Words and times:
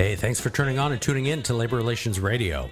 Hey, 0.00 0.16
thanks 0.16 0.40
for 0.40 0.48
turning 0.48 0.78
on 0.78 0.92
and 0.92 1.02
tuning 1.02 1.26
in 1.26 1.42
to 1.42 1.52
Labor 1.52 1.76
Relations 1.76 2.18
Radio. 2.18 2.70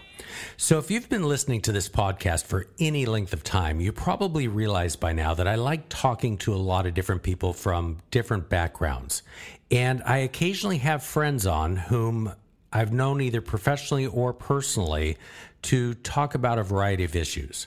So, 0.57 0.79
if 0.79 0.91
you've 0.91 1.11
been 1.11 1.25
listening 1.29 1.61
to 1.61 1.73
this 1.73 1.87
podcast 1.87 2.47
for 2.47 2.69
any 2.79 3.05
length 3.05 3.35
of 3.35 3.45
time, 3.45 3.83
you 3.83 3.93
probably 3.93 4.49
realize 4.49 4.97
by 4.97 5.13
now 5.13 5.35
that 5.35 5.47
I 5.47 5.57
like 5.57 5.91
talking 5.91 6.39
to 6.39 6.55
a 6.55 6.57
lot 6.57 6.87
of 6.87 6.95
different 6.95 7.23
people 7.23 7.53
from 7.53 7.99
different 8.11 8.49
backgrounds. 8.49 9.23
And 9.71 10.03
I 10.07 10.17
occasionally 10.21 10.79
have 10.79 11.03
friends 11.03 11.47
on 11.47 11.77
whom 11.77 12.33
I've 12.73 12.95
known 12.95 13.21
either 13.21 13.43
professionally 13.43 14.07
or 14.07 14.33
personally 14.33 15.19
to 15.65 15.93
talk 15.97 16.35
about 16.35 16.59
a 16.59 16.63
variety 16.63 17.05
of 17.05 17.15
issues. 17.15 17.67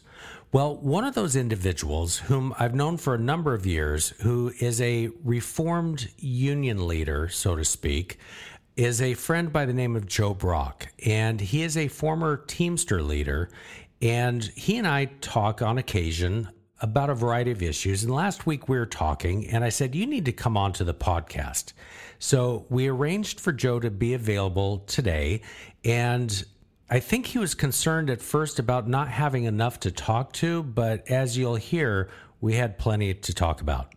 Well, 0.52 0.76
one 0.76 1.06
of 1.06 1.14
those 1.14 1.36
individuals 1.36 2.18
whom 2.18 2.54
I've 2.58 2.74
known 2.74 2.98
for 2.98 3.14
a 3.14 3.20
number 3.20 3.54
of 3.54 3.68
years, 3.68 4.10
who 4.22 4.52
is 4.60 4.82
a 4.82 5.10
reformed 5.24 6.10
union 6.18 6.88
leader, 6.88 7.30
so 7.30 7.56
to 7.56 7.64
speak, 7.64 8.18
is 8.76 9.02
a 9.02 9.14
friend 9.14 9.52
by 9.52 9.66
the 9.66 9.74
name 9.74 9.96
of 9.96 10.08
Joe 10.08 10.34
Brock. 10.34 10.88
And 11.06 11.40
he 11.40 11.64
is 11.64 11.78
a 11.78 11.88
former 11.88 12.38
Teamster 12.38 13.02
leader. 13.02 13.50
And 14.02 14.44
he 14.44 14.78
and 14.78 14.88
I 14.88 15.06
talk 15.22 15.62
on 15.62 15.78
occasion 15.78 16.50
about 16.80 17.10
a 17.10 17.16
variety 17.16 17.52
of 17.52 17.62
issues. 17.62 18.04
And 18.04 18.14
last 18.14 18.46
week 18.46 18.68
we 18.68 18.78
were 18.78 18.86
talking, 18.88 19.48
and 19.48 19.64
I 19.64 19.70
said, 19.70 19.94
You 19.94 20.08
need 20.08 20.26
to 20.26 20.32
come 20.32 20.58
on 20.58 20.74
to 20.74 20.84
the 20.84 20.94
podcast. 20.94 21.74
So 22.18 22.66
we 22.70 22.88
arranged 22.88 23.40
for 23.40 23.52
Joe 23.52 23.80
to 23.80 23.92
be 23.92 24.14
available 24.14 24.80
today. 24.80 25.42
And 25.86 26.44
I 26.90 27.00
think 27.00 27.28
he 27.28 27.38
was 27.38 27.54
concerned 27.54 28.10
at 28.10 28.22
first 28.22 28.60
about 28.60 28.88
not 28.88 29.08
having 29.08 29.46
enough 29.46 29.80
to 29.82 29.92
talk 29.92 30.34
to, 30.34 30.64
but 30.64 31.10
as 31.10 31.38
you'll 31.38 31.56
hear, 31.56 32.10
we 32.42 32.56
had 32.56 32.78
plenty 32.78 33.14
to 33.14 33.34
talk 33.34 33.62
about. 33.62 33.94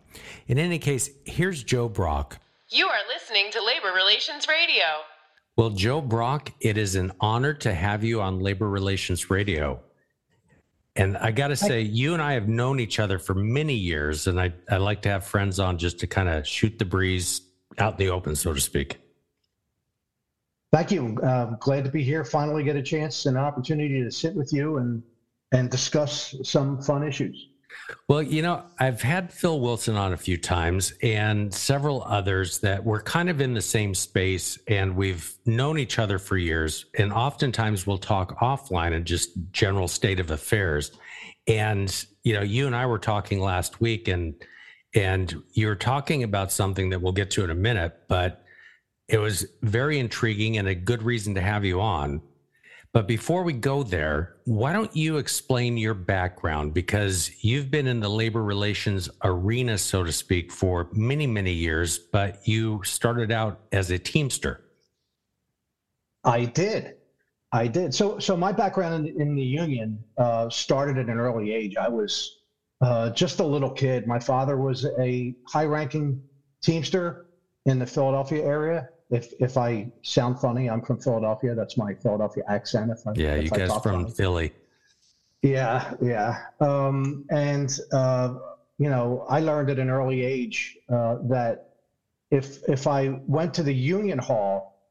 In 0.47 0.59
any 0.59 0.79
case, 0.79 1.09
here's 1.25 1.63
Joe 1.63 1.89
Brock. 1.89 2.39
You 2.75 2.87
are 2.87 2.99
listening 3.07 3.51
to 3.53 3.63
Labor 3.63 3.95
Relations 3.95 4.49
Radio. 4.49 4.83
Well, 5.55 5.69
Joe 5.69 6.01
Brock, 6.01 6.51
it 6.59 6.77
is 6.77 6.95
an 6.95 7.13
honor 7.21 7.53
to 7.53 7.73
have 7.73 8.03
you 8.03 8.19
on 8.19 8.41
Labor 8.41 8.69
Relations 8.69 9.29
Radio. 9.29 9.79
And 10.97 11.15
I 11.15 11.31
got 11.31 11.47
to 11.47 11.55
say, 11.55 11.79
you 11.79 12.11
and 12.11 12.21
I 12.21 12.33
have 12.33 12.49
known 12.49 12.81
each 12.81 12.99
other 12.99 13.17
for 13.17 13.33
many 13.33 13.75
years, 13.75 14.27
and 14.27 14.41
I, 14.41 14.51
I 14.69 14.75
like 14.75 15.01
to 15.03 15.09
have 15.09 15.25
friends 15.25 15.57
on 15.57 15.77
just 15.77 15.99
to 15.99 16.07
kind 16.07 16.27
of 16.27 16.45
shoot 16.45 16.77
the 16.77 16.83
breeze 16.83 17.43
out 17.77 17.93
in 17.93 18.07
the 18.07 18.11
open, 18.11 18.35
so 18.35 18.51
to 18.51 18.59
speak. 18.59 18.97
Thank 20.73 20.91
you. 20.91 21.17
Um, 21.23 21.55
glad 21.61 21.85
to 21.85 21.91
be 21.91 22.03
here. 22.03 22.25
Finally, 22.25 22.65
get 22.65 22.75
a 22.75 22.83
chance 22.83 23.25
and 23.25 23.37
opportunity 23.37 24.03
to 24.03 24.11
sit 24.11 24.35
with 24.35 24.51
you 24.51 24.79
and 24.79 25.01
and 25.53 25.71
discuss 25.71 26.35
some 26.43 26.81
fun 26.81 27.07
issues. 27.07 27.47
Well, 28.07 28.21
you 28.21 28.41
know, 28.41 28.63
I've 28.79 29.01
had 29.01 29.31
Phil 29.31 29.59
Wilson 29.59 29.95
on 29.95 30.13
a 30.13 30.17
few 30.17 30.37
times 30.37 30.93
and 31.01 31.53
several 31.53 32.03
others 32.03 32.59
that 32.59 32.83
were 32.83 33.01
kind 33.01 33.29
of 33.29 33.41
in 33.41 33.53
the 33.53 33.61
same 33.61 33.95
space, 33.95 34.59
and 34.67 34.95
we've 34.95 35.33
known 35.45 35.79
each 35.79 35.99
other 35.99 36.19
for 36.19 36.37
years. 36.37 36.85
And 36.97 37.11
oftentimes 37.11 37.87
we'll 37.87 37.97
talk 37.97 38.39
offline 38.39 38.93
and 38.93 39.05
just 39.05 39.31
general 39.51 39.87
state 39.87 40.19
of 40.19 40.31
affairs. 40.31 40.91
And 41.47 42.05
you 42.23 42.33
know, 42.33 42.41
you 42.41 42.67
and 42.67 42.75
I 42.75 42.85
were 42.85 42.99
talking 42.99 43.39
last 43.39 43.81
week, 43.81 44.07
and 44.07 44.35
and 44.95 45.43
you 45.53 45.67
were 45.67 45.75
talking 45.75 46.23
about 46.23 46.51
something 46.51 46.89
that 46.89 47.01
we'll 47.01 47.13
get 47.13 47.29
to 47.31 47.43
in 47.43 47.49
a 47.49 47.55
minute, 47.55 47.93
but 48.07 48.43
it 49.07 49.17
was 49.17 49.45
very 49.61 49.99
intriguing 49.99 50.57
and 50.57 50.67
a 50.67 50.75
good 50.75 51.03
reason 51.03 51.35
to 51.35 51.41
have 51.41 51.63
you 51.63 51.81
on. 51.81 52.21
But 52.95 53.09
before 53.09 53.43
we 53.43 53.51
go 53.51 53.83
there, 53.83 54.37
why 54.45 54.71
don't 54.71 54.95
you 54.95 55.17
explain 55.17 55.75
your 55.75 55.93
background? 55.93 56.73
Because 56.73 57.29
you've 57.43 57.69
been 57.69 57.87
in 57.87 57.99
the 57.99 58.07
labor 58.07 58.41
relations 58.41 59.09
arena, 59.25 59.77
so 59.77 60.05
to 60.05 60.13
speak, 60.13 60.49
for 60.49 60.87
many, 60.93 61.27
many 61.27 61.51
years, 61.51 61.99
but 61.99 62.47
you 62.47 62.81
started 62.85 63.33
out 63.33 63.59
as 63.73 63.91
a 63.91 63.99
Teamster. 63.99 64.61
I 66.23 66.45
did. 66.45 66.95
I 67.51 67.67
did. 67.67 67.93
So, 67.93 68.17
so 68.17 68.37
my 68.37 68.53
background 68.53 69.09
in, 69.09 69.21
in 69.21 69.35
the 69.35 69.43
union 69.43 70.01
uh, 70.17 70.49
started 70.49 70.97
at 70.97 71.07
an 71.07 71.19
early 71.19 71.53
age. 71.53 71.75
I 71.75 71.89
was 71.89 72.43
uh, 72.79 73.09
just 73.09 73.41
a 73.41 73.45
little 73.45 73.71
kid. 73.71 74.07
My 74.07 74.19
father 74.19 74.55
was 74.55 74.85
a 74.97 75.35
high-ranking 75.49 76.23
Teamster 76.63 77.25
in 77.65 77.77
the 77.77 77.85
Philadelphia 77.85 78.45
area. 78.45 78.87
If 79.11 79.33
if 79.39 79.57
I 79.57 79.91
sound 80.01 80.39
funny, 80.39 80.69
I'm 80.69 80.81
from 80.81 80.99
Philadelphia. 80.99 81.53
That's 81.53 81.77
my 81.77 81.93
Philadelphia 81.93 82.43
accent. 82.47 82.91
If 82.91 83.05
I, 83.05 83.11
Yeah, 83.15 83.35
if 83.35 83.45
you 83.45 83.51
I 83.53 83.57
guys 83.57 83.71
from 83.81 84.03
funny. 84.03 84.11
Philly. 84.11 84.53
Yeah, 85.41 85.93
yeah. 86.01 86.45
Um, 86.59 87.25
and 87.29 87.69
uh, 87.93 88.35
you 88.79 88.89
know, 88.89 89.25
I 89.29 89.41
learned 89.41 89.69
at 89.69 89.79
an 89.79 89.89
early 89.89 90.23
age 90.23 90.77
uh, 90.89 91.17
that 91.29 91.75
if 92.31 92.67
if 92.67 92.87
I 92.87 93.19
went 93.27 93.53
to 93.55 93.63
the 93.63 93.73
union 93.73 94.17
hall 94.17 94.81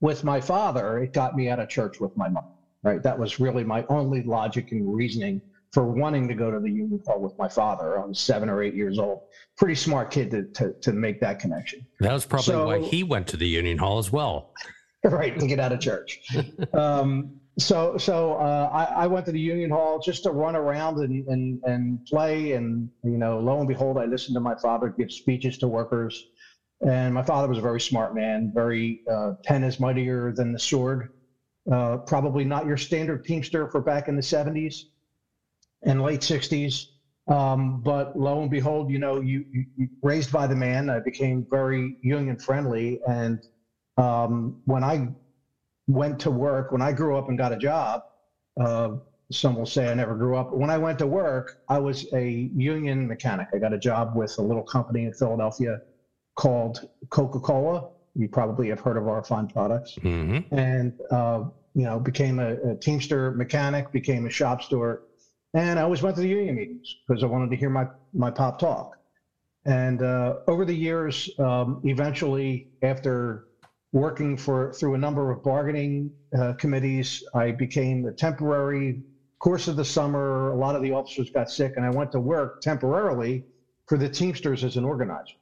with 0.00 0.22
my 0.22 0.40
father, 0.40 0.98
it 0.98 1.12
got 1.12 1.34
me 1.34 1.48
out 1.48 1.60
of 1.60 1.68
church 1.68 1.98
with 1.98 2.14
my 2.16 2.28
mom. 2.28 2.44
Right. 2.82 3.02
That 3.02 3.18
was 3.18 3.40
really 3.40 3.64
my 3.64 3.84
only 3.88 4.22
logic 4.22 4.72
and 4.72 4.94
reasoning 4.94 5.42
for 5.72 5.84
wanting 5.84 6.26
to 6.28 6.34
go 6.34 6.50
to 6.50 6.58
the 6.58 6.70
union 6.70 7.00
hall 7.06 7.20
with 7.20 7.36
my 7.38 7.48
father. 7.48 8.00
I 8.00 8.04
was 8.04 8.18
seven 8.18 8.48
or 8.48 8.62
eight 8.62 8.74
years 8.74 8.98
old. 8.98 9.22
Pretty 9.56 9.74
smart 9.74 10.10
kid 10.10 10.30
to 10.30 10.44
to, 10.54 10.72
to 10.80 10.92
make 10.92 11.20
that 11.20 11.38
connection. 11.38 11.86
That 12.00 12.12
was 12.12 12.26
probably 12.26 12.56
why 12.56 12.86
he 12.86 13.02
went 13.02 13.26
to 13.28 13.36
the 13.36 13.46
Union 13.46 13.78
Hall 13.78 13.98
as 13.98 14.10
well. 14.10 14.52
right 15.04 15.38
to 15.38 15.46
get 15.46 15.58
out 15.58 15.72
of 15.72 15.80
church 15.80 16.20
um, 16.74 17.40
so 17.58 17.96
so 17.96 18.34
uh, 18.34 18.68
I, 18.72 19.04
I 19.04 19.06
went 19.06 19.26
to 19.26 19.32
the 19.32 19.40
union 19.40 19.70
hall 19.70 19.98
just 19.98 20.22
to 20.24 20.30
run 20.30 20.56
around 20.56 20.98
and, 20.98 21.26
and 21.26 21.60
and 21.64 22.04
play 22.06 22.52
and 22.52 22.88
you 23.02 23.18
know 23.18 23.38
lo 23.38 23.58
and 23.58 23.68
behold 23.68 23.98
i 23.98 24.04
listened 24.04 24.34
to 24.34 24.40
my 24.40 24.54
father 24.56 24.94
give 24.96 25.10
speeches 25.10 25.58
to 25.58 25.68
workers 25.68 26.28
and 26.86 27.12
my 27.12 27.22
father 27.22 27.48
was 27.48 27.58
a 27.58 27.62
very 27.62 27.80
smart 27.80 28.14
man 28.14 28.52
very 28.54 29.00
uh, 29.10 29.32
pen 29.44 29.64
is 29.64 29.80
mightier 29.80 30.32
than 30.32 30.52
the 30.52 30.58
sword 30.58 31.12
uh, 31.72 31.98
probably 31.98 32.44
not 32.44 32.66
your 32.66 32.76
standard 32.76 33.24
teamster 33.24 33.70
for 33.70 33.80
back 33.80 34.08
in 34.08 34.16
the 34.16 34.22
70s 34.22 34.84
and 35.84 36.02
late 36.02 36.20
60s 36.20 36.86
um, 37.28 37.80
but 37.82 38.16
lo 38.16 38.42
and 38.42 38.50
behold 38.50 38.90
you 38.90 38.98
know 38.98 39.20
you, 39.20 39.44
you, 39.52 39.88
raised 40.02 40.32
by 40.32 40.46
the 40.46 40.56
man 40.56 40.88
i 40.90 40.98
became 41.00 41.46
very 41.50 41.96
union 42.02 42.36
friendly 42.38 42.98
and 43.08 43.38
um, 44.00 44.56
when 44.64 44.82
I 44.82 45.08
went 45.86 46.20
to 46.20 46.30
work, 46.30 46.72
when 46.72 46.82
I 46.82 46.92
grew 46.92 47.16
up 47.16 47.28
and 47.28 47.36
got 47.36 47.52
a 47.52 47.56
job, 47.56 48.00
uh, 48.60 48.90
some 49.32 49.56
will 49.56 49.66
say 49.66 49.88
I 49.88 49.94
never 49.94 50.14
grew 50.16 50.36
up. 50.36 50.52
When 50.52 50.70
I 50.70 50.78
went 50.78 50.98
to 50.98 51.06
work, 51.06 51.52
I 51.68 51.78
was 51.78 52.06
a 52.12 52.50
union 52.54 53.06
mechanic. 53.06 53.46
I 53.54 53.58
got 53.58 53.72
a 53.72 53.78
job 53.78 54.16
with 54.16 54.34
a 54.38 54.42
little 54.42 54.64
company 54.64 55.04
in 55.04 55.12
Philadelphia 55.12 55.78
called 56.36 56.80
Coca 57.10 57.38
Cola. 57.38 57.88
You 58.14 58.28
probably 58.28 58.68
have 58.68 58.80
heard 58.80 58.96
of 58.96 59.06
our 59.06 59.22
fine 59.22 59.46
products. 59.46 59.94
hmm 60.02 60.38
And, 60.50 60.92
uh, 61.10 61.44
you 61.74 61.84
know, 61.84 62.00
became 62.00 62.40
a, 62.40 62.54
a 62.72 62.76
Teamster 62.76 63.32
mechanic, 63.32 63.92
became 63.92 64.26
a 64.26 64.30
shop 64.30 64.62
steward. 64.62 64.98
And 65.54 65.78
I 65.78 65.82
always 65.82 66.02
went 66.02 66.16
to 66.16 66.22
the 66.22 66.28
union 66.28 66.54
meetings 66.54 66.94
because 67.06 67.22
I 67.22 67.26
wanted 67.26 67.50
to 67.50 67.56
hear 67.56 67.70
my, 67.70 67.86
my 68.12 68.30
pop 68.30 68.58
talk. 68.58 68.96
And 69.64 70.02
uh, 70.02 70.34
over 70.46 70.64
the 70.64 70.74
years, 70.74 71.28
um, 71.38 71.80
eventually, 71.84 72.68
after 72.82 73.44
working 73.92 74.36
for 74.36 74.72
through 74.72 74.94
a 74.94 74.98
number 74.98 75.30
of 75.30 75.42
bargaining 75.42 76.12
uh, 76.38 76.54
committees, 76.54 77.22
I 77.34 77.50
became 77.50 78.06
a 78.06 78.12
temporary. 78.12 79.02
Course 79.40 79.68
of 79.68 79.76
the 79.76 79.84
summer, 79.84 80.50
a 80.50 80.56
lot 80.56 80.76
of 80.76 80.82
the 80.82 80.92
officers 80.92 81.30
got 81.30 81.50
sick, 81.50 81.72
and 81.76 81.84
I 81.84 81.90
went 81.90 82.12
to 82.12 82.20
work 82.20 82.60
temporarily 82.60 83.44
for 83.86 83.98
the 83.98 84.08
Teamsters 84.08 84.64
as 84.64 84.76
an 84.76 84.84
organizer. 84.84 85.34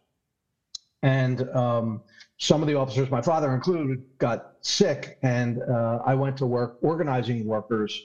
And 1.02 1.48
um, 1.50 2.00
some 2.38 2.62
of 2.62 2.68
the 2.68 2.74
officers, 2.74 3.10
my 3.10 3.20
father 3.20 3.54
included, 3.54 4.02
got 4.18 4.52
sick, 4.62 5.18
and 5.22 5.58
uh, 5.62 5.98
I 6.04 6.14
went 6.14 6.36
to 6.38 6.46
work 6.46 6.76
organizing 6.80 7.44
workers, 7.44 8.00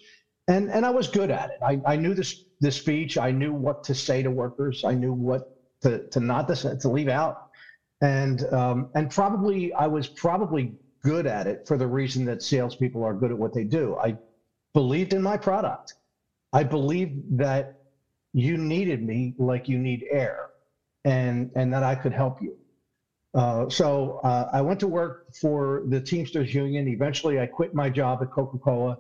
and 0.48 0.70
and 0.70 0.86
I 0.86 0.90
was 0.90 1.08
good 1.08 1.32
at 1.32 1.50
it. 1.50 1.58
I, 1.62 1.80
I 1.86 1.96
knew 1.96 2.14
this 2.14 2.44
the 2.60 2.72
speech. 2.72 3.18
I 3.18 3.32
knew 3.32 3.54
what 3.54 3.84
to 3.84 3.96
say 3.96 4.24
to 4.24 4.32
workers. 4.32 4.84
I 4.86 4.94
knew 4.94 5.14
what 5.14 5.42
to 5.82 6.08
to 6.12 6.20
not 6.20 6.48
to 6.50 6.78
to 6.78 6.90
leave 6.90 7.08
out, 7.10 7.36
and 8.02 8.44
um, 8.54 8.88
and 8.96 9.10
probably 9.10 9.74
I 9.74 9.88
was 9.88 10.08
probably 10.08 10.74
good 11.04 11.28
at 11.28 11.48
it 11.48 11.60
for 11.66 11.78
the 11.78 11.88
reason 11.88 12.26
that 12.26 12.42
salespeople 12.42 13.04
are 13.04 13.14
good 13.14 13.32
at 13.32 13.38
what 13.38 13.54
they 13.54 13.64
do. 13.64 13.98
I 13.98 14.16
believed 14.74 15.14
in 15.14 15.22
my 15.22 15.38
product. 15.38 15.94
I 16.54 16.64
believed 16.64 17.38
that 17.38 17.68
you 18.34 18.58
needed 18.58 19.02
me 19.02 19.34
like 19.38 19.68
you 19.68 19.78
need 19.78 20.06
air, 20.12 20.38
and 21.06 21.50
and 21.56 21.74
that 21.74 21.84
I 21.84 21.96
could 21.96 22.14
help 22.14 22.42
you. 22.42 22.58
Uh, 23.34 23.68
so 23.70 24.20
uh, 24.24 24.46
I 24.54 24.62
went 24.62 24.80
to 24.82 24.88
work 24.88 25.24
for 25.42 25.84
the 25.88 26.00
Teamsters 26.00 26.54
Union. 26.54 26.88
Eventually, 26.88 27.40
I 27.40 27.48
quit 27.48 27.74
my 27.74 27.90
job 27.90 28.20
at 28.22 28.30
Coca 28.32 28.58
Cola, 28.60 28.98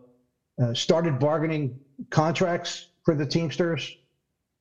uh, 0.61 0.73
started 0.73 1.19
bargaining 1.19 1.79
contracts 2.09 2.89
for 3.05 3.15
the 3.15 3.25
Teamsters, 3.25 3.89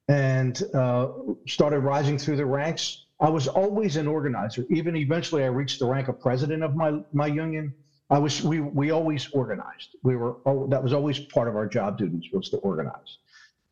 and 0.08 0.62
uh, 0.74 1.08
started 1.46 1.80
rising 1.80 2.18
through 2.18 2.36
the 2.36 2.46
ranks. 2.46 3.04
I 3.20 3.28
was 3.28 3.46
always 3.48 3.96
an 3.96 4.06
organizer. 4.08 4.64
Even 4.70 4.96
eventually, 4.96 5.44
I 5.44 5.46
reached 5.46 5.78
the 5.78 5.86
rank 5.86 6.08
of 6.08 6.18
president 6.20 6.62
of 6.62 6.74
my 6.74 6.92
my 7.12 7.26
union. 7.26 7.74
I 8.10 8.18
was 8.18 8.42
we 8.42 8.60
we 8.60 8.90
always 8.90 9.28
organized. 9.32 9.96
We 10.02 10.16
were 10.16 10.36
oh, 10.46 10.66
that 10.68 10.82
was 10.82 10.92
always 10.92 11.18
part 11.18 11.48
of 11.48 11.56
our 11.56 11.66
job 11.66 11.98
duties 11.98 12.24
was 12.32 12.48
to 12.50 12.58
organize, 12.58 13.18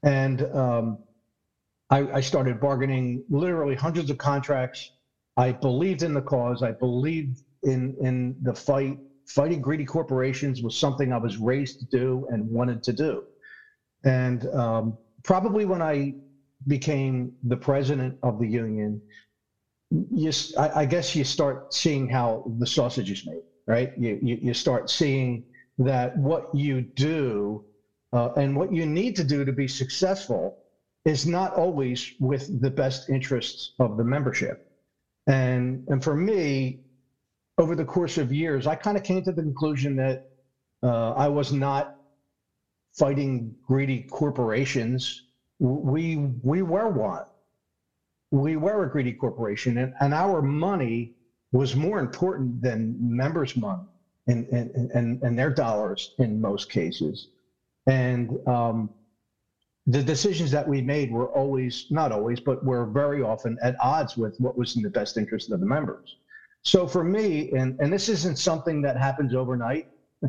and 0.05 0.43
um, 0.55 0.99
I, 1.91 1.99
I 2.13 2.21
started 2.21 2.61
bargaining 2.61 3.25
literally 3.29 3.75
hundreds 3.75 4.11
of 4.11 4.19
contracts. 4.19 4.93
I 5.37 5.53
believed 5.53 6.03
in 6.03 6.15
the 6.15 6.23
cause. 6.23 6.63
I 6.63 6.73
believed 6.73 7.43
in 7.63 7.97
in 8.01 8.37
the 8.43 8.55
fight. 8.55 8.99
Fighting 9.35 9.61
greedy 9.61 9.85
corporations 9.85 10.61
was 10.61 10.77
something 10.77 11.13
I 11.13 11.19
was 11.19 11.39
raised 11.39 11.79
to 11.79 11.87
do 11.87 12.27
and 12.31 12.49
wanted 12.49 12.83
to 12.85 12.93
do. 12.93 13.23
And 14.05 14.45
um, 14.55 14.99
probably 15.23 15.65
when 15.65 15.81
I 15.81 16.15
became 16.67 17.33
the 17.43 17.57
president 17.57 18.17
of 18.23 18.41
the 18.41 18.49
union, 18.49 19.01
you, 19.91 20.33
I, 20.59 20.81
I 20.81 20.85
guess 20.85 21.15
you 21.15 21.25
start 21.25 21.73
seeing 21.73 22.09
how 22.09 22.45
the 22.59 22.67
sausage 22.67 23.11
is 23.11 23.23
made, 23.25 23.43
right? 23.67 23.93
You, 23.97 24.19
you, 24.21 24.39
you 24.43 24.55
start 24.55 24.91
seeing 24.91 25.45
that 25.79 26.17
what 26.17 26.45
you 26.53 26.83
do 26.97 27.63
uh, 28.13 28.31
and 28.37 28.57
what 28.57 28.73
you 28.73 28.85
need 28.85 29.15
to 29.17 29.25
do 29.25 29.45
to 29.45 29.53
be 29.53 29.69
successful 29.69 30.57
is 31.05 31.25
not 31.27 31.55
always 31.55 32.05
with 32.19 32.61
the 32.61 32.71
best 32.71 33.09
interests 33.09 33.75
of 33.79 33.97
the 33.97 34.05
membership. 34.05 34.59
And, 35.27 35.85
and 35.89 36.03
for 36.03 36.15
me, 36.15 36.81
over 37.61 37.75
the 37.75 37.85
course 37.85 38.17
of 38.17 38.33
years, 38.33 38.67
I 38.67 38.75
kind 38.75 38.97
of 38.97 39.03
came 39.03 39.23
to 39.23 39.33
the 39.33 39.43
conclusion 39.43 39.95
that 39.97 40.23
uh, 40.83 41.11
I 41.11 41.29
was 41.29 41.53
not 41.53 41.93
fighting 42.99 43.55
greedy 43.67 44.01
corporations. 44.11 45.23
We 45.59 46.17
we 46.43 46.63
were 46.63 46.89
one. 46.89 47.25
We 48.31 48.57
were 48.57 48.85
a 48.85 48.91
greedy 48.91 49.13
corporation, 49.13 49.77
and, 49.79 49.93
and 50.01 50.15
our 50.15 50.41
money 50.41 51.13
was 51.53 51.77
more 51.77 51.99
important 51.99 52.63
than 52.63 52.97
members' 52.99 53.55
money 53.57 53.89
and 54.27 54.47
and, 54.47 55.19
and, 55.23 55.39
their 55.39 55.51
dollars 55.51 56.13
in 56.19 56.41
most 56.41 56.71
cases. 56.71 57.29
And 57.87 58.31
um, 58.47 58.91
the 59.87 60.03
decisions 60.03 60.51
that 60.53 60.67
we 60.67 60.81
made 60.81 61.11
were 61.11 61.29
always 61.29 61.87
not 61.91 62.13
always, 62.13 62.39
but 62.41 62.65
were 62.65 62.87
very 62.87 63.21
often 63.21 63.59
at 63.63 63.75
odds 63.81 64.17
with 64.17 64.35
what 64.39 64.57
was 64.57 64.77
in 64.77 64.83
the 64.83 64.91
best 64.91 65.17
interest 65.19 65.51
of 65.51 65.61
the 65.61 65.67
members. 65.67 66.17
So 66.63 66.87
for 66.87 67.03
me, 67.03 67.51
and 67.53 67.79
and 67.81 67.93
this 67.93 68.09
isn't 68.09 68.39
something 68.39 68.83
that 68.83 68.97
happens 68.97 69.35
overnight. 69.35 69.89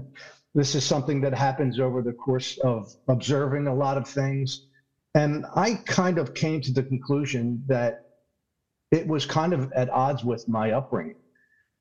This 0.54 0.76
is 0.76 0.84
something 0.84 1.22
that 1.22 1.34
happens 1.34 1.80
over 1.80 2.02
the 2.02 2.12
course 2.12 2.58
of 2.58 2.94
observing 3.08 3.68
a 3.68 3.74
lot 3.74 3.98
of 3.98 4.06
things. 4.06 4.66
And 5.16 5.46
I 5.56 5.76
kind 5.86 6.18
of 6.18 6.34
came 6.34 6.60
to 6.62 6.74
the 6.74 6.84
conclusion 6.84 7.64
that 7.68 8.02
it 8.92 9.08
was 9.08 9.26
kind 9.26 9.54
of 9.54 9.72
at 9.74 9.90
odds 9.90 10.24
with 10.24 10.48
my 10.48 10.72
upbringing. 10.72 11.16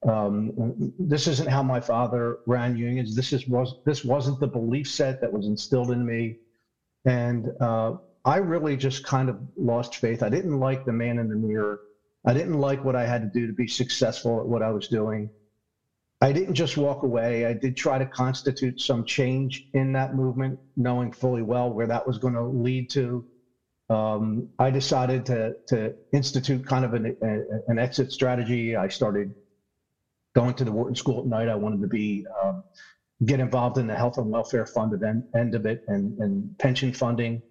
Um, 0.07 0.93
this 0.99 1.27
isn't 1.27 1.49
how 1.49 1.63
my 1.63 1.81
father 1.81 2.39
ran 2.47 2.77
unions. 2.77 3.15
This 3.15 3.33
is 3.33 3.47
was 3.47 3.75
this 3.85 4.05
wasn't 4.05 4.41
the 4.41 4.47
belief 4.47 4.89
set 4.89 5.21
that 5.21 5.33
was 5.33 5.47
instilled 5.47 5.91
in 5.91 6.07
me, 6.07 6.39
and 7.05 7.51
uh, 7.61 7.97
I 8.25 8.37
really 8.37 8.77
just 8.77 9.05
kind 9.05 9.29
of 9.29 9.39
lost 9.57 9.97
faith. 9.97 10.23
I 10.23 10.31
didn't 10.31 10.59
like 10.59 10.87
the 10.87 10.93
man 10.93 11.19
in 11.19 11.29
the 11.29 11.37
mirror. 11.37 11.81
I 12.27 12.35
didn't 12.35 12.59
like 12.61 12.85
what 12.85 12.97
I 12.97 13.07
had 13.07 13.23
to 13.23 13.29
do 13.29 13.47
to 13.47 13.53
be 13.53 13.67
successful 13.67 14.41
at 14.41 14.47
what 14.47 14.63
I 14.63 14.71
was 14.71 14.89
doing. 14.89 15.31
I 16.21 16.33
didn't 16.33 16.55
just 16.55 16.77
walk 16.77 17.03
away. 17.03 17.47
I 17.47 17.55
did 17.55 17.77
try 17.77 17.99
to 17.99 18.07
constitute 18.07 18.81
some 18.81 19.05
change 19.05 19.65
in 19.75 19.93
that 19.93 20.15
movement, 20.15 20.59
knowing 20.77 21.13
fully 21.13 21.43
well 21.43 21.73
where 21.73 21.87
that 21.87 22.07
was 22.07 22.19
going 22.19 22.35
to 22.35 22.45
lead 22.45 22.91
to. 22.91 23.25
Um, 23.89 24.49
I 24.59 24.71
decided 24.71 25.27
to 25.27 25.55
to 25.69 25.95
institute 26.13 26.67
kind 26.67 26.85
of 26.85 26.95
an, 26.95 27.15
a, 27.23 27.39
an 27.69 27.79
exit 27.79 28.13
strategy. 28.13 28.77
I 28.77 28.89
started 28.89 29.35
going 30.35 30.55
to 30.55 30.65
the 30.65 30.73
Wharton 30.73 30.95
School 30.97 31.21
at 31.21 31.27
night. 31.27 31.49
I 31.49 31.57
wanted 31.57 31.81
to 31.83 31.89
be 31.89 32.25
um, 32.43 32.65
get 33.25 33.41
involved 33.41 33.79
in 33.79 33.87
the 33.87 33.97
health 33.97 34.19
and 34.19 34.31
welfare 34.31 34.67
fund 34.67 34.93
end, 35.05 35.25
end 35.37 35.55
of 35.55 35.67
it 35.67 35.81
and, 35.89 36.17
and 36.19 36.51
pension 36.59 36.93
funding. 36.93 37.43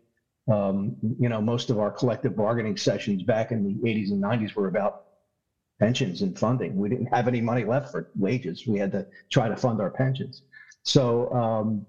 Um, 0.49 0.95
you 1.19 1.29
know, 1.29 1.41
most 1.41 1.69
of 1.69 1.79
our 1.79 1.91
collective 1.91 2.35
bargaining 2.35 2.75
sessions 2.77 3.23
back 3.23 3.51
in 3.51 3.63
the 3.63 3.75
80s 3.87 4.11
and 4.11 4.21
90s 4.21 4.55
were 4.55 4.67
about 4.67 4.93
pensions 5.79 6.21
and 6.21 6.37
funding. 6.37 6.75
We 6.75 6.89
didn't 6.89 7.07
have 7.07 7.27
any 7.27 7.41
money 7.41 7.63
left 7.63 7.91
for 7.91 8.07
wages. 8.17 8.63
We 8.67 8.79
had 8.79 8.91
to 8.91 9.05
try 9.31 9.47
to 9.47 9.55
fund 9.55 9.79
our 9.79 9.89
pensions. 9.91 10.41
So, 10.83 11.31
um, 11.31 11.85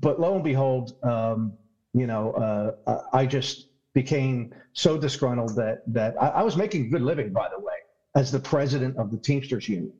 but 0.00 0.20
lo 0.20 0.34
and 0.34 0.44
behold, 0.44 0.92
um, 1.02 1.54
you 1.92 2.06
know, 2.06 2.30
uh, 2.86 2.98
I 3.12 3.26
just 3.26 3.66
became 3.94 4.50
so 4.74 4.96
disgruntled 4.96 5.54
that 5.56 5.78
that 5.86 6.14
I, 6.20 6.28
I 6.28 6.42
was 6.42 6.56
making 6.56 6.86
a 6.86 6.88
good 6.88 7.02
living, 7.02 7.30
by 7.30 7.48
the 7.54 7.62
way, 7.62 7.74
as 8.16 8.30
the 8.30 8.40
president 8.40 8.96
of 8.96 9.10
the 9.10 9.18
Teamsters 9.18 9.68
Union. 9.68 9.92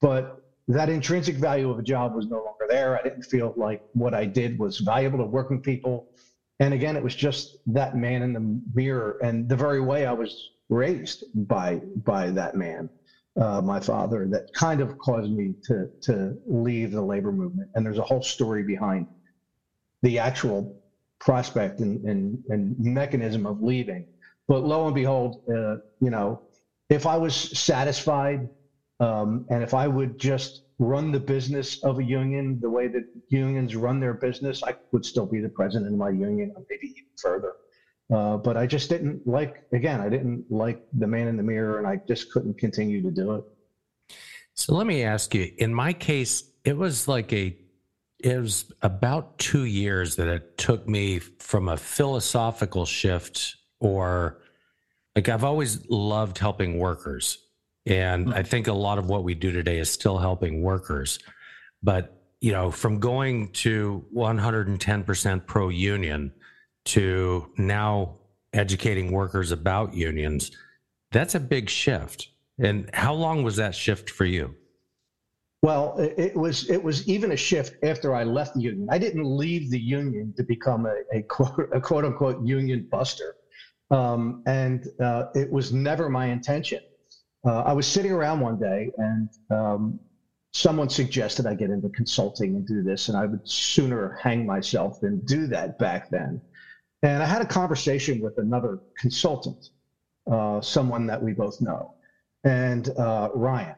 But 0.00 0.36
that 0.68 0.88
intrinsic 0.88 1.36
value 1.36 1.70
of 1.70 1.78
a 1.78 1.82
job 1.82 2.14
was 2.14 2.26
no 2.26 2.36
longer 2.36 2.66
there. 2.68 2.96
I 2.98 3.02
didn't 3.02 3.22
feel 3.22 3.52
like 3.56 3.80
what 3.92 4.14
I 4.14 4.26
did 4.26 4.58
was 4.58 4.78
valuable 4.78 5.18
to 5.18 5.24
working 5.24 5.60
people. 5.60 6.06
And 6.60 6.74
again, 6.74 6.96
it 6.96 7.02
was 7.02 7.14
just 7.14 7.56
that 7.66 7.96
man 7.96 8.22
in 8.22 8.32
the 8.32 8.60
mirror 8.74 9.16
and 9.22 9.48
the 9.48 9.56
very 9.56 9.80
way 9.80 10.06
I 10.06 10.12
was 10.12 10.50
raised 10.68 11.24
by 11.34 11.80
by 12.04 12.30
that 12.30 12.54
man, 12.54 12.90
uh, 13.40 13.60
my 13.60 13.80
father, 13.80 14.26
that 14.30 14.42
kind 14.54 14.80
of 14.80 14.96
caused 14.98 15.30
me 15.30 15.54
to 15.64 15.86
to 16.02 16.34
leave 16.46 16.90
the 16.90 17.02
labor 17.02 17.32
movement. 17.32 17.70
And 17.74 17.86
there's 17.86 17.98
a 17.98 18.02
whole 18.02 18.22
story 18.22 18.64
behind 18.64 19.06
the 20.02 20.18
actual 20.18 20.76
prospect 21.20 21.80
and, 21.80 22.04
and, 22.04 22.38
and 22.48 22.78
mechanism 22.78 23.46
of 23.46 23.60
leaving. 23.60 24.06
But 24.46 24.64
lo 24.64 24.86
and 24.86 24.94
behold, 24.94 25.36
uh, 25.48 25.76
you 26.00 26.10
know, 26.10 26.40
if 26.88 27.06
I 27.06 27.16
was 27.16 27.34
satisfied 27.34 28.48
um, 29.00 29.44
and 29.50 29.62
if 29.62 29.74
I 29.74 29.86
would 29.88 30.18
just 30.18 30.62
run 30.78 31.10
the 31.10 31.20
business 31.20 31.82
of 31.82 31.98
a 31.98 32.04
union 32.04 32.58
the 32.60 32.70
way 32.70 32.86
that 32.88 33.04
unions 33.28 33.74
run 33.74 33.98
their 33.98 34.14
business, 34.14 34.62
I 34.62 34.76
would 34.92 35.04
still 35.04 35.26
be 35.26 35.40
the 35.40 35.48
president 35.48 35.92
of 35.92 35.98
my 35.98 36.10
union, 36.10 36.54
maybe 36.70 36.88
even 36.88 37.04
further. 37.16 37.52
Uh, 38.10 38.36
but 38.38 38.56
I 38.56 38.66
just 38.66 38.88
didn't 38.88 39.26
like, 39.26 39.64
again, 39.72 40.00
I 40.00 40.08
didn't 40.08 40.44
like 40.50 40.86
the 40.92 41.06
man 41.06 41.28
in 41.28 41.36
the 41.36 41.42
mirror, 41.42 41.78
and 41.78 41.86
I 41.86 42.00
just 42.08 42.32
couldn't 42.32 42.56
continue 42.58 43.02
to 43.02 43.10
do 43.10 43.34
it. 43.34 43.44
So 44.54 44.74
let 44.74 44.86
me 44.86 45.02
ask 45.02 45.34
you 45.34 45.52
in 45.58 45.74
my 45.74 45.92
case, 45.92 46.50
it 46.64 46.76
was 46.76 47.06
like 47.06 47.32
a, 47.32 47.56
it 48.18 48.40
was 48.40 48.72
about 48.82 49.38
two 49.38 49.64
years 49.64 50.16
that 50.16 50.26
it 50.26 50.58
took 50.58 50.88
me 50.88 51.18
from 51.18 51.68
a 51.68 51.76
philosophical 51.76 52.84
shift 52.84 53.56
or 53.78 54.38
like 55.14 55.28
I've 55.28 55.44
always 55.44 55.88
loved 55.88 56.38
helping 56.38 56.78
workers. 56.78 57.38
And 57.88 58.34
I 58.34 58.42
think 58.42 58.66
a 58.66 58.72
lot 58.72 58.98
of 58.98 59.06
what 59.06 59.24
we 59.24 59.34
do 59.34 59.50
today 59.50 59.78
is 59.78 59.90
still 59.90 60.18
helping 60.18 60.62
workers. 60.62 61.18
But, 61.82 62.22
you 62.40 62.52
know, 62.52 62.70
from 62.70 63.00
going 63.00 63.50
to 63.52 64.04
110% 64.14 65.46
pro 65.46 65.70
union 65.70 66.32
to 66.84 67.50
now 67.56 68.16
educating 68.52 69.10
workers 69.10 69.52
about 69.52 69.94
unions, 69.94 70.50
that's 71.12 71.34
a 71.34 71.40
big 71.40 71.70
shift. 71.70 72.28
And 72.58 72.90
how 72.92 73.14
long 73.14 73.42
was 73.42 73.56
that 73.56 73.74
shift 73.74 74.10
for 74.10 74.26
you? 74.26 74.54
Well, 75.62 75.96
it, 75.98 76.14
it 76.18 76.36
was 76.36 76.70
it 76.70 76.80
was 76.82 77.08
even 77.08 77.32
a 77.32 77.36
shift 77.36 77.82
after 77.82 78.14
I 78.14 78.22
left 78.22 78.54
the 78.54 78.60
union. 78.60 78.86
I 78.90 78.98
didn't 78.98 79.24
leave 79.24 79.70
the 79.70 79.80
union 79.80 80.32
to 80.36 80.44
become 80.44 80.86
a, 80.86 80.94
a 81.12 81.22
quote 81.22 81.68
a 81.72 81.80
quote 81.80 82.04
unquote 82.04 82.46
union 82.46 82.86
buster, 82.88 83.34
um, 83.90 84.44
and 84.46 84.86
uh, 85.00 85.24
it 85.34 85.50
was 85.50 85.72
never 85.72 86.08
my 86.08 86.26
intention. 86.26 86.78
Uh, 87.46 87.60
I 87.60 87.72
was 87.72 87.86
sitting 87.86 88.12
around 88.12 88.40
one 88.40 88.58
day, 88.58 88.90
and 88.98 89.28
um, 89.50 90.00
someone 90.52 90.88
suggested 90.88 91.46
I 91.46 91.54
get 91.54 91.70
into 91.70 91.88
consulting 91.90 92.56
and 92.56 92.66
do 92.66 92.82
this, 92.82 93.08
and 93.08 93.16
I 93.16 93.26
would 93.26 93.40
sooner 93.44 94.18
hang 94.22 94.44
myself 94.46 94.98
than 95.00 95.20
do 95.20 95.46
that 95.48 95.78
back 95.78 96.08
then. 96.10 96.40
And 97.02 97.22
I 97.22 97.26
had 97.26 97.42
a 97.42 97.46
conversation 97.46 98.20
with 98.20 98.38
another 98.38 98.80
consultant, 98.98 99.68
uh, 100.30 100.60
someone 100.60 101.06
that 101.06 101.22
we 101.22 101.32
both 101.32 101.60
know, 101.60 101.94
and 102.44 102.88
uh, 102.98 103.28
Ryan. 103.34 103.76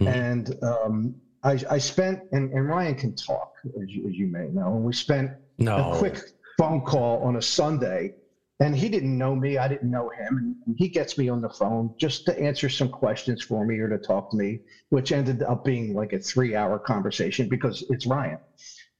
Mhm. 0.00 0.06
And 0.08 0.64
um, 0.64 1.14
I, 1.42 1.60
I 1.70 1.78
spent, 1.78 2.20
and, 2.32 2.50
and 2.52 2.66
Ryan 2.66 2.94
can 2.96 3.14
talk, 3.14 3.52
as 3.66 3.88
you, 3.88 4.08
as 4.08 4.14
you 4.14 4.26
may 4.26 4.48
know, 4.48 4.74
and 4.76 4.82
we 4.84 4.92
spent 4.94 5.30
No. 5.58 5.92
a 5.92 5.96
quick 5.98 6.18
phone 6.58 6.80
call 6.80 7.18
on 7.22 7.36
a 7.36 7.42
Sunday. 7.42 8.14
And 8.60 8.76
he 8.76 8.88
didn't 8.88 9.18
know 9.18 9.34
me, 9.34 9.58
I 9.58 9.66
didn't 9.66 9.90
know 9.90 10.08
him. 10.10 10.56
And 10.66 10.76
he 10.78 10.88
gets 10.88 11.18
me 11.18 11.28
on 11.28 11.40
the 11.40 11.48
phone 11.48 11.92
just 11.98 12.24
to 12.26 12.38
answer 12.38 12.68
some 12.68 12.88
questions 12.88 13.42
for 13.42 13.64
me 13.64 13.78
or 13.78 13.88
to 13.88 13.98
talk 13.98 14.30
to 14.30 14.36
me, 14.36 14.60
which 14.90 15.10
ended 15.10 15.42
up 15.42 15.64
being 15.64 15.92
like 15.92 16.12
a 16.12 16.18
three 16.20 16.54
hour 16.54 16.78
conversation 16.78 17.48
because 17.48 17.84
it's 17.90 18.06
Ryan. 18.06 18.38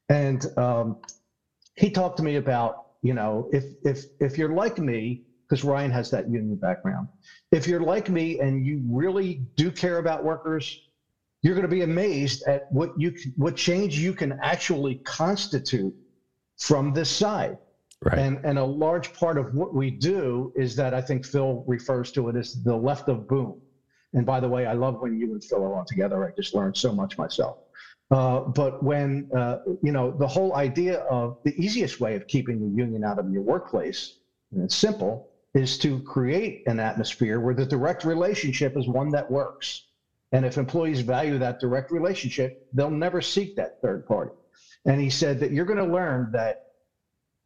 And 0.08 0.44
um, 0.58 0.96
he 1.76 1.90
talked 1.90 2.16
to 2.16 2.23
me 2.25 2.37
about, 2.37 2.75
you 3.02 3.14
know, 3.14 3.49
if 3.52 3.64
if 3.84 4.04
if 4.20 4.37
you're 4.37 4.52
like 4.52 4.78
me 4.78 5.23
because 5.49 5.64
Ryan 5.64 5.90
has 5.90 6.11
that 6.11 6.28
union 6.28 6.56
background. 6.56 7.08
If 7.52 7.66
you're 7.66 7.80
like 7.80 8.08
me 8.08 8.40
and 8.40 8.64
you 8.64 8.82
really 8.88 9.46
do 9.56 9.70
care 9.70 9.99
about 9.99 10.25
workers, 10.25 10.76
you're 11.42 11.54
going 11.54 11.68
to 11.68 11.68
be 11.68 11.82
amazed 11.82 12.42
at 12.49 12.62
what 12.70 12.90
you 12.96 13.12
what 13.37 13.54
change 13.54 13.99
you 13.99 14.14
can 14.14 14.38
actually 14.42 14.96
constitute 15.04 15.94
from 16.58 16.92
this 16.92 17.11
side. 17.11 17.56
Right. 18.03 18.19
And 18.19 18.39
and 18.45 18.59
a 18.59 18.65
large 18.65 19.13
part 19.13 19.39
of 19.39 19.55
what 19.55 19.75
we 19.75 19.91
do 19.91 20.53
is 20.55 20.77
that 20.77 20.93
I 20.95 21.01
think 21.01 21.25
Phil 21.25 21.65
refers 21.67 22.11
to 22.13 22.29
it 22.29 22.37
as 22.37 22.53
the 22.63 22.77
left 22.77 23.09
of 23.09 23.27
boom. 23.27 23.61
And 24.13 24.25
by 24.25 24.41
the 24.41 24.49
way, 24.49 24.67
I 24.67 24.75
love 24.75 24.97
when 25.01 25.19
you 25.19 25.33
and 25.33 25.43
Phil 25.43 25.63
are 25.63 25.77
on 25.77 25.85
together. 25.87 26.25
I 26.25 26.31
just 26.37 26.55
learned 26.55 26.77
so 26.77 26.93
much 26.93 27.17
myself. 27.19 27.57
Uh, 28.11 28.41
but 28.41 28.83
when 28.83 29.27
uh, 29.35 29.57
you 29.83 29.93
know 29.93 30.11
the 30.19 30.27
whole 30.27 30.55
idea 30.55 30.99
of 31.11 31.37
the 31.45 31.55
easiest 31.57 32.01
way 32.01 32.15
of 32.15 32.27
keeping 32.27 32.61
the 32.61 32.77
union 32.77 33.03
out 33.03 33.19
of 33.19 33.29
your 33.31 33.43
workplace, 33.43 34.19
and 34.53 34.63
it's 34.63 34.77
simple, 34.77 35.31
is 35.55 35.79
to 35.79 36.01
create 36.01 36.63
an 36.67 36.79
atmosphere 36.79 37.41
where 37.41 37.55
the 37.55 37.65
direct 37.65 38.05
relationship 38.05 38.77
is 38.77 38.87
one 38.87 39.11
that 39.11 39.31
works. 39.31 39.87
And 40.33 40.45
if 40.45 40.59
employees 40.59 41.01
value 41.01 41.39
that 41.39 41.61
direct 41.61 41.93
relationship, 41.93 42.53
they'll 42.73 42.91
never 42.91 43.21
seek 43.21 43.55
that 43.57 43.81
third 43.83 44.05
party. 44.05 44.33
And 44.85 45.01
he 45.01 45.09
said 45.09 45.41
that 45.41 45.53
you're 45.53 45.65
going 45.65 45.79
to 45.79 45.93
learn 45.93 46.31
that 46.33 46.57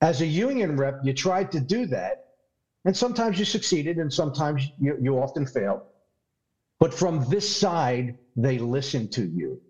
as 0.01 0.21
a 0.21 0.27
union 0.27 0.77
rep, 0.77 1.01
you 1.03 1.13
tried 1.13 1.51
to 1.53 1.61
do 1.61 1.87
that, 1.87 2.17
and 2.85 2.97
sometimes 2.97 3.39
you 3.39 3.45
succeeded, 3.45 3.97
and 3.97 4.13
sometimes 4.13 4.67
you, 4.79 4.97
you 5.01 5.19
often 5.19 5.47
failed. 5.47 5.81
But 6.81 6.95
from 6.95 7.29
this 7.29 7.49
side, 7.49 8.15
they 8.37 8.59
listen 8.59 9.09
to 9.11 9.27
you 9.27 9.61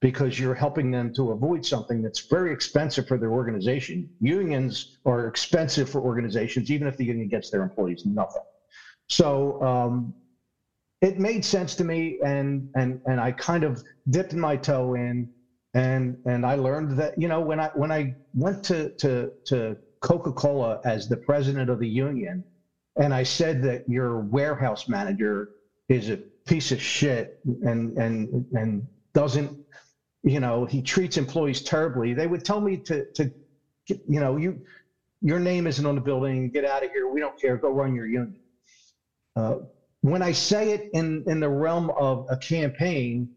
because 0.00 0.38
you're 0.38 0.54
helping 0.54 0.90
them 0.90 1.12
to 1.14 1.30
avoid 1.30 1.64
something 1.64 2.02
that's 2.02 2.26
very 2.30 2.52
expensive 2.52 3.06
for 3.06 3.18
their 3.18 3.32
organization. 3.32 4.08
Unions 4.20 4.86
are 5.04 5.26
expensive 5.26 5.88
for 5.88 6.00
organizations, 6.00 6.70
even 6.70 6.86
if 6.86 6.96
the 6.96 7.04
union 7.04 7.28
gets 7.28 7.50
their 7.50 7.62
employees 7.62 8.02
nothing. 8.04 8.42
So 9.08 9.60
um, 9.62 10.14
it 11.00 11.18
made 11.18 11.44
sense 11.44 11.74
to 11.76 11.84
me, 11.84 12.18
and 12.24 12.68
and 12.74 12.98
and 13.06 13.20
I 13.20 13.32
kind 13.32 13.64
of 13.64 13.82
dipped 14.10 14.34
my 14.34 14.56
toe 14.56 14.94
in, 14.94 15.28
and 15.76 16.16
and 16.24 16.46
I 16.46 16.54
learned 16.54 16.92
that 16.98 17.12
you 17.18 17.28
know 17.28 17.40
when 17.42 17.60
I 17.60 17.68
when 17.74 17.92
I 17.92 18.14
went 18.34 18.64
to 18.64 18.90
to 18.98 19.30
to 19.48 19.76
Coca-Cola 20.00 20.80
as 20.84 21.06
the 21.06 21.18
president 21.18 21.68
of 21.68 21.78
the 21.78 21.88
union, 21.88 22.46
and 22.98 23.12
I 23.12 23.22
said 23.22 23.62
that 23.64 23.82
your 23.86 24.20
warehouse 24.20 24.88
manager 24.88 25.48
is 25.90 26.08
a 26.08 26.18
piece 26.46 26.72
of 26.72 26.80
shit 26.80 27.28
and 27.44 27.94
and 27.98 28.46
and 28.52 28.88
doesn't 29.12 29.54
you 30.22 30.40
know 30.40 30.64
he 30.64 30.80
treats 30.80 31.18
employees 31.18 31.60
terribly 31.60 32.14
they 32.14 32.26
would 32.26 32.44
tell 32.44 32.60
me 32.60 32.78
to 32.78 33.04
to 33.14 33.30
you 33.86 34.20
know 34.20 34.36
you 34.36 34.58
your 35.20 35.38
name 35.38 35.66
isn't 35.66 35.84
on 35.84 35.94
the 35.94 36.00
building 36.00 36.48
get 36.50 36.64
out 36.64 36.84
of 36.84 36.90
here 36.90 37.06
we 37.08 37.20
don't 37.20 37.38
care 37.38 37.56
go 37.58 37.70
run 37.70 37.94
your 37.94 38.06
union. 38.06 38.34
Uh, 39.34 39.56
when 40.02 40.22
i 40.22 40.32
say 40.32 40.70
it 40.72 40.88
in 40.92 41.22
in 41.26 41.40
the 41.40 41.48
realm 41.48 41.90
of 41.98 42.24
a 42.30 42.36
campaign 42.36 43.28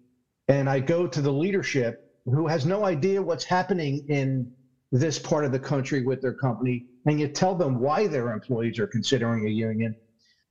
and 0.47 0.69
i 0.69 0.79
go 0.79 1.07
to 1.07 1.21
the 1.21 1.31
leadership 1.31 1.95
who 2.31 2.47
has 2.47 2.65
no 2.65 2.85
idea 2.85 3.21
what's 3.21 3.45
happening 3.45 4.01
in 4.09 4.47
this 4.91 5.19
part 5.19 5.45
of 5.45 5.51
the 5.51 5.59
country 5.59 6.01
with 6.01 6.21
their 6.21 6.33
company 6.33 6.83
and 7.05 7.19
you 7.19 7.27
tell 7.27 7.55
them 7.55 7.79
why 7.79 8.07
their 8.07 8.31
employees 8.31 8.79
are 8.79 8.87
considering 8.87 9.47
a 9.47 9.49
union 9.51 9.95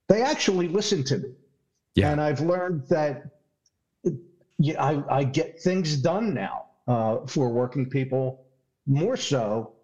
they 0.08 0.22
actually 0.22 0.68
listen 0.68 1.04
to 1.04 1.18
me 1.18 1.30
Yeah. 1.96 2.12
and 2.12 2.20
I've 2.20 2.40
learned 2.40 2.84
that 2.90 3.22
yeah, 4.58 4.82
I, 4.82 5.18
I 5.20 5.24
get 5.24 5.60
things 5.62 5.96
done 5.96 6.34
now 6.34 6.62
uh, 6.88 7.18
for 7.26 7.50
working 7.50 7.88
people 7.88 8.40
more 8.86 9.16
so, 9.16 9.74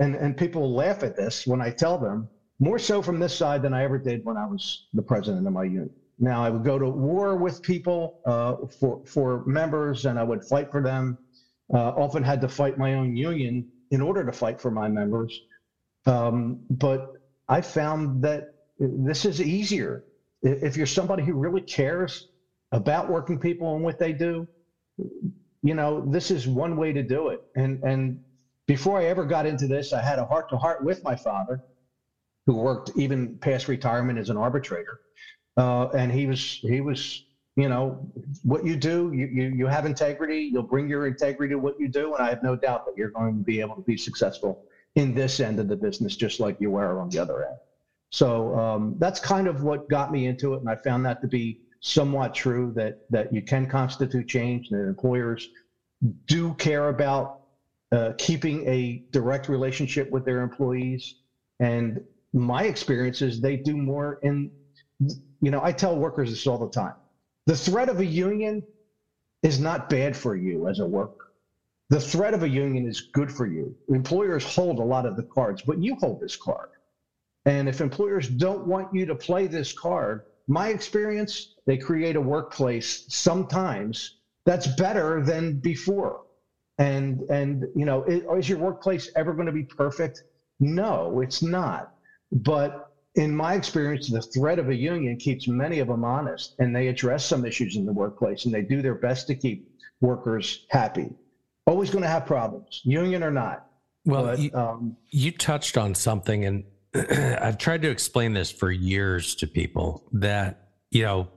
and, 0.00 0.14
and 0.16 0.36
people 0.36 0.74
laugh 0.74 1.02
at 1.02 1.16
this 1.16 1.46
when 1.46 1.60
I 1.62 1.70
tell 1.70 1.98
them, 1.98 2.28
more 2.60 2.78
so 2.78 3.02
from 3.02 3.18
this 3.18 3.34
side 3.34 3.62
than 3.62 3.74
I 3.74 3.84
ever 3.84 3.98
did 3.98 4.20
when 4.24 4.36
I 4.36 4.46
was 4.46 4.84
the 4.92 5.02
president 5.02 5.46
of 5.46 5.52
my 5.52 5.64
union. 5.64 5.90
Now, 6.18 6.44
I 6.44 6.50
would 6.50 6.64
go 6.64 6.78
to 6.78 6.88
war 6.88 7.36
with 7.36 7.62
people 7.62 8.14
uh, 8.26 8.56
for, 8.80 9.00
for 9.06 9.44
members 9.46 10.06
and 10.06 10.18
I 10.18 10.24
would 10.24 10.44
fight 10.44 10.68
for 10.70 10.82
them. 10.82 11.18
Uh, 11.72 11.90
often 11.90 12.22
had 12.22 12.40
to 12.40 12.48
fight 12.48 12.78
my 12.78 12.94
own 12.94 13.16
union 13.16 13.64
in 13.90 14.00
order 14.00 14.24
to 14.24 14.32
fight 14.32 14.60
for 14.60 14.70
my 14.70 14.88
members. 14.88 15.40
Um, 16.06 16.60
but 16.70 17.12
I 17.48 17.60
found 17.60 18.22
that 18.24 18.44
this 18.78 19.24
is 19.24 19.40
easier. 19.40 20.02
If 20.42 20.76
you're 20.76 20.86
somebody 20.86 21.22
who 21.22 21.34
really 21.34 21.60
cares 21.60 22.28
about 22.72 23.10
working 23.10 23.38
people 23.38 23.74
and 23.74 23.84
what 23.84 23.98
they 23.98 24.12
do, 24.12 24.48
you 25.62 25.74
know, 25.74 26.04
this 26.10 26.30
is 26.30 26.46
one 26.46 26.76
way 26.76 26.92
to 26.92 27.02
do 27.02 27.28
it. 27.28 27.40
And 27.54 27.82
and 27.84 28.20
before 28.66 28.98
I 28.98 29.06
ever 29.06 29.24
got 29.24 29.46
into 29.46 29.66
this, 29.66 29.92
I 29.92 30.00
had 30.00 30.18
a 30.18 30.24
heart 30.24 30.48
to 30.50 30.56
heart 30.56 30.82
with 30.82 31.02
my 31.04 31.16
father, 31.16 31.60
who 32.46 32.54
worked 32.56 32.90
even 32.96 33.38
past 33.38 33.68
retirement 33.68 34.18
as 34.18 34.30
an 34.30 34.36
arbitrator. 34.36 34.98
Uh, 35.56 35.88
and 35.88 36.10
he 36.10 36.26
was 36.26 36.58
he 36.62 36.80
was 36.80 37.24
you 37.60 37.68
know 37.68 37.98
what 38.42 38.64
you 38.64 38.74
do 38.74 39.10
you, 39.12 39.26
you 39.26 39.52
you 39.60 39.66
have 39.66 39.84
integrity 39.84 40.48
you'll 40.52 40.70
bring 40.74 40.88
your 40.88 41.06
integrity 41.06 41.52
to 41.52 41.58
what 41.58 41.74
you 41.78 41.88
do 41.88 42.14
and 42.14 42.24
i 42.24 42.28
have 42.28 42.42
no 42.42 42.56
doubt 42.56 42.80
that 42.86 42.94
you're 42.96 43.10
going 43.10 43.36
to 43.36 43.44
be 43.44 43.60
able 43.60 43.74
to 43.74 43.82
be 43.82 43.96
successful 43.96 44.58
in 44.94 45.14
this 45.14 45.40
end 45.40 45.60
of 45.60 45.68
the 45.68 45.76
business 45.76 46.16
just 46.16 46.40
like 46.40 46.56
you 46.58 46.70
were 46.70 47.00
on 47.00 47.08
the 47.10 47.18
other 47.18 47.44
end. 47.44 47.56
So 48.10 48.58
um, 48.58 48.96
that's 48.98 49.20
kind 49.20 49.46
of 49.46 49.62
what 49.62 49.88
got 49.88 50.10
me 50.10 50.26
into 50.26 50.54
it 50.54 50.60
and 50.60 50.68
i 50.68 50.76
found 50.82 51.04
that 51.06 51.20
to 51.20 51.28
be 51.28 51.58
somewhat 51.80 52.34
true 52.34 52.72
that 52.76 52.94
that 53.10 53.32
you 53.32 53.42
can 53.42 53.66
constitute 53.66 54.26
change 54.26 54.68
and 54.70 54.80
that 54.80 54.88
employers 54.88 55.46
do 56.26 56.54
care 56.54 56.88
about 56.88 57.28
uh, 57.92 58.12
keeping 58.18 58.66
a 58.66 59.02
direct 59.12 59.48
relationship 59.48 60.10
with 60.10 60.24
their 60.24 60.40
employees. 60.40 61.14
And 61.58 62.00
my 62.32 62.64
experience 62.64 63.22
is 63.22 63.40
they 63.40 63.56
do 63.56 63.76
more 63.76 64.18
in 64.22 64.50
you 65.40 65.50
know 65.50 65.60
i 65.62 65.72
tell 65.72 65.96
workers 65.96 66.30
this 66.30 66.46
all 66.46 66.58
the 66.58 66.68
time 66.68 66.92
the 67.46 67.56
threat 67.56 67.88
of 67.88 68.00
a 68.00 68.06
union 68.06 68.62
is 69.42 69.58
not 69.58 69.88
bad 69.88 70.16
for 70.16 70.36
you 70.36 70.68
as 70.68 70.78
a 70.78 70.86
worker. 70.86 71.32
The 71.88 72.00
threat 72.00 72.34
of 72.34 72.42
a 72.42 72.48
union 72.48 72.86
is 72.86 73.00
good 73.00 73.32
for 73.32 73.46
you. 73.46 73.74
Employers 73.88 74.44
hold 74.44 74.78
a 74.78 74.84
lot 74.84 75.06
of 75.06 75.16
the 75.16 75.24
cards 75.24 75.62
but 75.62 75.78
you 75.78 75.96
hold 75.96 76.20
this 76.20 76.36
card. 76.36 76.68
And 77.46 77.68
if 77.68 77.80
employers 77.80 78.28
don't 78.28 78.66
want 78.66 78.94
you 78.94 79.06
to 79.06 79.14
play 79.14 79.46
this 79.46 79.72
card 79.72 80.22
my 80.46 80.68
experience 80.68 81.54
they 81.66 81.76
create 81.76 82.16
a 82.16 82.20
workplace 82.20 83.04
sometimes 83.08 84.16
that's 84.44 84.66
better 84.66 85.22
than 85.22 85.60
before. 85.60 86.22
And 86.78 87.20
and 87.30 87.66
you 87.74 87.84
know 87.84 88.04
is, 88.04 88.48
your 88.48 88.58
workplace 88.58 89.10
ever 89.16 89.32
going 89.32 89.46
to 89.46 89.52
be 89.52 89.64
perfect? 89.64 90.22
No 90.60 91.20
it's 91.20 91.42
not. 91.42 91.92
But 92.32 92.89
in 93.16 93.34
my 93.34 93.54
experience 93.54 94.08
the 94.08 94.22
threat 94.22 94.58
of 94.58 94.68
a 94.68 94.74
union 94.74 95.16
keeps 95.16 95.48
many 95.48 95.80
of 95.80 95.88
them 95.88 96.04
honest 96.04 96.54
and 96.58 96.74
they 96.74 96.88
address 96.88 97.24
some 97.24 97.44
issues 97.44 97.76
in 97.76 97.84
the 97.84 97.92
workplace 97.92 98.44
and 98.44 98.54
they 98.54 98.62
do 98.62 98.82
their 98.82 98.94
best 98.94 99.26
to 99.26 99.34
keep 99.34 99.68
workers 100.00 100.66
happy 100.70 101.10
always 101.66 101.90
going 101.90 102.02
to 102.02 102.08
have 102.08 102.24
problems 102.24 102.80
union 102.84 103.22
or 103.22 103.30
not 103.30 103.66
Well, 104.04 104.24
but 104.24 104.38
you, 104.38 104.50
um, 104.54 104.96
you 105.10 105.30
touched 105.30 105.76
on 105.76 105.94
something, 105.94 106.44
and 106.44 106.64
I've 106.94 107.58
tried 107.58 107.82
to 107.82 107.90
explain 107.90 108.32
this 108.32 108.50
for 108.50 108.70
years 108.70 109.34
to 109.36 109.46
people 109.46 110.08
that, 110.12 110.68
you 110.90 111.02
know, 111.02 111.28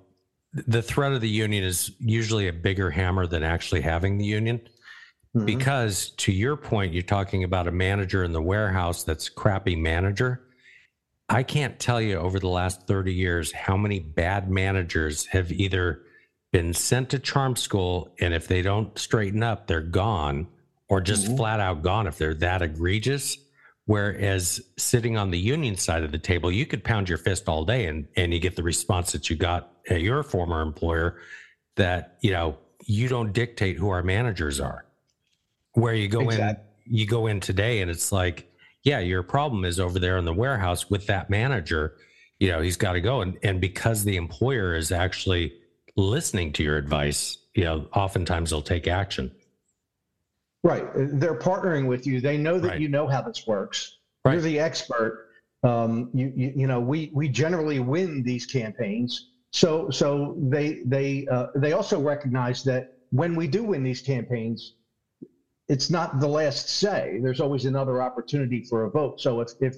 the 0.53 0.82
threat 0.82 1.12
of 1.12 1.22
the 1.22 1.30
union 1.30 1.63
is 1.63 1.92
usually 2.00 2.48
a 2.48 2.53
bigger 2.53 2.89
hammer 2.89 3.27
than 3.27 3.44
actually 3.44 3.82
having 3.82 4.18
the 4.18 4.25
union. 4.25 4.62
mhm. 5.36 5.46
Because 5.46 6.12
to 6.18 6.32
your 6.32 6.56
point, 6.56 6.94
you're 6.94 7.03
talking 7.03 7.44
about 7.44 7.68
a 7.68 7.72
manager 7.72 8.24
in 8.24 8.32
the 8.32 8.42
warehouse 8.42 9.03
that's 9.03 9.30
crappy 9.30 9.75
manager. 9.75 10.42
I 11.30 11.44
can't 11.44 11.80
tell 11.80 12.01
you 12.01 12.18
over 12.18 12.39
the 12.39 12.50
last 12.50 12.86
30 12.88 13.13
years 13.13 13.51
how 13.51 13.77
many 13.77 14.00
bad 14.00 14.50
managers 14.50 15.25
have 15.27 15.51
either 15.51 16.01
been 16.51 16.74
sent 16.74 17.10
to 17.10 17.20
charm 17.20 17.56
school 17.56 18.13
and 18.20 18.34
if 18.34 18.48
they 18.48 18.62
don't 18.62 18.98
straighten 19.00 19.42
up, 19.42 19.65
they're 19.68 19.82
gone, 19.82 20.48
or 20.89 21.01
just 21.01 21.27
Mhm. 21.27 21.38
flat 21.38 21.60
out 21.60 21.82
gone 21.82 22.06
if 22.08 22.18
they're 22.18 22.36
that 22.36 22.62
egregious. 22.62 23.38
Whereas 23.86 24.62
sitting 24.77 25.18
on 25.18 25.32
the 25.32 25.39
union 25.39 25.75
side 25.75 26.03
of 26.03 26.12
the 26.12 26.18
table, 26.20 26.51
you 26.51 26.65
could 26.65 26.84
pound 26.84 27.10
your 27.10 27.18
fist 27.18 27.50
all 27.50 27.65
day 27.65 27.88
and, 27.88 28.08
and 28.15 28.34
you 28.34 28.39
get 28.39 28.56
the 28.56 28.63
response 28.63 29.12
that 29.13 29.30
you 29.30 29.36
got 29.36 29.72
at 29.89 30.01
your 30.01 30.24
former 30.24 30.62
employer 30.62 31.20
that, 31.75 32.18
you 32.22 32.32
know, 32.32 32.58
you 32.86 33.08
don't 33.08 33.34
dictate 33.34 33.77
who 33.77 33.89
our 33.89 34.03
managers 34.03 34.60
are. 34.60 34.86
Where 35.74 35.96
you 35.96 36.08
go 36.08 36.22
Exact- 36.30 36.62
in, 36.86 36.96
you 36.96 37.06
go 37.08 37.27
in 37.27 37.39
today 37.39 37.82
and 37.82 37.89
it's 37.89 38.12
like, 38.12 38.50
yeah, 38.83 38.99
your 38.99 39.23
problem 39.23 39.65
is 39.65 39.79
over 39.79 39.97
there 39.97 40.17
in 40.17 40.25
the 40.25 40.33
warehouse 40.33 40.89
with 40.89 41.07
that 41.07 41.29
manager. 41.29 41.95
You 42.39 42.49
know, 42.51 42.61
he's 42.61 42.77
got 42.77 42.93
to 42.93 43.01
go. 43.01 43.21
And, 43.21 43.37
and 43.41 43.61
because 43.61 44.03
the 44.03 44.17
employer 44.17 44.75
is 44.75 44.91
actually 44.91 45.53
listening 45.95 46.51
to 46.53 46.63
your 46.63 46.77
advice, 46.77 47.37
you 47.55 47.63
know, 47.63 47.87
oftentimes 47.93 48.49
they'll 48.49 48.61
take 48.61 48.87
action. 48.87 49.31
Right. 50.63 50.85
They're 50.95 51.39
partnering 51.39 51.87
with 51.87 52.05
you. 52.05 52.19
They 52.19 52.37
know 52.37 52.59
that 52.59 52.67
Right. 52.67 52.81
you 52.81 52.89
know 52.89 53.07
how 53.07 53.21
this 53.21 53.47
works. 53.47 53.99
Right. 54.25 54.33
You're 54.33 54.41
the 54.41 54.59
expert. 54.59 55.29
Um, 55.63 56.09
you, 56.13 56.33
you, 56.35 56.53
you 56.55 56.67
know, 56.67 56.79
we, 56.81 57.11
we 57.13 57.29
generally 57.29 57.79
win 57.79 58.23
these 58.23 58.45
campaigns. 58.45 59.29
So, 59.51 59.89
so 59.89 60.35
they, 60.39 60.81
they, 60.85 61.25
uh, 61.27 61.47
they 61.55 61.71
also 61.73 62.01
recognize 62.01 62.63
that 62.63 62.97
when 63.11 63.35
we 63.35 63.47
do 63.47 63.63
win 63.63 63.83
these 63.83 64.01
campaigns, 64.01 64.73
it's 65.70 65.89
not 65.89 66.20
the 66.20 66.27
last 66.27 66.70
say. 66.70 67.20
There's 67.22 67.39
always 67.39 67.65
another 67.65 68.01
opportunity 68.01 68.62
for 68.62 68.84
a 68.86 68.89
vote. 68.89 69.20
So 69.22 69.41
if, 69.41 69.51
if, 69.60 69.75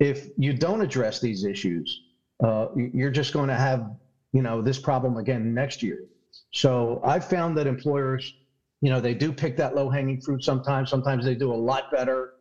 if 0.00 0.28
you 0.36 0.52
don't 0.52 0.80
address 0.80 1.20
these 1.20 1.44
issues, 1.44 2.02
uh, 2.42 2.68
you're 2.74 3.10
just 3.10 3.32
going 3.32 3.48
to 3.48 3.54
have, 3.54 3.90
you 4.32 4.42
know, 4.42 4.62
this 4.62 4.78
problem 4.78 5.16
again 5.16 5.54
next 5.54 5.82
year. 5.82 6.04
So 6.52 7.00
I've 7.04 7.24
found 7.24 7.56
that 7.58 7.66
employers, 7.66 8.34
you 8.80 8.90
know, 8.90 9.00
they 9.00 9.14
do 9.14 9.32
pick 9.32 9.56
that 9.56 9.74
low 9.74 9.88
hanging 9.88 10.20
fruit 10.20 10.44
sometimes. 10.44 10.90
Sometimes 10.90 11.24
they 11.24 11.34
do 11.34 11.52
a 11.52 11.54
lot 11.54 11.90
better, 11.90 12.34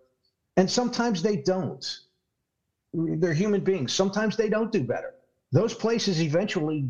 and 0.57 0.69
sometimes 0.69 1.21
they 1.21 1.37
don't. 1.37 1.85
They're 2.93 3.33
human 3.33 3.63
beings. 3.63 3.91
Sometimes 3.91 4.35
they 4.35 4.49
don't 4.49 4.71
do 4.71 4.83
better. 4.83 5.13
Those 5.51 5.73
places 5.73 6.21
eventually 6.21 6.89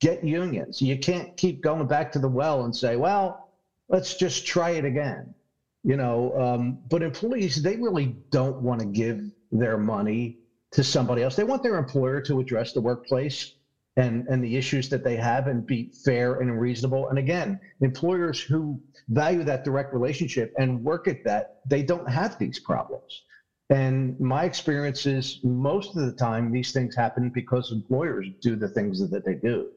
get 0.00 0.24
unions. 0.24 0.80
You 0.80 0.98
can't 0.98 1.36
keep 1.36 1.62
going 1.62 1.86
back 1.86 2.12
to 2.12 2.18
the 2.18 2.28
well 2.28 2.64
and 2.64 2.74
say, 2.74 2.96
well, 2.96 3.50
let's 3.88 4.14
just 4.16 4.46
try 4.46 4.70
it 4.70 4.84
again. 4.84 5.34
You 5.84 5.96
know, 5.96 6.32
um, 6.40 6.78
but 6.88 7.02
employees, 7.02 7.60
they 7.60 7.76
really 7.76 8.16
don't 8.30 8.62
want 8.62 8.80
to 8.80 8.86
give 8.86 9.20
their 9.50 9.76
money 9.76 10.36
to 10.72 10.84
somebody 10.84 11.22
else. 11.22 11.36
They 11.36 11.44
want 11.44 11.62
their 11.62 11.76
employer 11.76 12.20
to 12.22 12.40
address 12.40 12.72
the 12.72 12.80
workplace 12.80 13.52
and, 13.96 14.24
and 14.28 14.42
the 14.42 14.56
issues 14.56 14.88
that 14.88 15.04
they 15.04 15.16
have 15.16 15.48
and 15.48 15.66
be 15.66 15.90
fair 16.04 16.40
and 16.40 16.58
reasonable. 16.58 17.08
And 17.08 17.18
again, 17.18 17.58
employers 17.80 18.40
who 18.40 18.80
value 19.08 19.44
that 19.44 19.64
direct 19.64 19.92
relationship 19.92 20.50
and 20.56 20.82
work 20.82 21.08
at 21.08 21.18
that, 21.24 21.46
they 21.68 21.82
don't 21.82 22.08
have 22.08 22.38
these 22.38 22.60
problems. 22.60 23.22
And 23.68 24.18
my 24.20 24.44
experience 24.44 25.06
is 25.06 25.38
most 25.42 25.96
of 25.96 26.04
the 26.04 26.12
time 26.12 26.52
these 26.52 26.72
things 26.72 26.94
happen 26.94 27.30
because 27.34 27.70
employers 27.72 28.28
do 28.40 28.56
the 28.56 28.68
things 28.68 28.98
that 29.10 29.24
they 29.24 29.34
do. 29.34 29.68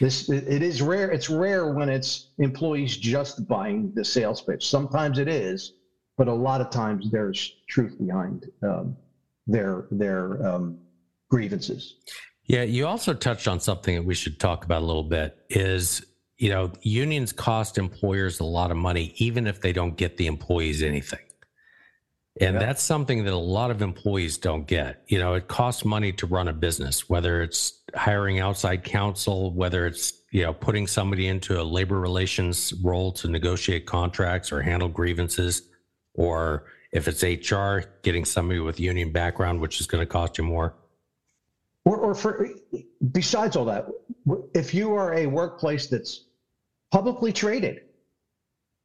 This 0.00 0.28
it 0.30 0.62
is 0.62 0.82
rare. 0.82 1.10
It's 1.10 1.28
rare 1.28 1.72
when 1.72 1.88
it's 1.88 2.28
employees 2.38 2.96
just 2.96 3.46
buying 3.46 3.92
the 3.94 4.04
sales 4.04 4.40
pitch. 4.40 4.68
Sometimes 4.68 5.18
it 5.18 5.28
is, 5.28 5.74
but 6.16 6.28
a 6.28 6.32
lot 6.32 6.60
of 6.60 6.70
times 6.70 7.10
there's 7.10 7.56
truth 7.68 7.96
behind 7.98 8.50
um, 8.62 8.96
their 9.46 9.86
their 9.90 10.44
um, 10.46 10.78
grievances. 11.30 11.96
Yeah, 12.46 12.62
you 12.62 12.86
also 12.86 13.14
touched 13.14 13.46
on 13.46 13.60
something 13.60 13.94
that 13.94 14.04
we 14.04 14.14
should 14.14 14.40
talk 14.40 14.64
about 14.64 14.82
a 14.82 14.84
little 14.84 15.04
bit. 15.04 15.36
Is 15.50 16.04
you 16.38 16.48
know 16.48 16.72
unions 16.82 17.32
cost 17.32 17.78
employers 17.78 18.40
a 18.40 18.44
lot 18.44 18.70
of 18.70 18.76
money 18.76 19.12
even 19.16 19.46
if 19.46 19.60
they 19.60 19.72
don't 19.72 19.96
get 19.96 20.16
the 20.16 20.26
employees 20.26 20.82
anything. 20.82 21.20
And 22.40 22.54
Yeah. 22.54 22.60
that's 22.60 22.82
something 22.82 23.24
that 23.24 23.32
a 23.32 23.36
lot 23.36 23.70
of 23.70 23.82
employees 23.82 24.38
don't 24.38 24.66
get. 24.66 25.02
You 25.06 25.18
know, 25.18 25.34
it 25.34 25.48
costs 25.48 25.84
money 25.84 26.12
to 26.12 26.26
run 26.26 26.48
a 26.48 26.52
business, 26.52 27.08
whether 27.08 27.42
it's 27.42 27.82
hiring 27.94 28.38
outside 28.40 28.84
counsel, 28.84 29.52
whether 29.52 29.86
it's, 29.86 30.14
you 30.30 30.42
know, 30.42 30.54
putting 30.54 30.86
somebody 30.86 31.28
into 31.28 31.60
a 31.60 31.62
labor 31.62 32.00
relations 32.00 32.72
role 32.82 33.12
to 33.12 33.28
negotiate 33.28 33.84
contracts 33.84 34.50
or 34.50 34.62
handle 34.62 34.88
grievances, 34.88 35.62
or 36.14 36.64
if 36.90 37.06
it's 37.06 37.22
HR, 37.22 37.82
getting 38.02 38.24
somebody 38.24 38.60
with 38.60 38.80
union 38.80 39.12
background, 39.12 39.60
which 39.60 39.80
is 39.80 39.86
going 39.86 40.00
to 40.00 40.06
cost 40.06 40.38
you 40.38 40.44
more. 40.44 40.74
Or, 41.84 41.98
or 41.98 42.14
for 42.14 42.48
besides 43.10 43.56
all 43.56 43.66
that, 43.66 43.88
if 44.54 44.72
you 44.72 44.94
are 44.94 45.12
a 45.14 45.26
workplace 45.26 45.86
that's 45.86 46.24
publicly 46.90 47.32
traded, 47.32 47.82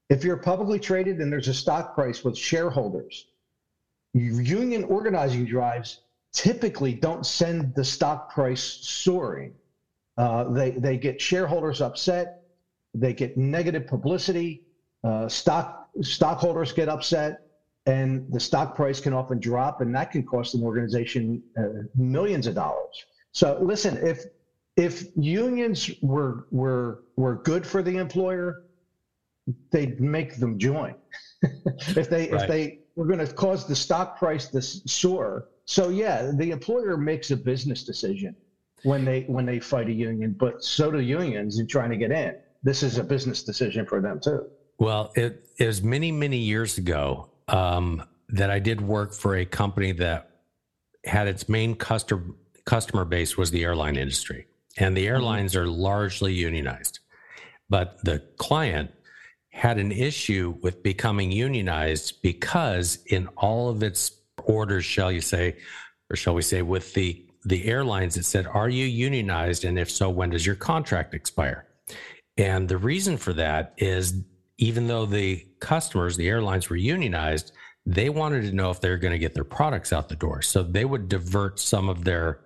if 0.10 0.26
you're 0.26 0.38
publicly 0.38 0.80
traded 0.80 1.20
and 1.20 1.32
there's 1.32 1.48
a 1.48 1.54
stock 1.54 1.96
price 1.96 2.24
with 2.26 2.38
shareholders, 2.38 3.28
union 4.20 4.84
organizing 4.86 5.46
drives 5.46 6.02
typically 6.34 6.94
don't 6.94 7.26
send 7.26 7.74
the 7.76 7.84
stock 7.84 8.32
price 8.32 8.80
soaring. 8.82 9.54
Uh, 10.18 10.46
they 10.52 10.72
they 10.72 10.98
get 10.98 11.22
shareholders 11.22 11.82
upset, 11.82 12.44
they 12.94 13.14
get 13.14 13.38
negative 13.38 13.86
publicity, 13.88 14.64
uh, 15.04 15.28
stock 15.28 15.90
stockholders 16.02 16.72
get 16.72 16.90
upset, 16.90 17.42
and 17.86 18.32
the 18.32 18.40
stock 18.40 18.76
price 18.76 19.00
can 19.00 19.14
often 19.14 19.40
drop, 19.40 19.82
and 19.82 19.94
that 19.96 20.12
can 20.12 20.24
cost 20.24 20.56
an 20.56 20.64
organization 20.64 21.42
uh, 21.58 21.84
millions 21.96 22.48
of 22.48 22.56
dollars. 22.56 23.06
So 23.32 23.60
listen, 23.62 23.98
if 23.98 24.26
if 24.76 25.06
unions 25.16 25.92
were 26.02 26.48
were 26.52 27.04
were 27.16 27.36
good 27.44 27.66
for 27.66 27.82
the 27.82 27.98
employer, 27.98 28.64
they'd 29.72 30.00
make 30.02 30.38
them 30.38 30.58
join. 30.58 30.96
if 31.42 32.10
they 32.10 32.32
Right. 32.32 32.42
if 32.42 32.48
they 32.48 32.80
were 32.98 33.06
going 33.06 33.26
to 33.26 33.32
cause 33.32 33.66
the 33.66 33.76
stock 33.76 34.18
price 34.18 34.48
to 34.50 34.62
soar, 34.62 35.48
so 35.66 35.90
yeah, 35.90 36.32
the 36.34 36.52
employer 36.52 36.98
makes 36.98 37.30
a 37.32 37.38
business 37.38 37.84
decision 37.84 38.36
when 38.84 39.06
they 39.06 39.22
when 39.24 39.46
they 39.46 39.60
fight 39.60 39.88
a 39.88 39.94
union, 39.94 40.36
but 40.38 40.64
so 40.64 40.90
do 40.92 41.00
unions 41.00 41.60
in 41.60 41.68
trying 41.68 41.92
to 41.92 41.98
get 41.98 42.12
in. 42.12 42.36
This 42.64 42.84
is 42.84 42.98
a 42.98 43.04
business 43.04 43.44
decision 43.44 43.86
for 43.86 44.02
them 44.02 44.20
too. 44.20 44.48
Well, 44.80 45.12
it, 45.16 45.46
was 45.60 45.84
many, 45.84 46.12
many 46.12 46.38
years 46.38 46.78
ago 46.78 47.30
um, 47.48 48.04
that 48.30 48.50
I 48.50 48.60
did 48.60 48.82
work 48.82 49.14
for 49.14 49.36
a 49.36 49.46
company 49.46 49.92
that 49.94 50.32
had 51.06 51.28
its 51.28 51.48
main 51.48 51.76
customer 51.76 52.24
customer 52.66 53.06
base 53.06 53.38
was 53.38 53.52
the 53.52 53.64
airline 53.64 53.96
industry, 53.96 54.48
and 54.78 54.98
the 54.98 55.08
airlines 55.08 55.56
are 55.56 55.68
largely 55.68 56.34
unionized. 56.34 57.00
But 57.70 57.98
the 58.04 58.20
client 58.38 58.92
had 59.58 59.80
an 59.80 59.92
issue 59.92 60.56
with 60.62 60.84
becoming 60.84 61.32
unionized 61.32 62.22
because 62.22 63.00
in 63.08 63.28
all 63.38 63.70
of 63.70 63.82
its 63.82 64.12
orders, 64.44 64.86
shall 64.86 65.12
you 65.12 65.20
say, 65.20 65.56
or 66.12 66.16
shall 66.16 66.36
we 66.36 66.44
say, 66.44 66.62
with 66.62 66.94
the 66.94 67.24
the 67.44 67.66
airlines, 67.66 68.18
it 68.18 68.26
said, 68.26 68.46
"Are 68.46 68.70
you 68.70 68.86
unionized? 68.86 69.66
And 69.66 69.80
if 69.80 69.90
so, 69.90 70.12
when 70.12 70.30
does 70.30 70.46
your 70.46 70.56
contract 70.56 71.16
expire?" 71.16 71.66
And 72.38 72.70
the 72.70 72.78
reason 72.78 73.18
for 73.18 73.34
that 73.34 73.74
is 73.78 74.22
even 74.60 74.86
though 74.88 75.08
the 75.08 75.44
customers, 75.60 76.18
the 76.18 76.30
airlines 76.30 76.70
were 76.70 76.76
unionized, 76.76 77.52
they 77.84 78.10
wanted 78.10 78.44
to 78.44 78.52
know 78.52 78.70
if 78.70 78.80
they're 78.80 78.98
going 78.98 79.14
to 79.14 79.18
get 79.18 79.34
their 79.34 79.44
products 79.44 79.92
out 79.92 80.08
the 80.08 80.16
door. 80.16 80.44
So 80.44 80.62
they 80.62 80.86
would 80.86 81.10
divert 81.10 81.60
some 81.60 81.90
of 81.90 82.04
their, 82.04 82.42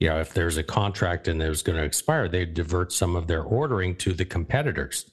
you 0.00 0.08
know, 0.08 0.18
if 0.18 0.34
there's 0.34 0.56
a 0.56 0.64
contract 0.64 1.28
and 1.28 1.40
it 1.40 1.48
was 1.48 1.62
going 1.62 1.78
to 1.78 1.84
expire, 1.84 2.28
they'd 2.28 2.54
divert 2.54 2.92
some 2.92 3.14
of 3.14 3.28
their 3.28 3.42
ordering 3.42 3.94
to 3.96 4.12
the 4.12 4.24
competitors. 4.24 5.08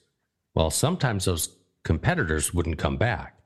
Well, 0.54 0.70
sometimes 0.70 1.24
those 1.24 1.56
competitors 1.82 2.54
wouldn't 2.54 2.78
come 2.78 2.96
back. 2.96 3.38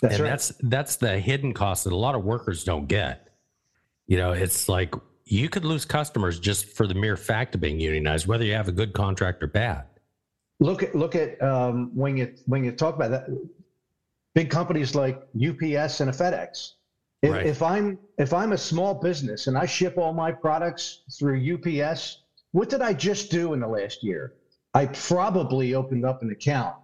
That's 0.00 0.14
and 0.14 0.24
right. 0.24 0.30
that's 0.30 0.52
that's 0.60 0.96
the 0.96 1.18
hidden 1.18 1.54
cost 1.54 1.84
that 1.84 1.92
a 1.92 1.96
lot 1.96 2.14
of 2.14 2.24
workers 2.24 2.64
don't 2.64 2.86
get. 2.86 3.28
You 4.06 4.18
know, 4.18 4.32
it's 4.32 4.68
like 4.68 4.94
you 5.24 5.48
could 5.48 5.64
lose 5.64 5.84
customers 5.84 6.38
just 6.38 6.66
for 6.76 6.86
the 6.86 6.94
mere 6.94 7.16
fact 7.16 7.54
of 7.54 7.60
being 7.60 7.80
unionized, 7.80 8.26
whether 8.26 8.44
you 8.44 8.52
have 8.54 8.68
a 8.68 8.72
good 8.72 8.92
contract 8.92 9.42
or 9.42 9.46
bad. 9.46 9.84
look 10.60 10.82
at 10.82 10.94
look 10.94 11.14
at 11.14 11.40
um, 11.42 11.90
when 11.94 12.16
you 12.16 12.34
when 12.46 12.62
you 12.62 12.72
talk 12.72 12.94
about 12.94 13.10
that 13.10 13.26
big 14.34 14.50
companies 14.50 14.94
like 14.94 15.16
UPS 15.34 16.00
and 16.00 16.10
a 16.10 16.12
FedEx. 16.12 16.72
If, 17.22 17.32
Right. 17.32 17.46
if 17.46 17.62
I'm 17.62 17.98
if 18.18 18.34
I'm 18.34 18.52
a 18.52 18.58
small 18.58 18.94
business 18.94 19.46
and 19.46 19.56
I 19.56 19.64
ship 19.64 19.96
all 19.96 20.12
my 20.12 20.30
products 20.30 21.00
through 21.18 21.38
UPS, 21.54 22.22
what 22.52 22.68
did 22.68 22.82
I 22.82 22.92
just 22.92 23.30
do 23.30 23.54
in 23.54 23.60
the 23.60 23.66
last 23.66 24.04
year? 24.04 24.34
I 24.76 24.86
probably 24.86 25.74
opened 25.74 26.04
up 26.04 26.20
an 26.20 26.30
account 26.30 26.76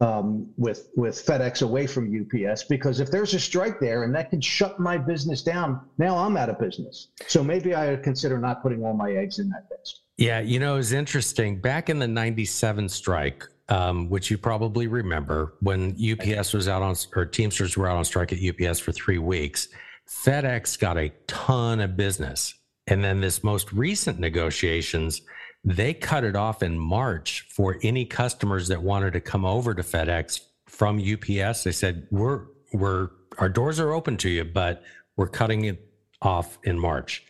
um, 0.00 0.52
with 0.58 0.90
with 0.96 1.14
FedEx 1.24 1.62
away 1.62 1.86
from 1.86 2.12
UPS 2.12 2.64
because 2.64 3.00
if 3.00 3.10
there's 3.10 3.32
a 3.32 3.40
strike 3.40 3.80
there 3.80 4.04
and 4.04 4.14
that 4.14 4.28
could 4.28 4.44
shut 4.44 4.78
my 4.78 4.98
business 4.98 5.42
down, 5.42 5.80
now 5.96 6.18
I'm 6.18 6.36
out 6.36 6.50
of 6.50 6.58
business. 6.58 7.08
So 7.26 7.42
maybe 7.42 7.74
I 7.74 7.96
consider 7.96 8.38
not 8.38 8.62
putting 8.62 8.84
all 8.84 8.92
my 8.92 9.12
eggs 9.12 9.38
in 9.38 9.48
that 9.48 9.70
basket. 9.70 10.00
Yeah, 10.18 10.40
you 10.40 10.60
know, 10.60 10.76
it's 10.76 10.92
interesting. 10.92 11.58
Back 11.58 11.88
in 11.88 11.98
the 11.98 12.08
97 12.08 12.86
strike, 12.90 13.44
um, 13.70 14.10
which 14.10 14.30
you 14.30 14.36
probably 14.36 14.86
remember 14.86 15.54
when 15.60 15.96
UPS 15.98 16.52
was 16.52 16.68
out 16.68 16.82
on, 16.82 16.94
or 17.14 17.24
Teamsters 17.24 17.78
were 17.78 17.88
out 17.88 17.96
on 17.96 18.04
strike 18.04 18.30
at 18.32 18.38
UPS 18.38 18.78
for 18.78 18.92
three 18.92 19.18
weeks, 19.18 19.68
FedEx 20.06 20.78
got 20.78 20.98
a 20.98 21.10
ton 21.26 21.80
of 21.80 21.96
business. 21.96 22.54
And 22.86 23.02
then 23.02 23.20
this 23.20 23.42
most 23.42 23.72
recent 23.72 24.18
negotiations, 24.20 25.22
they 25.66 25.92
cut 25.92 26.22
it 26.22 26.36
off 26.36 26.62
in 26.62 26.78
March 26.78 27.44
for 27.50 27.76
any 27.82 28.04
customers 28.04 28.68
that 28.68 28.82
wanted 28.82 29.12
to 29.14 29.20
come 29.20 29.44
over 29.44 29.74
to 29.74 29.82
FedEx 29.82 30.40
from 30.66 30.98
UPS. 30.98 31.64
They 31.64 31.72
said, 31.72 32.06
we're, 32.12 32.44
we're, 32.72 33.10
our 33.38 33.48
doors 33.48 33.80
are 33.80 33.92
open 33.92 34.16
to 34.18 34.30
you, 34.30 34.44
but 34.44 34.84
we're 35.16 35.26
cutting 35.26 35.64
it 35.64 35.90
off 36.22 36.56
in 36.62 36.78
March. 36.78 37.24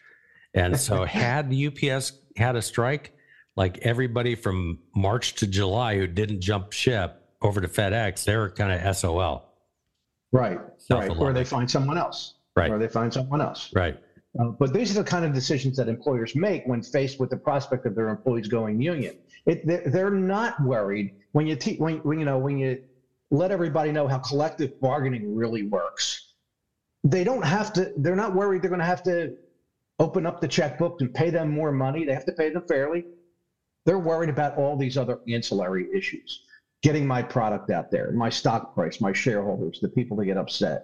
And 0.52 0.78
so, 0.78 1.04
had 1.06 1.52
UPS 1.52 2.12
had 2.36 2.56
a 2.56 2.62
strike, 2.62 3.16
like 3.56 3.78
everybody 3.78 4.34
from 4.34 4.80
March 4.94 5.36
to 5.36 5.46
July 5.46 5.96
who 5.96 6.06
didn't 6.06 6.42
jump 6.42 6.72
ship 6.72 7.22
over 7.40 7.62
to 7.62 7.68
FedEx, 7.68 8.24
they 8.24 8.36
were 8.36 8.50
kind 8.50 8.70
of 8.70 8.96
SOL. 8.96 9.50
Right, 10.30 10.58
right. 10.90 11.10
Or 11.16 11.32
they 11.32 11.44
find 11.44 11.70
someone 11.70 11.96
else. 11.96 12.34
Right. 12.54 12.70
Or 12.70 12.78
they 12.78 12.88
find 12.88 13.12
someone 13.12 13.40
else. 13.40 13.70
Right. 13.74 13.98
Uh, 14.38 14.50
but 14.58 14.72
these 14.72 14.90
are 14.90 14.94
the 14.94 15.04
kind 15.04 15.24
of 15.24 15.32
decisions 15.32 15.76
that 15.76 15.88
employers 15.88 16.34
make 16.34 16.62
when 16.66 16.82
faced 16.82 17.18
with 17.18 17.30
the 17.30 17.36
prospect 17.38 17.86
of 17.86 17.94
their 17.94 18.08
employees 18.08 18.48
going 18.48 18.80
union. 18.80 19.12
It, 19.46 19.66
they're, 19.66 19.82
they're 19.86 20.10
not 20.10 20.54
worried 20.62 21.10
when 21.32 21.46
you 21.46 21.56
te- 21.56 21.76
when, 21.76 21.98
when 21.98 22.18
you 22.18 22.24
know 22.24 22.38
when 22.38 22.58
you 22.58 22.76
let 23.30 23.50
everybody 23.50 23.92
know 23.92 24.06
how 24.06 24.18
collective 24.18 24.70
bargaining 24.80 25.34
really 25.34 25.62
works. 25.64 26.22
They 27.04 27.24
don't 27.24 27.44
have 27.44 27.72
to. 27.74 27.90
They're 27.96 28.16
not 28.16 28.34
worried. 28.34 28.62
They're 28.62 28.70
going 28.70 28.80
to 28.80 28.86
have 28.86 29.02
to 29.04 29.30
open 29.98 30.26
up 30.26 30.40
the 30.40 30.48
checkbook 30.48 30.96
and 31.00 31.12
pay 31.12 31.30
them 31.30 31.50
more 31.50 31.72
money. 31.72 32.04
They 32.04 32.12
have 32.12 32.24
to 32.26 32.32
pay 32.32 32.50
them 32.50 32.62
fairly. 32.68 33.06
They're 33.86 33.98
worried 33.98 34.28
about 34.28 34.58
all 34.58 34.76
these 34.76 34.96
other 34.96 35.16
ancillary 35.28 35.86
issues, 35.94 36.40
getting 36.82 37.06
my 37.06 37.22
product 37.22 37.70
out 37.70 37.86
there, 37.90 38.10
my 38.12 38.28
stock 38.28 38.74
price, 38.74 39.00
my 39.00 39.12
shareholders, 39.12 39.78
the 39.80 39.88
people 39.88 40.16
that 40.18 40.26
get 40.26 40.36
upset. 40.36 40.82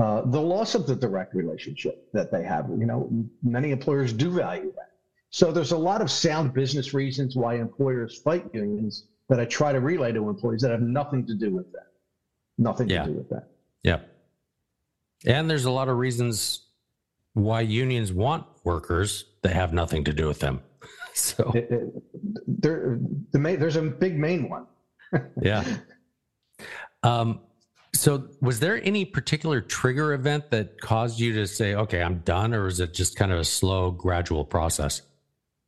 Uh, 0.00 0.22
the 0.26 0.40
loss 0.40 0.74
of 0.74 0.86
the 0.86 0.96
direct 0.96 1.34
relationship 1.34 2.08
that 2.12 2.30
they 2.32 2.42
have. 2.42 2.68
You 2.70 2.86
know, 2.86 3.08
many 3.42 3.70
employers 3.70 4.12
do 4.12 4.30
value 4.30 4.72
that. 4.76 4.92
So 5.30 5.52
there's 5.52 5.72
a 5.72 5.78
lot 5.78 6.00
of 6.00 6.10
sound 6.10 6.52
business 6.54 6.92
reasons 6.94 7.36
why 7.36 7.54
employers 7.56 8.18
fight 8.18 8.44
unions 8.52 9.04
that 9.28 9.38
I 9.38 9.44
try 9.44 9.72
to 9.72 9.80
relay 9.80 10.10
to 10.12 10.28
employees 10.28 10.62
that 10.62 10.70
have 10.70 10.82
nothing 10.82 11.26
to 11.26 11.34
do 11.34 11.50
with 11.50 11.70
that. 11.72 11.86
Nothing 12.58 12.88
Yeah. 12.88 13.04
to 13.04 13.10
do 13.10 13.16
with 13.16 13.28
that. 13.30 13.48
Yep. 13.84 14.08
And 15.26 15.48
there's 15.48 15.66
a 15.66 15.70
lot 15.70 15.88
of 15.88 15.98
reasons 15.98 16.62
why 17.34 17.60
unions 17.60 18.12
want 18.12 18.44
workers 18.64 19.24
that 19.42 19.52
have 19.52 19.72
nothing 19.72 20.02
to 20.04 20.12
do 20.12 20.26
with 20.26 20.40
them. 20.40 20.60
So, 21.14 21.50
It- 21.54 21.70
it- 21.70 22.02
there, 22.46 22.98
the 23.32 23.38
main, 23.38 23.58
there's 23.58 23.76
a 23.76 23.82
big 23.82 24.16
main 24.18 24.48
one. 24.48 24.66
yeah. 25.42 25.64
Um, 27.02 27.40
so, 28.00 28.28
was 28.40 28.60
there 28.60 28.82
any 28.82 29.04
particular 29.04 29.60
trigger 29.60 30.14
event 30.14 30.50
that 30.52 30.80
caused 30.80 31.20
you 31.20 31.34
to 31.34 31.46
say, 31.46 31.74
okay, 31.74 32.02
I'm 32.02 32.20
done, 32.20 32.54
or 32.54 32.66
is 32.66 32.80
it 32.80 32.94
just 32.94 33.14
kind 33.14 33.30
of 33.30 33.38
a 33.38 33.44
slow, 33.44 33.90
gradual 33.90 34.42
process? 34.42 35.02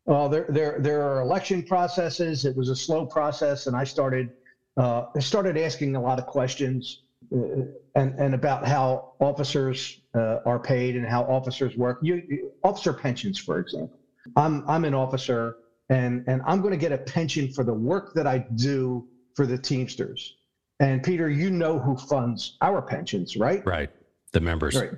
Well, 0.06 0.30
there, 0.30 0.46
there, 0.48 0.78
there 0.80 1.02
are 1.02 1.20
election 1.20 1.62
processes. 1.62 2.46
It 2.46 2.56
was 2.56 2.70
a 2.70 2.74
slow 2.74 3.04
process, 3.04 3.66
and 3.66 3.76
I 3.76 3.84
started, 3.84 4.30
uh, 4.78 5.08
I 5.14 5.18
started 5.18 5.58
asking 5.58 5.94
a 5.94 6.00
lot 6.00 6.18
of 6.18 6.24
questions, 6.24 7.02
uh, 7.36 7.66
and 7.96 8.18
and 8.18 8.34
about 8.34 8.66
how 8.66 9.12
officers 9.20 10.00
uh, 10.14 10.38
are 10.46 10.58
paid 10.58 10.96
and 10.96 11.06
how 11.06 11.24
officers 11.24 11.76
work. 11.76 11.98
You, 12.00 12.22
you- 12.26 12.52
officer 12.64 12.94
pensions, 12.94 13.38
for 13.38 13.58
example. 13.58 13.98
I'm 14.36 14.66
I'm 14.66 14.86
an 14.86 14.94
officer, 14.94 15.56
and 15.90 16.24
and 16.26 16.40
I'm 16.46 16.62
going 16.62 16.72
to 16.72 16.78
get 16.78 16.92
a 16.92 16.98
pension 16.98 17.52
for 17.52 17.62
the 17.62 17.74
work 17.74 18.14
that 18.14 18.26
I 18.26 18.38
do 18.54 19.06
for 19.36 19.44
the 19.44 19.58
Teamsters. 19.58 20.36
And 20.82 21.00
Peter, 21.00 21.30
you 21.30 21.48
know 21.48 21.78
who 21.78 21.96
funds 21.96 22.56
our 22.60 22.82
pensions, 22.82 23.36
right? 23.36 23.64
Right. 23.64 23.88
The 24.32 24.40
members. 24.40 24.74
Right. 24.74 24.90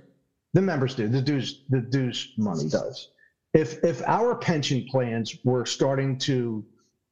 The 0.54 0.62
members 0.62 0.94
do. 0.94 1.08
The 1.08 1.20
dues, 1.20 1.60
the 1.68 1.80
dues 1.82 2.32
money 2.38 2.70
does. 2.70 3.10
If 3.52 3.84
if 3.84 4.02
our 4.06 4.34
pension 4.34 4.86
plans 4.90 5.36
were 5.44 5.66
starting 5.66 6.18
to 6.20 6.64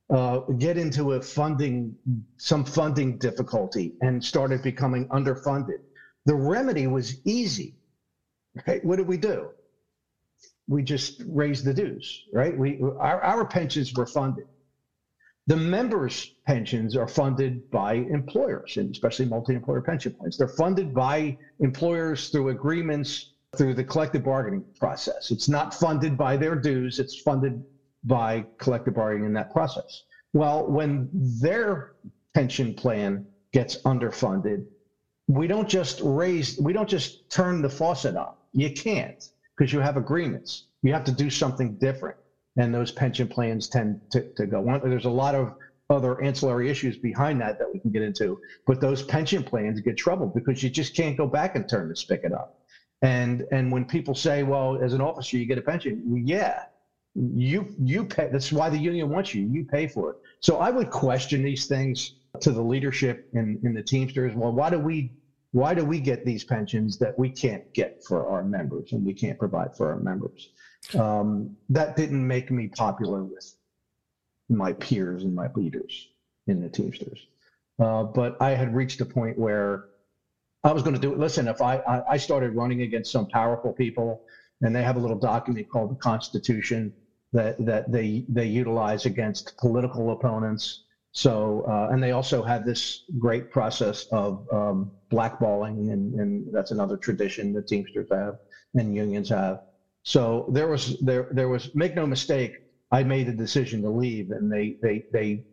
uh, 0.09 0.39
get 0.59 0.79
into 0.79 1.13
a 1.13 1.21
funding, 1.21 1.95
some 2.39 2.65
funding 2.65 3.19
difficulty, 3.19 3.93
and 4.01 4.25
started 4.25 4.63
becoming 4.63 5.07
underfunded, 5.09 5.81
the 6.25 6.35
remedy 6.35 6.87
was 6.87 7.21
easy. 7.27 7.77
Okay, 8.59 8.81
what 8.83 8.97
did 8.97 9.07
we 9.07 9.19
do? 9.19 9.51
We 10.67 10.83
just 10.83 11.23
raised 11.27 11.67
the 11.67 11.75
dues. 11.75 12.25
Right. 12.33 12.57
We 12.57 12.81
our 12.99 13.21
our 13.21 13.45
pensions 13.45 13.93
were 13.93 14.07
funded. 14.07 14.47
The 15.49 15.57
members' 15.57 16.35
pensions 16.47 16.97
are 16.97 17.09
funded 17.09 17.69
by 17.71 17.95
employers, 17.95 18.77
and 18.77 18.91
especially 18.91 19.27
multi-employer 19.27 19.81
pension 19.81 20.13
plans. 20.13 20.37
They're 20.37 20.47
funded 20.47 20.95
by 20.95 21.37
employers 21.59 22.29
through 22.29 22.51
agreements 22.51 23.33
through 23.57 23.75
the 23.75 23.85
collective 23.85 24.23
bargaining 24.25 24.65
process. 24.79 25.31
It's 25.31 25.49
not 25.49 25.75
funded 25.75 26.17
by 26.17 26.37
their 26.37 26.55
dues, 26.55 26.99
it's 26.99 27.21
funded 27.21 27.63
by 28.05 28.45
collective 28.59 28.95
bargaining 28.95 29.27
in 29.27 29.33
that 29.35 29.53
process. 29.53 30.05
Well, 30.33 30.67
when 30.71 31.09
their 31.13 31.93
pension 32.35 32.73
plan 32.73 33.27
gets 33.53 33.83
underfunded, 33.83 34.65
we 35.29 35.47
don't 35.47 35.69
just 35.69 36.01
raise, 36.03 36.59
we 36.59 36.73
don't 36.73 36.89
just 36.89 37.29
turn 37.31 37.63
the 37.63 37.69
faucet 37.69 38.17
on. 38.17 38.35
You 38.53 38.73
can't 38.73 39.23
because 39.57 39.73
you 39.73 39.81
have 39.81 39.97
agreements. 39.97 40.67
You 40.83 40.93
have 40.93 41.05
to 41.05 41.13
do 41.13 41.31
something 41.31 41.75
different. 41.75 42.17
And 42.57 42.75
those 42.75 42.91
pension 42.91 43.29
plans 43.29 43.69
tend 43.69 43.99
to, 44.11 44.25
to 44.37 44.47
go 44.47 44.69
on. 44.69 44.81
There's 44.89 45.07
a 45.07 45.11
lot 45.11 45.35
of 45.35 45.53
other 45.91 46.21
ancillary 46.23 46.69
issues 46.71 46.97
behind 46.99 47.41
that 47.41 47.59
that 47.59 47.69
we 47.73 47.79
can 47.81 47.91
get 47.91 48.03
into, 48.03 48.39
but 48.67 48.81
those 48.81 49.03
pension 49.03 49.43
plans 49.43 49.81
get 49.81 49.97
troubled 49.97 50.33
because 50.35 50.63
you 50.63 50.71
just 50.71 50.95
can't 50.95 51.17
go 51.17 51.27
back 51.27 51.55
and 51.55 51.69
turn 51.69 51.89
the 51.89 51.97
spigot 51.97 52.33
up. 52.33 52.51
And 53.03 53.45
and 53.53 53.71
when 53.73 53.85
people 53.85 54.15
say, 54.15 54.43
well, 54.43 54.79
as 54.83 54.93
an 54.95 55.01
officer, 55.01 55.37
you 55.37 55.47
get 55.47 55.59
a 55.59 55.63
pension, 55.63 56.23
yeah, 56.27 56.61
you 57.15 57.67
you 57.79 58.05
pay. 58.05 58.29
That's 58.31 58.53
why 58.53 58.69
the 58.69 58.79
union 58.79 59.11
wants 59.11 59.35
you. 59.35 59.43
You 59.51 59.65
pay 59.65 59.87
for 59.87 60.11
it. 60.11 60.17
So 60.41 60.59
I 60.59 60.71
would 60.71 60.91
question 60.91 61.43
these 61.43 61.67
things 61.67 62.13
to 62.41 62.53
the 62.53 62.63
leadership 62.63 63.19
in 63.33 63.59
in 63.65 63.75
the 63.75 63.83
Teamsters. 63.83 64.35
Well, 64.35 64.53
why 64.53 64.71
do 64.71 64.79
we 64.79 65.11
why 65.53 65.75
do 65.75 65.85
we 65.85 66.01
get 66.01 66.25
these 66.25 66.45
pensions 66.45 66.97
that 66.99 67.13
we 67.19 67.31
can't 67.31 67.63
get 67.75 67.93
for 68.07 68.29
our 68.29 68.43
members 68.43 68.93
and 68.93 69.05
we 69.05 69.13
can't 69.13 69.39
provide 69.39 69.69
for 69.77 69.91
our 69.91 69.99
members? 69.99 70.49
Um, 70.95 71.57
that 71.69 71.97
didn't 71.97 72.27
make 72.27 72.51
me 72.51 72.69
popular 72.69 73.23
with 73.23 73.55
my 74.49 74.73
peers 74.73 75.23
and 75.25 75.35
my 75.35 75.49
leaders 75.55 76.09
in 76.47 76.61
the 76.61 76.69
Teamsters. 76.69 77.27
Uh, 77.79 78.05
but 78.05 78.37
I 78.41 78.51
had 78.51 78.75
reached 78.75 79.01
a 79.01 79.07
point 79.07 79.39
where 79.39 79.85
I 80.65 80.73
was 80.73 80.83
going 80.83 80.95
to 80.95 81.01
do 81.01 81.13
it. 81.13 81.19
Listen, 81.19 81.49
if 81.49 81.61
I, 81.61 81.77
I 81.87 82.03
I 82.11 82.17
started 82.17 82.55
running 82.55 82.83
against 82.83 83.11
some 83.11 83.27
powerful 83.27 83.73
people, 83.73 84.21
and 84.61 84.75
they 84.75 84.83
have 84.83 84.97
a 84.97 85.01
little 85.01 85.17
document 85.17 85.69
called 85.69 85.91
the 85.91 85.97
Constitution 85.97 86.93
that 87.33 87.57
that 87.65 87.91
they 87.91 88.25
they 88.29 88.47
utilize 88.47 89.07
against 89.07 89.57
political 89.59 90.11
opponents. 90.13 90.85
So 91.13 91.63
uh, 91.69 91.89
and 91.91 92.03
they 92.03 92.13
also 92.13 92.43
have 92.43 92.65
this 92.65 93.03
great 93.19 93.51
process 93.51 94.07
of 94.13 94.47
um, 94.53 94.91
blackballing, 95.13 95.93
and, 95.93 96.15
and 96.15 96.47
that's 96.53 96.71
another 96.71 96.97
tradition 96.97 97.53
that 97.55 97.67
Teamsters 97.67 98.07
have 98.11 98.37
and 98.75 98.95
unions 98.95 99.29
have. 99.29 99.59
So 100.05 100.47
there 100.51 100.69
was 100.69 100.99
there 101.01 101.29
there 101.33 101.49
was 101.49 101.75
make 101.75 101.95
no 101.95 102.07
mistake. 102.07 102.59
I 102.91 103.03
made 103.03 103.27
the 103.29 103.33
decision 103.33 103.83
to 103.83 103.91
leave, 103.91 104.31
and 104.31 104.53
they 104.53 104.77
they 104.83 105.05
they 105.13 105.45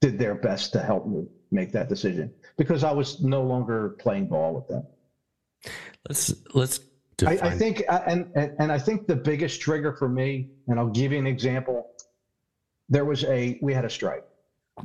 did 0.00 0.18
their 0.18 0.34
best 0.34 0.72
to 0.72 0.80
help 0.80 1.06
me 1.06 1.26
make 1.50 1.72
that 1.72 1.88
decision 1.88 2.32
because 2.56 2.84
I 2.84 2.92
was 2.92 3.22
no 3.22 3.42
longer 3.42 3.90
playing 4.00 4.26
ball 4.28 4.54
with 4.54 4.68
them. 4.68 4.86
Let's 6.08 6.34
let's 6.52 6.80
I. 7.24 7.38
I 7.40 7.50
think, 7.50 7.84
uh, 7.88 8.00
and, 8.06 8.30
and 8.34 8.52
and 8.58 8.72
I 8.72 8.78
think 8.78 9.06
the 9.06 9.16
biggest 9.16 9.60
trigger 9.60 9.92
for 9.92 10.08
me, 10.08 10.50
and 10.66 10.78
I'll 10.78 10.90
give 10.90 11.12
you 11.12 11.18
an 11.18 11.26
example. 11.26 11.86
There 12.88 13.04
was 13.04 13.24
a 13.24 13.58
we 13.62 13.72
had 13.72 13.84
a 13.84 13.90
strike 13.90 14.24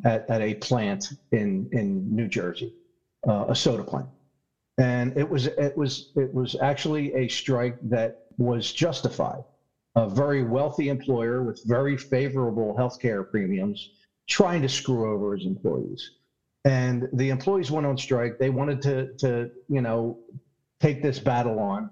at, 0.05 0.29
at 0.29 0.41
a 0.41 0.53
plant 0.55 1.09
in 1.31 1.67
in 1.71 2.15
New 2.15 2.27
Jersey, 2.27 2.73
uh, 3.27 3.45
a 3.49 3.55
soda 3.55 3.83
plant, 3.83 4.07
and 4.77 5.17
it 5.17 5.27
was 5.27 5.47
it 5.47 5.75
was 5.75 6.11
it 6.15 6.33
was 6.33 6.55
actually 6.61 7.13
a 7.15 7.27
strike 7.27 7.77
that 7.89 8.27
was 8.39 8.71
justified. 8.71 9.43
A 9.95 10.07
very 10.07 10.43
wealthy 10.43 10.89
employer 10.89 11.43
with 11.43 11.61
very 11.65 11.97
favorable 11.97 12.75
health 12.75 12.99
care 12.99 13.23
premiums 13.23 13.89
trying 14.27 14.61
to 14.61 14.69
screw 14.69 15.13
over 15.13 15.35
his 15.35 15.45
employees. 15.45 16.11
And 16.65 17.07
the 17.13 17.29
employees 17.29 17.69
went 17.69 17.85
on 17.85 17.97
strike. 17.97 18.37
They 18.39 18.49
wanted 18.49 18.81
to, 18.83 19.13
to 19.17 19.49
you 19.67 19.81
know, 19.81 20.19
take 20.79 21.01
this 21.01 21.19
battle 21.19 21.59
on. 21.59 21.89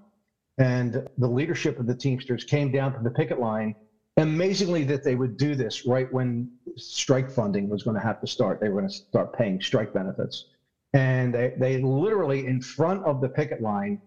And 0.58 1.06
the 1.18 1.28
leadership 1.28 1.78
of 1.78 1.86
the 1.86 1.94
Teamsters 1.94 2.44
came 2.44 2.72
down 2.72 2.92
to 2.94 3.00
the 3.02 3.10
picket 3.10 3.38
line. 3.38 3.74
Amazingly, 4.16 4.84
that 4.84 5.04
they 5.04 5.14
would 5.14 5.36
do 5.36 5.54
this 5.54 5.86
right 5.86 6.12
when 6.12 6.50
strike 6.76 7.30
funding 7.30 7.68
was 7.68 7.82
going 7.82 7.94
to 7.94 8.02
have 8.02 8.20
to 8.20 8.26
start. 8.26 8.60
They 8.60 8.68
were 8.68 8.80
going 8.80 8.90
to 8.90 8.94
start 8.94 9.36
paying 9.36 9.60
strike 9.60 9.92
benefits. 9.92 10.46
And 10.94 11.34
they, 11.34 11.52
they 11.58 11.82
literally, 11.82 12.46
in 12.46 12.60
front 12.60 13.04
of 13.04 13.20
the 13.20 13.28
picket 13.28 13.60
line, 13.60 14.00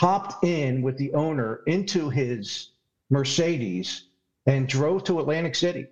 hopped 0.00 0.44
in 0.44 0.82
with 0.82 0.96
the 0.98 1.12
owner 1.14 1.60
into 1.66 2.10
his 2.10 2.70
Mercedes 3.10 4.04
and 4.46 4.68
drove 4.68 5.04
to 5.04 5.20
Atlantic 5.20 5.54
City 5.54 5.86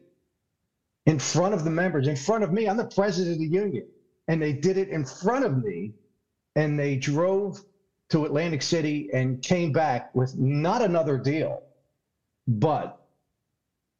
in 1.07 1.19
front 1.19 1.55
of 1.55 1.65
the 1.65 1.71
members, 1.71 2.09
in 2.09 2.17
front 2.17 2.45
of 2.45 2.53
me. 2.53 2.69
I'm 2.69 2.77
the 2.77 2.85
president 2.85 3.35
of 3.35 3.39
the 3.39 3.47
union. 3.47 3.87
And 4.29 4.41
they 4.41 4.53
did 4.53 4.77
it 4.77 4.89
in 4.89 5.05
front 5.05 5.45
of 5.45 5.63
me. 5.63 5.93
And 6.55 6.79
they 6.79 6.97
drove 6.97 7.61
to 8.11 8.27
Atlantic 8.27 8.63
City 8.63 9.09
and 9.13 9.41
came 9.43 9.73
back 9.73 10.15
with 10.15 10.37
not 10.37 10.83
another 10.83 11.17
deal, 11.17 11.63
but 12.47 13.07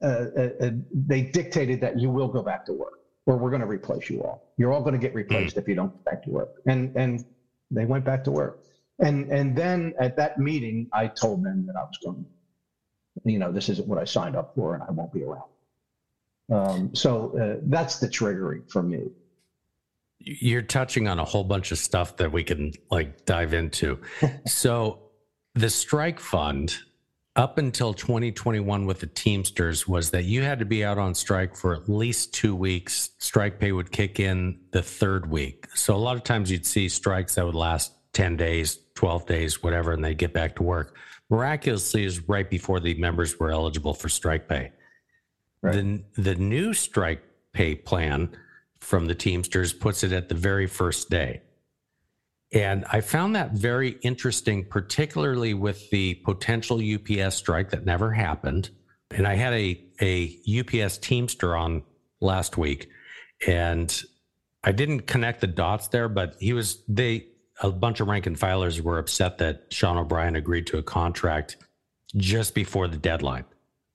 uh, 0.03 0.27
uh, 0.37 0.49
uh, 0.61 0.71
they 0.93 1.23
dictated 1.23 1.81
that 1.81 1.99
you 1.99 2.11
will 2.11 2.29
go 2.29 2.43
back 2.43 2.67
to 2.67 2.75
work 2.75 3.01
or 3.25 3.39
we're 3.39 3.51
going 3.51 3.63
to 3.63 3.67
replace 3.67 4.11
you 4.11 4.23
all. 4.23 4.53
You're 4.59 4.73
all 4.73 4.83
going 4.83 4.93
to 4.93 4.99
get 4.99 5.15
replaced 5.15 5.57
if 5.57 5.67
you 5.67 5.75
don't 5.75 5.93
go 5.93 6.11
back 6.11 6.23
to 6.25 6.31
work. 6.31 6.61
And, 6.67 6.95
and 6.95 7.25
they 7.71 7.87
went 7.87 8.05
back 8.05 8.23
to 8.25 8.31
work. 8.31 8.63
And, 8.99 9.31
and 9.33 9.57
then 9.57 9.95
at 10.01 10.17
that 10.17 10.39
meeting, 10.39 10.89
I 10.93 11.09
told 11.09 11.45
them 11.45 11.67
that 11.67 11.77
I 11.77 11.83
was 11.83 11.99
going, 12.05 12.25
you 13.25 13.39
know, 13.39 13.53
this 13.53 13.69
isn't 13.69 13.87
what 13.87 13.99
I 13.99 14.05
signed 14.05 14.37
up 14.37 14.55
for 14.55 14.75
and 14.75 14.83
I 14.83 14.91
won't 14.91 15.13
be 15.13 15.23
around. 15.25 15.49
Um, 16.51 16.95
so 16.95 17.37
uh, 17.39 17.61
that's 17.65 17.99
the 17.99 18.09
triggering 18.09 18.71
for 18.71 18.83
me. 18.83 19.09
you're 20.19 20.63
touching 20.63 21.09
on 21.09 21.19
a 21.19 21.25
whole 21.25 21.45
bunch 21.45 21.73
of 21.73 21.79
stuff 21.79 22.17
that 22.19 22.31
we 22.31 22.45
can 22.45 22.73
like 22.91 23.25
dive 23.25 23.55
into. 23.55 23.99
so 24.47 25.11
the 25.55 25.71
strike 25.71 26.21
fund 26.21 26.77
up 27.35 27.57
until 27.57 27.95
2021 27.95 28.87
with 28.87 29.01
the 29.01 29.07
Teamsters 29.07 29.89
was 29.89 30.11
that 30.11 30.25
you 30.25 30.43
had 30.43 30.59
to 30.59 30.65
be 30.67 30.85
out 30.85 30.99
on 30.99 31.15
strike 31.15 31.57
for 31.57 31.75
at 31.75 31.89
least 31.89 32.35
two 32.35 32.55
weeks. 32.55 33.11
Strike 33.19 33.59
pay 33.59 33.73
would 33.73 33.91
kick 33.91 34.21
in 34.21 34.61
the 34.73 34.83
third 34.83 35.31
week. 35.31 35.67
So 35.75 35.95
a 35.95 35.97
lot 35.97 36.17
of 36.17 36.25
times 36.25 36.51
you'd 36.51 36.67
see 36.67 36.89
strikes 36.89 37.37
that 37.37 37.47
would 37.47 37.55
last 37.55 37.93
10 38.13 38.37
days, 38.37 38.79
12 38.95 39.27
days, 39.27 39.63
whatever, 39.63 39.93
and 39.93 40.05
they 40.05 40.15
get 40.15 40.33
back 40.33 40.57
to 40.57 40.63
work. 40.63 40.97
Miraculously, 41.31 42.05
is 42.05 42.29
right 42.29 42.49
before 42.49 42.79
the 42.79 42.95
members 42.95 43.39
were 43.39 43.51
eligible 43.51 43.95
for 43.95 44.09
strike 44.09 44.49
pay. 44.49 44.73
Right. 45.63 45.75
The, 45.75 46.23
the 46.23 46.35
new 46.35 46.75
strike 46.75 47.23
pay 47.53 47.75
plan 47.75 48.37
from 48.81 49.07
the 49.07 49.15
Teamsters 49.15 49.73
puts 49.73 50.03
it 50.03 50.13
at 50.13 50.29
the 50.29 50.35
very 50.35 50.67
first 50.67 51.09
day. 51.09 51.41
And 52.53 52.85
I 52.93 53.01
found 53.01 53.35
that 53.35 53.53
very 53.53 53.97
interesting, 54.03 54.65
particularly 54.65 55.55
with 55.55 55.89
the 55.91 56.15
potential 56.15 56.81
UPS 56.83 57.37
strike 57.37 57.71
that 57.71 57.87
never 57.87 58.11
happened. 58.11 58.69
And 59.11 59.27
I 59.27 59.37
had 59.37 59.55
a, 59.55 59.83
a 60.03 60.39
UPS 60.61 60.99
Teamster 60.99 61.57
on 61.57 61.83
last 62.21 62.59
week, 62.59 62.91
and 63.47 64.03
I 64.65 64.73
didn't 64.73 65.03
connect 65.07 65.41
the 65.41 65.47
dots 65.47 65.89
there, 65.89 66.09
but 66.09 66.37
he 66.41 66.53
was, 66.53 66.83
they, 66.89 67.27
a 67.63 67.71
bunch 67.71 68.01
of 68.01 68.09
rank 68.09 68.27
and 68.27 68.39
filers 68.39 68.81
were 68.81 68.99
upset 68.99 69.39
that 69.39 69.67
Sean 69.71 69.97
O'Brien 69.97 70.37
agreed 70.37 70.67
to 70.69 70.79
a 70.79 70.83
contract 70.83 71.57
just 72.17 72.55
before 72.55 72.89
the 72.89 72.97
deadline, 72.97 73.45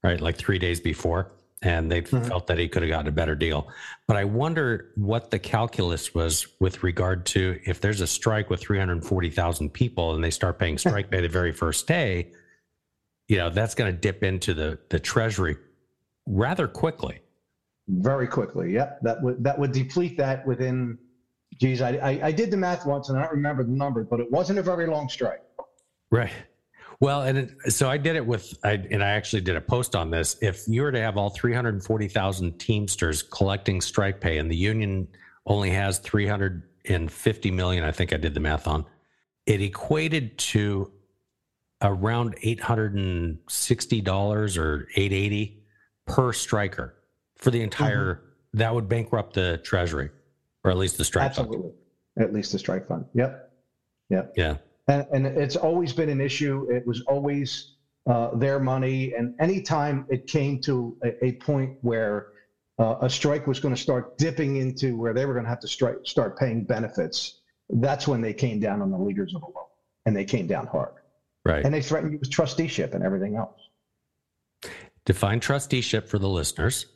right? 0.03 0.19
Like 0.19 0.37
three 0.37 0.57
days 0.57 0.79
before. 0.79 1.31
And 1.63 1.91
they 1.91 2.03
mm-hmm. 2.03 2.23
felt 2.23 2.47
that 2.47 2.59
he 2.59 2.67
could 2.67 2.83
have 2.83 2.89
gotten 2.89 3.07
a 3.07 3.11
better 3.11 3.35
deal. 3.35 3.67
But 4.07 4.15
I 4.15 4.25
wonder 4.25 4.91
what 4.95 5.31
the 5.31 5.39
calculus 5.39 6.13
was 6.13 6.47
with 6.59 6.83
regard 6.83 7.25
to 7.27 7.59
if 7.65 7.81
there's 7.81 7.99
a 7.99 8.07
strike 8.07 8.49
with 8.49 8.61
340,000 8.61 9.73
people 9.73 10.13
and 10.13 10.23
they 10.23 10.29
start 10.29 10.59
paying 10.59 10.77
strike 10.77 11.09
pay 11.09 11.21
the 11.21 11.27
very 11.27 11.51
first 11.51 11.87
day, 11.87 12.31
you 13.27 13.37
know, 13.37 13.49
that's 13.49 13.75
going 13.75 13.91
to 13.91 13.97
dip 13.97 14.23
into 14.23 14.53
the, 14.53 14.77
the 14.89 14.99
treasury 14.99 15.57
rather 16.27 16.67
quickly. 16.67 17.21
Very 17.87 18.27
quickly. 18.27 18.73
Yep. 18.73 18.99
That 19.01 19.23
would 19.23 19.43
that 19.43 19.57
would 19.57 19.71
deplete 19.71 20.17
that 20.17 20.45
within. 20.45 20.97
Geez, 21.59 21.81
I, 21.81 21.97
I 21.97 22.27
I 22.27 22.31
did 22.31 22.51
the 22.51 22.57
math 22.57 22.85
once 22.85 23.09
and 23.09 23.17
I 23.17 23.23
don't 23.23 23.31
remember 23.31 23.63
the 23.63 23.71
number, 23.71 24.03
but 24.03 24.19
it 24.19 24.31
wasn't 24.31 24.59
a 24.59 24.63
very 24.63 24.85
long 24.87 25.09
strike. 25.09 25.41
Right. 26.11 26.31
Well, 26.99 27.23
and 27.23 27.37
it, 27.37 27.71
so 27.71 27.89
I 27.89 27.97
did 27.97 28.15
it 28.15 28.25
with, 28.25 28.57
I, 28.63 28.71
and 28.71 29.03
I 29.03 29.09
actually 29.09 29.41
did 29.41 29.55
a 29.55 29.61
post 29.61 29.95
on 29.95 30.09
this. 30.09 30.35
If 30.41 30.63
you 30.67 30.81
were 30.81 30.91
to 30.91 30.99
have 30.99 31.15
all 31.15 31.29
340,000 31.29 32.57
Teamsters 32.57 33.21
collecting 33.21 33.81
strike 33.81 34.19
pay 34.19 34.39
and 34.39 34.49
the 34.49 34.55
union 34.55 35.07
only 35.45 35.69
has 35.69 35.99
350 35.99 37.51
million, 37.51 37.83
I 37.83 37.91
think 37.91 38.13
I 38.13 38.17
did 38.17 38.33
the 38.33 38.39
math 38.39 38.67
on, 38.67 38.83
it 39.45 39.61
equated 39.61 40.39
to 40.39 40.91
around 41.83 42.35
$860 42.37 44.57
or 44.57 44.87
880 44.95 45.63
per 46.07 46.33
striker 46.33 46.95
for 47.37 47.51
the 47.51 47.61
entire, 47.61 48.15
mm-hmm. 48.15 48.57
that 48.57 48.73
would 48.73 48.89
bankrupt 48.89 49.35
the 49.35 49.59
treasury 49.59 50.09
or 50.67 50.71
at 50.71 50.77
least 50.77 50.97
the 50.97 51.05
strike 51.05 51.33
fund. 51.33 51.47
Absolutely. 51.47 51.71
At 52.19 52.33
least 52.33 52.51
the 52.51 52.59
strike 52.59 52.87
fund. 52.87 53.05
Yep. 53.13 53.51
Yep. 54.09 54.33
Yeah. 54.35 54.57
And, 54.87 55.05
and 55.13 55.25
it's 55.25 55.55
always 55.55 55.93
been 55.93 56.09
an 56.09 56.21
issue. 56.21 56.67
It 56.69 56.85
was 56.85 57.01
always 57.07 57.75
uh, 58.09 58.35
their 58.35 58.59
money. 58.59 59.13
And 59.13 59.33
anytime 59.39 60.05
it 60.09 60.27
came 60.27 60.59
to 60.61 60.97
a, 61.03 61.25
a 61.25 61.31
point 61.33 61.77
where 61.81 62.27
uh, 62.79 62.95
a 63.01 63.09
strike 63.09 63.47
was 63.47 63.59
going 63.59 63.73
to 63.73 63.81
start 63.81 64.17
dipping 64.17 64.57
into 64.57 64.97
where 64.97 65.13
they 65.13 65.25
were 65.25 65.33
going 65.33 65.45
to 65.45 65.49
have 65.49 65.61
to 65.61 65.67
strike, 65.67 65.97
start 66.03 66.37
paying 66.37 66.63
benefits, 66.63 67.39
that's 67.69 68.07
when 68.07 68.21
they 68.21 68.33
came 68.33 68.59
down 68.59 68.81
on 68.81 68.91
the 68.91 68.97
leaders 68.97 69.33
of 69.35 69.41
the 69.41 69.47
loan. 69.47 69.65
And 70.05 70.15
they 70.15 70.25
came 70.25 70.47
down 70.47 70.67
hard. 70.67 70.93
Right. 71.45 71.63
And 71.63 71.73
they 71.73 71.81
threatened 71.81 72.11
you 72.11 72.19
with 72.19 72.29
trusteeship 72.29 72.93
and 72.93 73.03
everything 73.03 73.35
else. 73.35 73.59
Define 75.05 75.39
trusteeship 75.39 76.09
for 76.09 76.19
the 76.19 76.29
listeners. 76.29 76.87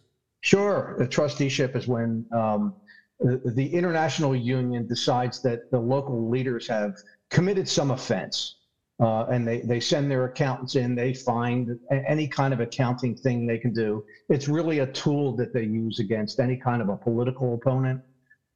Sure. 0.42 0.96
The 0.98 1.08
trusteeship 1.08 1.76
is 1.76 1.88
when 1.88 2.26
um, 2.34 2.74
the, 3.22 3.70
international 3.74 4.36
union 4.36 4.88
decides 4.88 5.42
that 5.42 5.70
the 5.72 5.80
local 5.80 6.30
leaders 6.30 6.68
have 6.68 6.94
committed 7.30 7.68
some 7.68 7.92
offense. 7.92 8.56
Uh, 9.02 9.26
and 9.32 9.48
they, 9.48 9.62
they 9.62 9.80
send 9.80 10.12
their 10.12 10.26
accountants 10.26 10.76
in, 10.76 10.94
they 10.94 11.12
find 11.12 11.76
any 12.08 12.28
kind 12.28 12.54
of 12.54 12.60
accounting 12.60 13.16
thing 13.16 13.48
they 13.48 13.58
can 13.58 13.74
do. 13.74 14.04
It's 14.30 14.48
really 14.48 14.80
a 14.80 14.86
tool 14.86 15.36
that 15.38 15.54
they 15.54 15.64
use 15.64 15.98
against 15.98 16.40
any 16.40 16.56
kind 16.56 16.84
of 16.84 16.90
a 16.90 16.96
political 16.96 17.56
opponent 17.56 18.00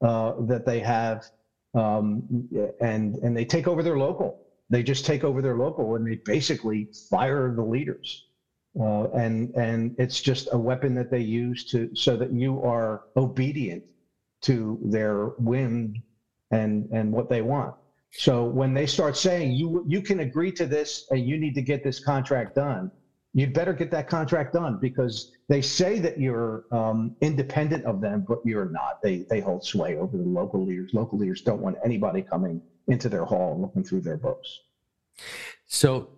uh, 0.03 0.33
that 0.41 0.63
they 0.63 0.79
have. 0.81 1.25
Um, 1.73 2.47
and, 2.79 3.15
and 3.15 3.35
they 3.35 3.43
take 3.43 3.67
over 3.67 3.81
their 3.81 3.97
local. 3.97 4.39
They 4.69 4.83
just 4.83 5.03
take 5.03 5.23
over 5.23 5.41
their 5.41 5.57
local 5.57 5.95
and 5.95 6.05
they 6.05 6.19
basically 6.25 6.89
fire 7.09 7.51
the 7.55 7.63
leaders. 7.63 8.25
Uh, 8.79 9.07
and 9.11 9.55
and 9.55 9.95
it's 9.97 10.19
just 10.19 10.49
a 10.51 10.57
weapon 10.57 10.93
that 10.95 11.09
they 11.09 11.21
use 11.21 11.63
to 11.63 11.89
so 11.95 12.17
that 12.17 12.33
you 12.33 12.61
are 12.61 13.03
obedient 13.15 13.83
to 14.45 14.79
their 14.83 15.27
whim 15.39 16.01
and 16.51 16.89
and 16.91 17.11
what 17.11 17.29
they 17.29 17.41
want. 17.41 17.75
So 18.11 18.45
when 18.45 18.73
they 18.73 18.85
start 18.85 19.17
saying 19.17 19.51
you 19.51 19.83
you 19.87 20.01
can 20.01 20.21
agree 20.21 20.51
to 20.53 20.65
this 20.65 21.05
and 21.11 21.27
you 21.27 21.37
need 21.37 21.55
to 21.55 21.61
get 21.61 21.83
this 21.83 21.99
contract 21.99 22.55
done, 22.55 22.91
you'd 23.33 23.53
better 23.53 23.73
get 23.73 23.91
that 23.91 24.07
contract 24.07 24.53
done 24.53 24.77
because 24.79 25.31
they 25.49 25.61
say 25.61 25.99
that 25.99 26.19
you're 26.19 26.65
um, 26.71 27.15
independent 27.21 27.85
of 27.85 28.01
them, 28.01 28.25
but 28.27 28.39
you're 28.45 28.69
not. 28.69 29.01
They 29.03 29.25
they 29.29 29.41
hold 29.41 29.63
sway 29.63 29.97
over 29.97 30.17
the 30.17 30.23
local 30.23 30.65
leaders. 30.65 30.91
Local 30.93 31.19
leaders 31.19 31.41
don't 31.41 31.61
want 31.61 31.77
anybody 31.83 32.21
coming 32.21 32.61
into 32.87 33.09
their 33.09 33.25
hall 33.25 33.53
and 33.53 33.61
looking 33.61 33.83
through 33.83 34.01
their 34.01 34.17
books. 34.17 34.59
So, 35.67 36.09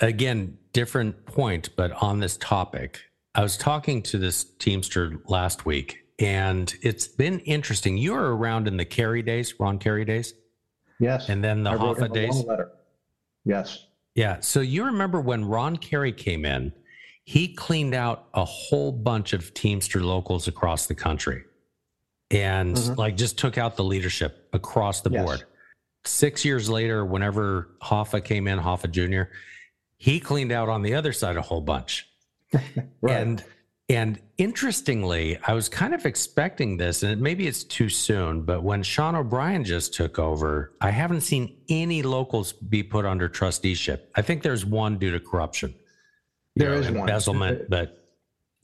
again, 0.00 0.58
different 0.72 1.24
point, 1.26 1.70
but 1.76 1.92
on 2.02 2.20
this 2.20 2.36
topic, 2.36 3.00
I 3.34 3.42
was 3.42 3.56
talking 3.56 4.02
to 4.02 4.18
this 4.18 4.44
Teamster 4.44 5.20
last 5.26 5.64
week, 5.64 6.03
and 6.18 6.72
it's 6.82 7.08
been 7.08 7.40
interesting. 7.40 7.98
You 7.98 8.12
were 8.12 8.36
around 8.36 8.68
in 8.68 8.76
the 8.76 8.84
Carey 8.84 9.22
days, 9.22 9.58
Ron 9.58 9.78
Carey 9.78 10.04
days, 10.04 10.34
Yes. 11.00 11.28
and 11.28 11.42
then 11.42 11.62
the 11.64 11.70
I 11.70 11.76
Hoffa 11.76 12.12
days. 12.12 12.44
Yes. 13.44 13.86
Yeah. 14.14 14.40
So 14.40 14.60
you 14.60 14.84
remember 14.84 15.20
when 15.20 15.44
Ron 15.44 15.76
Carey 15.76 16.12
came 16.12 16.44
in, 16.44 16.72
he 17.24 17.48
cleaned 17.54 17.94
out 17.94 18.28
a 18.34 18.44
whole 18.44 18.92
bunch 18.92 19.32
of 19.32 19.52
Teamster 19.54 20.00
locals 20.00 20.46
across 20.46 20.86
the 20.86 20.94
country 20.94 21.42
and 22.30 22.76
Mhm. 22.76 22.96
like 22.96 23.16
just 23.16 23.38
took 23.38 23.58
out 23.58 23.76
the 23.76 23.84
leadership 23.84 24.48
across 24.52 25.00
the 25.00 25.10
Yes. 25.10 25.24
board. 25.24 25.44
Six 26.04 26.44
years 26.44 26.68
later, 26.68 27.04
whenever 27.04 27.70
Hoffa 27.82 28.22
came 28.22 28.46
in, 28.46 28.58
Hoffa 28.58 28.90
Jr., 28.90 29.32
he 29.96 30.20
cleaned 30.20 30.52
out 30.52 30.68
on 30.68 30.82
the 30.82 30.94
other 30.94 31.12
side 31.12 31.36
a 31.36 31.42
whole 31.42 31.60
bunch. 31.62 32.06
Right. 33.00 33.16
And 33.20 33.44
and 33.90 34.18
interestingly, 34.38 35.38
I 35.46 35.52
was 35.52 35.68
kind 35.68 35.94
of 35.94 36.06
expecting 36.06 36.76
this, 36.78 37.02
and 37.02 37.20
maybe 37.20 37.46
it's 37.46 37.64
too 37.64 37.90
soon, 37.90 38.42
but 38.42 38.62
when 38.62 38.82
Sean 38.82 39.14
O'Brien 39.14 39.62
just 39.62 39.92
took 39.92 40.18
over, 40.18 40.72
I 40.80 40.90
haven't 40.90 41.20
seen 41.20 41.56
any 41.68 42.02
locals 42.02 42.52
be 42.54 42.82
put 42.82 43.04
under 43.04 43.28
trusteeship. 43.28 44.10
I 44.14 44.22
think 44.22 44.42
there's 44.42 44.64
one 44.64 44.96
due 44.98 45.10
to 45.12 45.20
corruption. 45.20 45.74
There 46.56 46.70
know, 46.70 46.76
is 46.78 46.86
one. 46.90 46.96
embezzlement, 47.00 47.68
but 47.68 48.00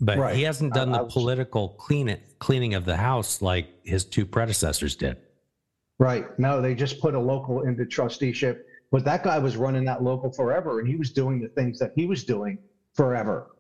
but 0.03 0.17
Right. 0.17 0.35
he 0.35 0.43
hasn't 0.45 0.73
done 0.73 0.89
I- 0.89 0.95
I 0.95 0.99
the 0.99 1.05
was- 1.05 1.13
political 1.13 1.69
clean 1.71 2.09
it, 2.09 2.39
cleaning 2.39 2.73
of 2.73 2.87
the 2.87 2.97
house 2.97 3.43
like 3.43 3.69
his 3.85 4.07
two 4.07 4.25
predecessors 4.25 4.97
did. 4.97 5.19
Right. 5.99 6.25
No, 6.39 6.63
they 6.63 6.75
just 6.75 7.03
put 7.03 7.15
a 7.15 7.21
local 7.21 7.61
into 7.67 7.85
trusteeship, 7.85 8.67
but 8.91 9.05
that 9.05 9.23
guy 9.23 9.39
was 9.39 9.59
running 9.59 9.85
that 9.85 10.03
local 10.03 10.33
forever 10.33 10.79
and 10.81 10.89
he 10.89 10.97
was 10.97 11.11
doing 11.11 11.43
the 11.43 11.49
things 11.49 11.79
that 11.81 11.93
he 11.95 12.07
was 12.07 12.25
doing 12.25 12.57
forever. 12.95 13.51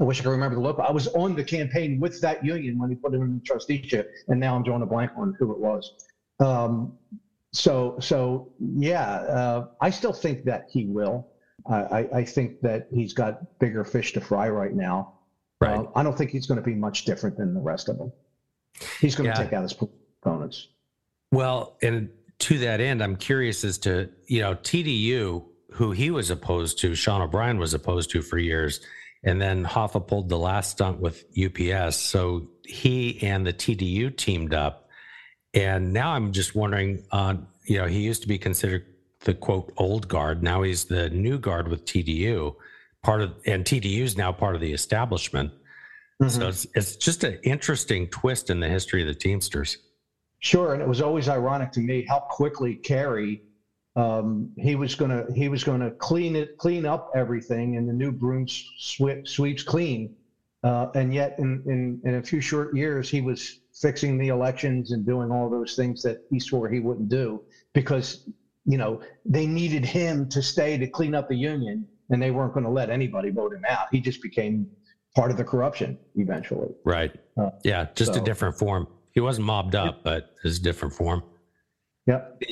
I 0.00 0.04
wish 0.04 0.20
I 0.20 0.22
could 0.22 0.30
remember 0.30 0.54
the 0.54 0.62
local. 0.62 0.82
I 0.82 0.90
was 0.90 1.08
on 1.08 1.36
the 1.36 1.44
campaign 1.44 2.00
with 2.00 2.20
that 2.22 2.44
union 2.44 2.78
when 2.78 2.88
he 2.88 2.96
put 2.96 3.12
him 3.12 3.22
in 3.22 3.34
the 3.34 3.44
trusteeship, 3.44 4.10
and 4.28 4.40
now 4.40 4.56
I'm 4.56 4.62
drawing 4.62 4.82
a 4.82 4.86
blank 4.86 5.12
on 5.16 5.36
who 5.38 5.52
it 5.52 5.58
was. 5.58 5.92
Um, 6.40 6.98
so, 7.52 7.96
so 8.00 8.52
yeah, 8.58 9.04
uh, 9.04 9.68
I 9.80 9.90
still 9.90 10.12
think 10.12 10.44
that 10.44 10.68
he 10.70 10.86
will. 10.86 11.28
I, 11.68 12.08
I, 12.14 12.24
think 12.24 12.62
that 12.62 12.88
he's 12.90 13.12
got 13.12 13.58
bigger 13.58 13.84
fish 13.84 14.14
to 14.14 14.20
fry 14.20 14.48
right 14.48 14.74
now. 14.74 15.18
Right. 15.60 15.78
Uh, 15.78 15.86
I 15.94 16.02
don't 16.02 16.16
think 16.16 16.30
he's 16.30 16.46
going 16.46 16.56
to 16.56 16.64
be 16.64 16.74
much 16.74 17.04
different 17.04 17.36
than 17.36 17.52
the 17.52 17.60
rest 17.60 17.88
of 17.88 17.98
them. 17.98 18.12
He's 18.98 19.14
going 19.14 19.30
to 19.30 19.36
take 19.36 19.52
out 19.52 19.62
his 19.62 19.76
opponents. 20.22 20.68
Well, 21.32 21.76
and 21.82 22.08
to 22.40 22.58
that 22.60 22.80
end, 22.80 23.02
I'm 23.02 23.14
curious 23.14 23.62
as 23.62 23.76
to, 23.78 24.08
you 24.26 24.40
know, 24.40 24.54
TDU, 24.54 25.44
who 25.72 25.92
he 25.92 26.10
was 26.10 26.30
opposed 26.30 26.78
to, 26.80 26.94
Sean 26.94 27.20
O'Brien 27.20 27.58
was 27.58 27.74
opposed 27.74 28.10
to 28.12 28.22
for 28.22 28.38
years. 28.38 28.80
And 29.22 29.40
then 29.40 29.64
Hoffa 29.64 30.06
pulled 30.06 30.28
the 30.28 30.38
last 30.38 30.70
stunt 30.70 31.00
with 31.00 31.24
UPS. 31.36 31.96
So 31.96 32.48
he 32.64 33.22
and 33.22 33.46
the 33.46 33.52
TDU 33.52 34.16
teamed 34.16 34.54
up. 34.54 34.88
And 35.52 35.92
now 35.92 36.12
I'm 36.12 36.32
just 36.32 36.54
wondering, 36.54 37.04
uh, 37.10 37.34
you 37.64 37.78
know, 37.78 37.86
he 37.86 38.00
used 38.00 38.22
to 38.22 38.28
be 38.28 38.38
considered 38.38 38.86
the 39.24 39.34
quote 39.34 39.72
old 39.76 40.08
guard. 40.08 40.42
Now 40.42 40.62
he's 40.62 40.84
the 40.84 41.10
new 41.10 41.38
guard 41.38 41.68
with 41.68 41.84
TDU, 41.84 42.54
part 43.02 43.20
of, 43.20 43.34
and 43.44 43.64
TDU 43.64 44.02
is 44.02 44.16
now 44.16 44.32
part 44.32 44.54
of 44.54 44.60
the 44.60 44.72
establishment. 44.72 45.52
So 46.28 46.48
it's, 46.48 46.66
it's 46.74 46.96
just 46.96 47.24
an 47.24 47.38
interesting 47.44 48.06
twist 48.08 48.50
in 48.50 48.60
the 48.60 48.68
history 48.68 49.00
of 49.00 49.08
the 49.08 49.14
Teamsters. 49.14 49.78
Sure, 50.40 50.74
and 50.74 50.82
it 50.82 50.88
was 50.88 51.00
always 51.00 51.30
ironic 51.30 51.72
to 51.72 51.80
me 51.80 52.04
how 52.06 52.18
quickly 52.18 52.74
Carey 52.74 53.42
um, 54.00 54.50
he 54.56 54.76
was 54.76 54.94
gonna 54.94 55.26
he 55.34 55.48
was 55.48 55.62
gonna 55.62 55.90
clean 55.90 56.34
it 56.34 56.56
clean 56.56 56.86
up 56.86 57.10
everything, 57.14 57.76
and 57.76 57.86
the 57.88 57.92
new 57.92 58.10
broom 58.10 58.46
sweep, 58.48 59.28
sweeps 59.28 59.62
clean. 59.62 60.14
Uh, 60.62 60.86
and 60.94 61.12
yet, 61.12 61.38
in, 61.38 61.62
in 61.66 62.00
in 62.04 62.14
a 62.14 62.22
few 62.22 62.40
short 62.40 62.74
years, 62.74 63.10
he 63.10 63.20
was 63.20 63.60
fixing 63.74 64.16
the 64.16 64.28
elections 64.28 64.92
and 64.92 65.04
doing 65.04 65.30
all 65.30 65.50
those 65.50 65.76
things 65.76 66.02
that 66.02 66.22
he 66.30 66.40
swore 66.40 66.68
he 66.68 66.80
wouldn't 66.80 67.08
do 67.10 67.42
because 67.74 68.28
you 68.64 68.78
know 68.78 69.02
they 69.26 69.46
needed 69.46 69.84
him 69.84 70.28
to 70.30 70.40
stay 70.40 70.78
to 70.78 70.86
clean 70.86 71.14
up 71.14 71.28
the 71.28 71.36
union, 71.36 71.86
and 72.08 72.22
they 72.22 72.30
weren't 72.30 72.54
going 72.54 72.64
to 72.64 72.72
let 72.72 72.88
anybody 72.88 73.28
vote 73.28 73.52
him 73.52 73.64
out. 73.68 73.88
He 73.92 74.00
just 74.00 74.22
became 74.22 74.66
part 75.14 75.30
of 75.30 75.36
the 75.36 75.44
corruption 75.44 75.98
eventually. 76.14 76.70
Right. 76.84 77.12
Uh, 77.36 77.50
yeah, 77.64 77.88
just 77.94 78.16
a 78.16 78.20
different 78.20 78.56
form. 78.56 78.86
He 79.12 79.20
wasn't 79.20 79.46
mobbed 79.46 79.74
up, 79.74 80.04
but 80.04 80.30
it's 80.44 80.58
a 80.58 80.62
different 80.62 80.94
form. 80.94 81.22
Yep. 82.06 82.42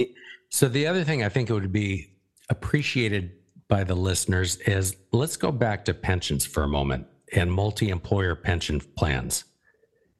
So 0.50 0.68
the 0.68 0.86
other 0.86 1.04
thing 1.04 1.22
I 1.22 1.28
think 1.28 1.50
it 1.50 1.52
would 1.52 1.72
be 1.72 2.12
appreciated 2.48 3.32
by 3.68 3.84
the 3.84 3.94
listeners 3.94 4.56
is 4.56 4.96
let's 5.12 5.36
go 5.36 5.52
back 5.52 5.84
to 5.84 5.94
pensions 5.94 6.46
for 6.46 6.62
a 6.62 6.68
moment 6.68 7.06
and 7.34 7.52
multi-employer 7.52 8.34
pension 8.34 8.80
plans 8.96 9.44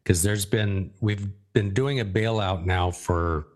because 0.03 0.23
there's 0.23 0.45
been 0.45 0.91
we've 1.01 1.29
been 1.55 1.73
doing 1.73 2.01
a 2.01 2.05
bailout 2.05 2.67
now 2.67 2.91
for 2.91 3.47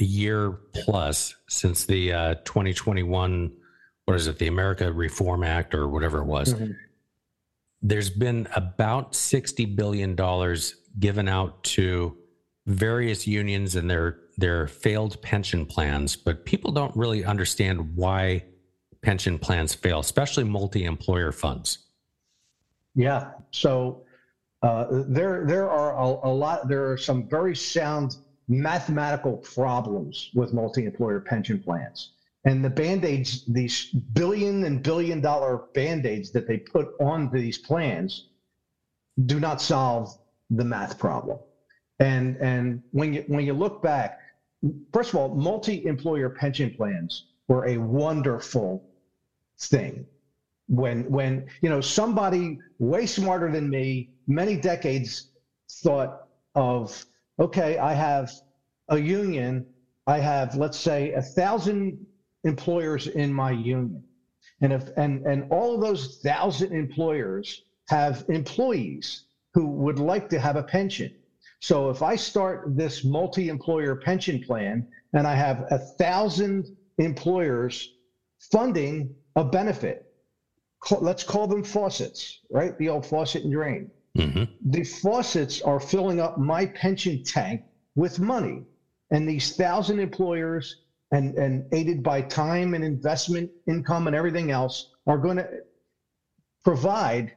a 0.00 0.04
year 0.04 0.52
plus 0.74 1.34
since 1.48 1.84
the 1.84 2.12
uh, 2.12 2.34
2021 2.46 3.52
what 4.06 4.16
is 4.16 4.26
it 4.26 4.38
the 4.38 4.48
America 4.48 4.90
Reform 4.90 5.44
Act 5.44 5.74
or 5.74 5.86
whatever 5.86 6.18
it 6.18 6.24
was. 6.24 6.54
Mhm. 6.54 6.76
There's 7.80 8.10
been 8.10 8.48
about 8.56 9.14
60 9.14 9.66
billion 9.66 10.16
dollars 10.16 10.74
given 10.98 11.28
out 11.28 11.62
to 11.64 12.16
various 12.66 13.26
unions 13.26 13.76
and 13.76 13.88
their 13.88 14.18
their 14.40 14.66
failed 14.66 15.20
pension 15.22 15.66
plans, 15.66 16.16
but 16.16 16.44
people 16.44 16.72
don't 16.72 16.94
really 16.96 17.24
understand 17.24 17.96
why 17.96 18.44
pension 19.02 19.38
plans 19.38 19.74
fail, 19.74 20.00
especially 20.00 20.44
multi-employer 20.44 21.32
funds. 21.32 21.86
Yeah. 22.94 23.32
So 23.50 24.02
uh, 24.62 24.86
there 25.08 25.44
there 25.46 25.70
are 25.70 25.96
a, 25.96 26.28
a 26.28 26.32
lot. 26.32 26.68
There 26.68 26.90
are 26.90 26.96
some 26.96 27.28
very 27.28 27.54
sound 27.54 28.16
mathematical 28.48 29.36
problems 29.36 30.30
with 30.34 30.52
multi-employer 30.52 31.20
pension 31.20 31.62
plans, 31.62 32.12
and 32.44 32.64
the 32.64 32.70
band-aids, 32.70 33.44
these 33.46 33.86
billion 34.12 34.64
and 34.64 34.82
billion 34.82 35.20
dollar 35.20 35.64
band-aids 35.74 36.30
that 36.32 36.46
they 36.48 36.58
put 36.58 36.88
on 37.00 37.30
these 37.30 37.58
plans, 37.58 38.28
do 39.26 39.38
not 39.40 39.62
solve 39.62 40.18
the 40.50 40.64
math 40.64 40.98
problem. 40.98 41.38
And 42.00 42.36
and 42.38 42.82
when 42.92 43.14
you 43.14 43.24
when 43.28 43.46
you 43.46 43.52
look 43.52 43.82
back, 43.82 44.19
first 44.92 45.10
of 45.10 45.16
all, 45.16 45.34
multi-employer 45.34 46.30
pension 46.30 46.70
plans 46.76 47.24
were 47.48 47.66
a 47.66 47.76
wonderful 47.76 48.84
thing. 49.58 50.06
When 50.68 51.10
when 51.10 51.46
you 51.62 51.68
know 51.68 51.80
somebody 51.80 52.58
way 52.78 53.06
smarter 53.06 53.50
than 53.50 53.68
me 53.68 54.08
many 54.28 54.56
decades 54.56 55.26
thought 55.82 56.20
of 56.54 57.04
okay 57.40 57.76
i 57.78 57.92
have 57.92 58.30
a 58.88 58.98
union 58.98 59.64
i 60.06 60.18
have 60.18 60.54
let's 60.56 60.78
say 60.78 61.12
a 61.12 61.22
thousand 61.22 62.06
employers 62.44 63.06
in 63.08 63.32
my 63.32 63.50
union. 63.50 64.02
And 64.60 64.72
if 64.72 64.88
and 64.96 65.26
and 65.26 65.44
all 65.50 65.74
of 65.74 65.80
those 65.80 66.18
thousand 66.22 66.72
employers 66.72 67.62
have 67.88 68.24
employees 68.28 69.24
who 69.54 69.66
would 69.66 69.98
like 69.98 70.28
to 70.28 70.38
have 70.38 70.56
a 70.56 70.62
pension 70.62 71.10
so 71.60 71.90
if 71.90 72.02
i 72.02 72.16
start 72.16 72.64
this 72.76 73.04
multi-employer 73.04 73.96
pension 73.96 74.40
plan 74.40 74.86
and 75.14 75.26
i 75.26 75.34
have 75.34 75.64
a 75.70 75.78
thousand 75.98 76.66
employers 76.98 77.88
funding 78.52 79.14
a 79.36 79.44
benefit 79.44 80.04
let's 81.00 81.22
call 81.22 81.46
them 81.46 81.62
faucets, 81.62 82.40
right? 82.50 82.76
The 82.78 82.88
old 82.88 83.06
faucet 83.06 83.44
and 83.44 83.52
drain. 83.52 83.90
Mhm. 84.16 84.48
The 84.60 84.84
faucets 84.84 85.60
are 85.62 85.78
filling 85.78 86.20
up 86.20 86.38
my 86.38 86.66
pension 86.66 87.22
tank 87.22 87.62
with 87.94 88.18
money. 88.18 88.64
And 89.10 89.28
these 89.28 89.56
thousand 89.56 89.98
employers 89.98 90.76
and, 91.12 91.34
and 91.36 91.64
aided 91.72 92.02
by 92.02 92.22
time 92.22 92.74
and 92.74 92.84
investment 92.84 93.50
income 93.66 94.06
and 94.06 94.16
everything 94.16 94.50
else 94.50 94.90
are 95.06 95.18
going 95.18 95.36
to 95.36 95.48
provide 96.64 97.32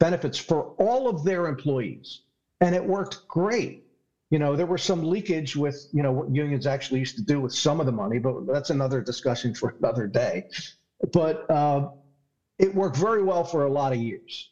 benefits 0.00 0.36
for 0.36 0.74
all 0.78 1.08
of 1.08 1.24
their 1.24 1.46
employees. 1.46 2.22
And 2.60 2.74
it 2.74 2.84
worked 2.84 3.18
great. 3.28 3.82
You 4.30 4.38
know, 4.38 4.56
there 4.56 4.66
was 4.66 4.82
some 4.82 5.02
leakage 5.02 5.54
with, 5.54 5.76
you 5.92 6.02
know, 6.02 6.12
what 6.12 6.34
unions 6.34 6.66
actually 6.66 7.00
used 7.00 7.16
to 7.16 7.22
do 7.22 7.40
with 7.40 7.52
some 7.52 7.80
of 7.80 7.86
the 7.86 7.92
money, 7.92 8.18
but 8.18 8.46
that's 8.46 8.70
another 8.70 9.00
discussion 9.00 9.54
for 9.54 9.72
another 9.80 10.06
day. 10.06 10.44
But 11.12 11.48
uh, 11.50 11.88
it 12.58 12.74
worked 12.74 12.96
very 12.96 13.22
well 13.22 13.44
for 13.44 13.64
a 13.64 13.70
lot 13.70 13.92
of 13.92 13.98
years. 13.98 14.50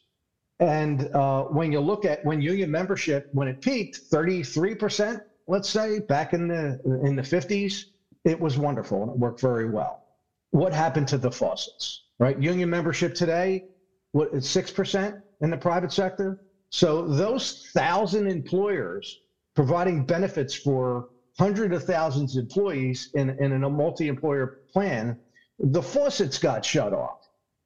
And 0.59 1.09
uh, 1.13 1.43
when 1.45 1.71
you 1.71 1.79
look 1.79 2.05
at 2.05 2.23
when 2.23 2.41
union 2.41 2.71
membership, 2.71 3.25
when 3.31 3.47
it 3.47 3.59
peaked, 3.61 3.99
33%, 4.13 5.19
let's 5.47 5.69
say, 5.69 5.99
back 6.07 6.33
in 6.33 6.47
the 6.47 6.77
in 7.03 7.15
the 7.15 7.21
50s, 7.21 7.83
it 8.23 8.39
was 8.39 8.57
wonderful 8.57 9.01
and 9.03 9.11
it 9.11 9.17
worked 9.17 9.41
very 9.41 9.65
well. 9.69 9.99
What 10.51 10.71
happened 10.73 11.07
to 11.09 11.17
the 11.17 11.31
faucets, 11.31 12.03
right? 12.19 12.39
Union 12.39 12.69
membership 12.69 13.13
today, 13.13 13.63
what 14.11 14.29
it's 14.33 14.47
six 14.47 14.71
percent 14.71 15.15
in 15.41 15.49
the 15.49 15.57
private 15.57 15.91
sector. 15.91 16.37
So 16.73 17.07
those 17.07 17.69
thousand 17.73 18.27
employers 18.27 19.19
providing 19.55 20.05
benefits 20.05 20.53
for 20.53 21.09
hundreds 21.39 21.75
of 21.75 21.83
thousands 21.83 22.35
of 22.35 22.43
employees 22.43 23.09
in, 23.13 23.29
in 23.39 23.63
a 23.63 23.69
multi-employer 23.69 24.59
plan, 24.71 25.17
the 25.59 25.81
faucets 25.81 26.37
got 26.37 26.65
shut 26.65 26.93
off 26.93 27.23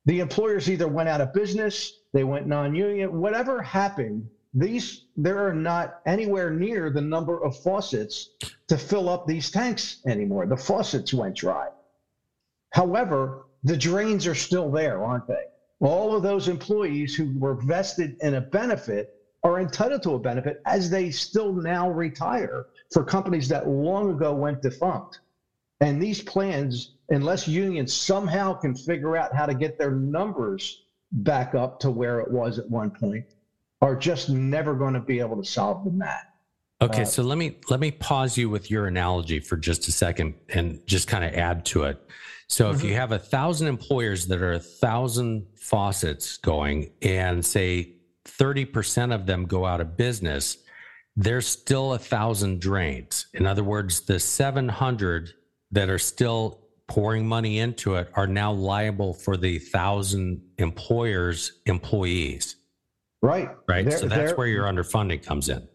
the 0.07 0.21
employers 0.21 0.69
either 0.69 0.87
went 0.87 1.09
out 1.09 1.19
of 1.19 1.33
business, 1.33 1.91
they 2.13 2.23
went 2.23 2.47
non-union, 2.47 3.19
whatever 3.19 3.61
happened, 3.61 4.29
these 4.53 5.03
there 5.17 5.45
are 5.45 5.53
not 5.53 5.99
anywhere 6.05 6.49
near 6.49 6.89
the 6.89 7.01
number 7.01 7.43
of 7.43 7.57
faucets 7.57 8.29
to 8.69 8.77
fill 8.77 9.09
up 9.09 9.27
these 9.27 9.51
tanks 9.51 9.99
anymore. 10.07 10.45
The 10.45 10.55
faucets 10.55 11.13
went 11.13 11.35
dry. 11.35 11.67
However, 12.71 13.47
the 13.63 13.75
drains 13.75 14.25
are 14.27 14.35
still 14.35 14.71
there, 14.71 15.03
aren't 15.03 15.27
they? 15.27 15.43
All 15.79 16.15
of 16.15 16.23
those 16.23 16.47
employees 16.47 17.15
who 17.15 17.37
were 17.37 17.55
vested 17.55 18.17
in 18.21 18.35
a 18.35 18.41
benefit 18.41 19.13
are 19.43 19.59
entitled 19.59 20.03
to 20.03 20.15
a 20.15 20.19
benefit 20.19 20.61
as 20.65 20.89
they 20.89 21.11
still 21.11 21.53
now 21.53 21.89
retire 21.89 22.67
for 22.91 23.03
companies 23.03 23.47
that 23.49 23.67
long 23.67 24.11
ago 24.11 24.33
went 24.33 24.61
defunct. 24.61 25.19
And 25.79 26.01
these 26.01 26.21
plans, 26.21 26.95
unless 27.09 27.47
unions 27.47 27.93
somehow 27.93 28.53
can 28.53 28.75
figure 28.75 29.15
out 29.15 29.35
how 29.35 29.45
to 29.45 29.53
get 29.53 29.77
their 29.77 29.91
numbers 29.91 30.83
back 31.11 31.53
up 31.53 31.79
to 31.81 31.91
where 31.91 32.19
it 32.19 32.31
was 32.31 32.57
at 32.57 32.69
one 32.69 32.89
point, 32.89 33.25
are 33.81 33.95
just 33.95 34.29
never 34.29 34.73
going 34.73 34.95
to 34.95 34.99
be 34.99 35.19
able 35.19 35.37
to 35.37 35.47
solve 35.47 35.85
the 35.85 35.91
math. 35.91 36.25
Okay, 36.81 37.03
Uh, 37.03 37.05
so 37.05 37.23
let 37.23 37.37
me 37.37 37.57
let 37.69 37.79
me 37.79 37.91
pause 37.91 38.37
you 38.37 38.49
with 38.49 38.69
your 38.69 38.87
analogy 38.87 39.39
for 39.39 39.57
just 39.57 39.87
a 39.87 39.91
second 39.91 40.35
and 40.49 40.79
just 40.85 41.07
kind 41.07 41.23
of 41.23 41.33
add 41.33 41.65
to 41.65 41.83
it. 41.83 41.99
So 42.49 42.71
if 42.71 42.81
you 42.81 42.89
mm-hmm. 42.89 42.97
have 42.97 43.11
a 43.11 43.19
thousand 43.19 43.67
employers 43.67 44.27
that 44.27 44.41
are 44.41 44.53
a 44.53 44.59
thousand 44.59 45.47
faucets 45.55 46.37
going, 46.37 46.91
and 47.01 47.45
say 47.45 47.95
thirty 48.25 48.65
percent 48.65 49.11
of 49.11 49.25
them 49.25 49.45
go 49.45 49.65
out 49.65 49.81
of 49.81 49.97
business, 49.97 50.57
there's 51.15 51.47
still 51.47 51.93
a 51.93 51.99
thousand 51.99 52.61
drains. 52.61 53.27
In 53.33 53.45
other 53.45 53.63
words, 53.63 54.01
the 54.01 54.19
seven 54.19 54.69
hundred 54.69 55.31
that 55.71 55.89
are 55.89 55.99
still 55.99 56.61
pouring 56.87 57.27
money 57.27 57.59
into 57.59 57.95
it 57.95 58.09
are 58.13 58.27
now 58.27 58.53
liable 58.53 59.13
for 59.13 59.35
the 59.35 59.59
thousand 59.59 60.41
employers' 60.57 61.59
employees. 61.65 62.55
Right. 63.21 63.49
Right. 63.67 63.83
They're- 63.85 63.97
so 63.97 64.07
that's 64.07 64.37
where 64.37 64.47
your 64.47 64.63
underfunding 64.65 65.21
comes 65.21 65.49
in. 65.49 65.67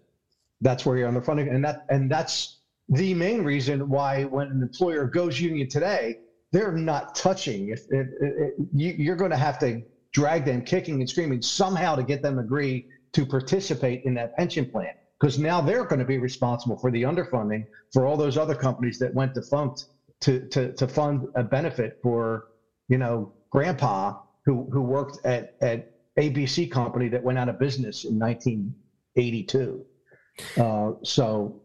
that's 0.62 0.86
where 0.86 0.96
you're 0.96 1.10
underfunding 1.10 1.52
and 1.52 1.64
that 1.64 1.84
and 1.90 2.10
that's 2.10 2.60
the 2.88 3.12
main 3.14 3.42
reason 3.42 3.88
why 3.88 4.22
when 4.24 4.46
an 4.46 4.62
employer 4.62 5.06
goes 5.06 5.40
union 5.40 5.68
today 5.68 6.18
they're 6.52 6.72
not 6.72 7.14
touching. 7.14 7.68
If 7.68 7.80
it, 7.88 8.06
it, 8.20 8.54
you, 8.72 8.94
you're 8.96 9.16
going 9.16 9.30
to 9.30 9.36
have 9.36 9.58
to 9.60 9.82
drag 10.12 10.44
them 10.44 10.62
kicking 10.62 11.00
and 11.00 11.08
screaming 11.08 11.40
somehow 11.42 11.94
to 11.94 12.02
get 12.02 12.22
them 12.22 12.38
agree 12.38 12.86
to 13.14 13.24
participate 13.26 14.02
in 14.04 14.14
that 14.14 14.36
pension 14.36 14.66
plan. 14.66 14.92
Because 15.18 15.38
now 15.38 15.60
they're 15.60 15.84
going 15.84 16.00
to 16.00 16.04
be 16.04 16.18
responsible 16.18 16.76
for 16.76 16.90
the 16.90 17.02
underfunding 17.02 17.64
for 17.92 18.06
all 18.06 18.16
those 18.16 18.36
other 18.36 18.54
companies 18.54 18.98
that 18.98 19.14
went 19.14 19.34
defunct 19.34 19.86
to 20.22 20.48
to, 20.48 20.72
to 20.74 20.88
fund 20.88 21.26
a 21.36 21.42
benefit 21.42 21.92
for 22.02 22.44
you 22.88 22.98
know 22.98 23.32
grandpa 23.50 24.14
who 24.46 24.68
who 24.72 24.82
worked 24.82 25.18
at 25.24 25.50
at 25.60 25.90
abc 26.18 26.70
company 26.70 27.08
that 27.08 27.22
went 27.22 27.38
out 27.38 27.48
of 27.48 27.58
business 27.58 28.04
in 28.04 28.18
1982 28.18 29.84
uh, 30.58 30.92
so 31.04 31.61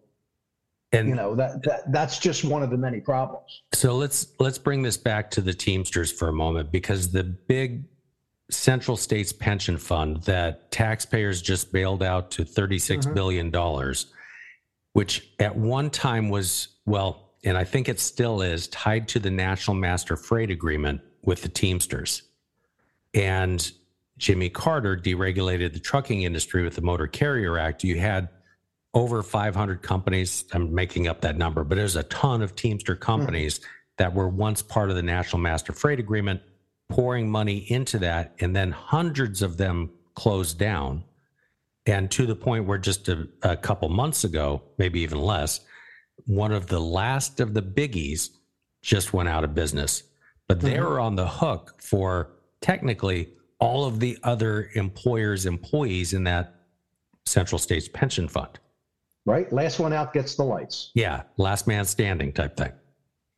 And 0.93 1.09
you 1.09 1.15
know 1.15 1.35
that, 1.35 1.61
that 1.63 1.91
that's 1.91 2.17
just 2.17 2.45
one 2.45 2.63
of 2.63 2.69
the 2.69 2.77
many 2.77 3.01
problems. 3.01 3.63
So 3.73 3.95
let's 3.95 4.27
let's 4.39 4.57
bring 4.57 4.81
this 4.83 4.95
back 4.95 5.29
to 5.31 5.41
the 5.41 5.53
Teamsters 5.53 6.11
for 6.11 6.29
a 6.29 6.33
moment 6.33 6.71
because 6.71 7.11
the 7.11 7.23
big 7.23 7.83
Central 8.49 8.95
States 8.95 9.33
Pension 9.33 9.77
Fund 9.77 10.23
that 10.23 10.71
taxpayers 10.71 11.41
just 11.41 11.73
bailed 11.73 12.03
out 12.03 12.31
to 12.31 12.45
thirty-six 12.45 13.05
Mhm. 13.05 13.13
billion 13.13 13.51
dollars, 13.51 14.07
which 14.93 15.29
at 15.39 15.53
one 15.57 15.89
time 15.89 16.29
was 16.29 16.69
well, 16.85 17.33
and 17.43 17.57
I 17.57 17.65
think 17.65 17.89
it 17.89 17.99
still 17.99 18.41
is 18.41 18.69
tied 18.69 19.09
to 19.09 19.19
the 19.19 19.31
National 19.31 19.75
Master 19.75 20.15
Freight 20.15 20.49
Agreement 20.49 21.01
with 21.23 21.41
the 21.41 21.49
Teamsters, 21.49 22.21
and 23.13 23.69
Jimmy 24.17 24.49
Carter 24.49 24.95
deregulated 24.95 25.73
the 25.73 25.79
trucking 25.79 26.21
industry 26.21 26.63
with 26.63 26.75
the 26.75 26.81
Motor 26.81 27.07
Carrier 27.07 27.57
Act. 27.57 27.83
You 27.83 27.99
had 27.99 28.29
over 28.97 29.21
500 29.21 29.83
companies. 29.83 30.45
I'm 30.51 30.73
making 30.73 31.07
up 31.07 31.21
that 31.21 31.37
number, 31.37 31.63
but 31.63 31.75
there's 31.75 31.95
a 31.95 32.03
ton 32.03 32.41
of 32.41 32.55
Teamster 32.55 32.95
hmm. 32.95 33.01
companies 33.01 33.61
that 33.97 34.13
were 34.13 34.27
once 34.27 34.63
part 34.63 34.89
of 34.89 34.95
the 34.95 35.03
National 35.03 35.39
Master 35.39 35.71
Freight 35.71 35.99
Agreement, 35.99 36.41
pouring 36.89 37.29
money 37.29 37.57
into 37.71 37.99
that, 37.99 38.33
and 38.39 38.55
then 38.55 38.71
hundreds 38.71 39.41
of 39.43 39.57
them 39.57 39.91
closed 40.15 40.57
down. 40.57 41.03
And 41.85 42.09
to 42.11 42.25
the 42.25 42.35
point 42.35 42.65
where 42.65 42.79
just 42.79 43.07
a, 43.07 43.27
a 43.43 43.55
couple 43.55 43.87
months 43.89 44.23
ago, 44.23 44.63
maybe 44.77 44.99
even 45.01 45.19
less, 45.19 45.61
one 46.25 46.51
of 46.51 46.67
the 46.67 46.79
last 46.79 47.39
of 47.39 47.53
the 47.53 47.61
biggies 47.61 48.31
just 48.81 49.13
went 49.13 49.29
out 49.29 49.43
of 49.43 49.53
business, 49.53 50.03
but 50.47 50.59
hmm. 50.59 50.67
they 50.67 50.79
were 50.79 50.99
on 50.99 51.15
the 51.15 51.27
hook 51.27 51.75
for 51.79 52.31
technically 52.61 53.29
all 53.59 53.85
of 53.85 53.99
the 53.99 54.17
other 54.23 54.71
employers' 54.73 55.45
employees 55.45 56.13
in 56.13 56.23
that 56.23 56.55
Central 57.27 57.59
States 57.59 57.87
Pension 57.87 58.27
Fund. 58.27 58.59
Right? 59.27 59.51
Last 59.51 59.77
one 59.79 59.91
out 59.91 60.13
gets 60.13 60.35
the 60.35 60.43
lights. 60.43 60.91
Yeah, 60.95 61.23
last 61.35 61.67
man 61.67 61.83
standing 61.85 62.31
type 62.31 62.55
thing. 62.55 62.71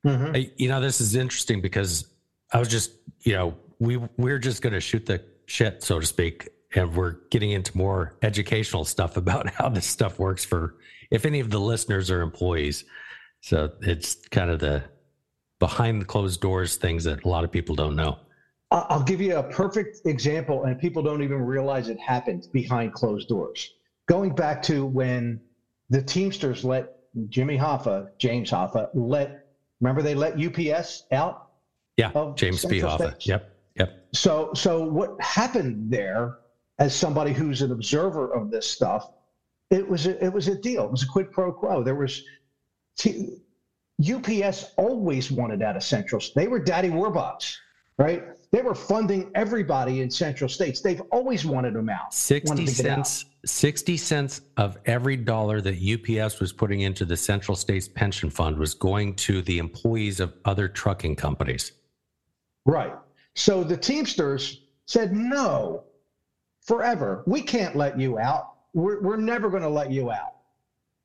Mhm. 0.05 0.35
Hey, 0.35 0.53
You 0.57 0.69
know, 0.69 0.79
this 0.79 1.01
is 1.01 1.15
interesting 1.15 1.61
because 1.61 2.05
I 2.53 2.59
was 2.59 2.67
just, 2.69 2.91
you 3.21 3.33
know, 3.33 3.57
we 3.79 3.97
we're 4.17 4.37
just 4.39 4.61
going 4.61 4.73
to 4.73 4.79
shoot 4.79 5.05
the 5.07 5.23
shit, 5.47 5.83
so 5.83 5.99
to 5.99 6.05
speak, 6.05 6.47
and 6.75 6.95
we're 6.95 7.15
getting 7.31 7.51
into 7.51 7.75
more 7.75 8.15
educational 8.21 8.85
stuff 8.85 9.17
about 9.17 9.49
how 9.55 9.67
this 9.67 9.87
stuff 9.87 10.19
works 10.19 10.45
for 10.45 10.75
if 11.09 11.25
any 11.25 11.39
of 11.39 11.49
the 11.49 11.59
listeners 11.59 12.11
are 12.11 12.21
employees. 12.21 12.85
So 13.41 13.71
it's 13.81 14.15
kind 14.29 14.51
of 14.51 14.59
the 14.59 14.83
behind 15.57 16.01
the 16.01 16.05
closed 16.05 16.39
doors 16.39 16.75
things 16.77 17.03
that 17.05 17.23
a 17.25 17.27
lot 17.27 17.43
of 17.43 17.51
people 17.51 17.73
don't 17.75 17.95
know. 17.95 18.19
I'll 18.71 19.01
give 19.03 19.19
you 19.19 19.35
a 19.37 19.43
perfect 19.43 20.05
example, 20.05 20.65
and 20.65 20.79
people 20.79 21.01
don't 21.01 21.23
even 21.23 21.41
realize 21.41 21.89
it 21.89 21.99
happened 21.99 22.47
behind 22.53 22.93
closed 22.93 23.27
doors. 23.27 23.73
Going 24.07 24.35
back 24.35 24.61
to 24.63 24.85
when 24.85 25.41
the 25.89 26.01
Teamsters 26.01 26.63
let 26.63 26.95
Jimmy 27.29 27.57
Hoffa, 27.57 28.09
James 28.17 28.51
Hoffa, 28.51 28.89
let 28.93 29.47
remember 29.81 30.01
they 30.01 30.15
let 30.15 30.39
UPS 30.39 31.03
out. 31.11 31.49
Yeah, 31.97 32.31
James 32.35 32.63
P. 32.63 32.79
Central 32.79 32.91
Hoffa. 32.91 33.09
States. 33.11 33.27
Yep, 33.27 33.57
yep. 33.75 34.07
So, 34.13 34.51
so 34.53 34.83
what 34.83 35.19
happened 35.21 35.91
there, 35.91 36.37
as 36.77 36.95
somebody 36.95 37.33
who's 37.33 37.61
an 37.61 37.71
observer 37.71 38.33
of 38.33 38.51
this 38.51 38.69
stuff, 38.69 39.11
it 39.69 39.87
was 39.87 40.07
a, 40.07 40.23
it 40.23 40.31
was 40.31 40.47
a 40.47 40.55
deal. 40.55 40.85
It 40.85 40.91
was 40.91 41.03
a 41.03 41.07
quid 41.07 41.31
pro 41.31 41.51
quo. 41.51 41.83
There 41.83 41.95
was 41.95 42.23
T, 42.97 43.39
UPS 44.01 44.71
always 44.77 45.31
wanted 45.31 45.61
out 45.61 45.75
of 45.75 45.83
Central. 45.83 46.21
They 46.35 46.47
were 46.47 46.59
daddy 46.59 46.89
warbucks, 46.89 47.55
right? 47.97 48.23
They 48.51 48.63
were 48.63 48.73
funding 48.73 49.29
everybody 49.35 50.01
in 50.01 50.09
Central 50.09 50.49
States. 50.49 50.81
They've 50.81 51.01
always 51.11 51.45
wanted 51.45 51.75
them 51.75 51.87
out. 51.87 52.13
60 52.13 52.49
wanted 52.49 52.67
to 52.67 52.83
get 52.83 52.91
out. 52.91 53.07
cents 53.07 53.25
60 53.45 53.95
cents 53.95 54.41
of 54.57 54.77
every 54.85 55.15
dollar 55.15 55.61
that 55.61 55.75
UPS 55.75 56.39
was 56.39 56.51
putting 56.51 56.81
into 56.81 57.05
the 57.05 57.15
Central 57.15 57.55
States 57.55 57.87
Pension 57.87 58.29
Fund 58.29 58.57
was 58.57 58.73
going 58.73 59.15
to 59.15 59.41
the 59.43 59.59
employees 59.59 60.19
of 60.19 60.33
other 60.45 60.67
trucking 60.67 61.15
companies. 61.15 61.73
Right. 62.65 62.93
So 63.35 63.63
the 63.63 63.77
Teamsters 63.77 64.61
said, 64.87 65.13
no, 65.13 65.83
forever. 66.61 67.23
We 67.27 67.41
can't 67.41 67.75
let 67.75 67.99
you 67.99 68.19
out. 68.19 68.55
We're, 68.73 69.01
we're 69.01 69.17
never 69.17 69.49
going 69.49 69.63
to 69.63 69.69
let 69.69 69.91
you 69.91 70.11
out. 70.11 70.35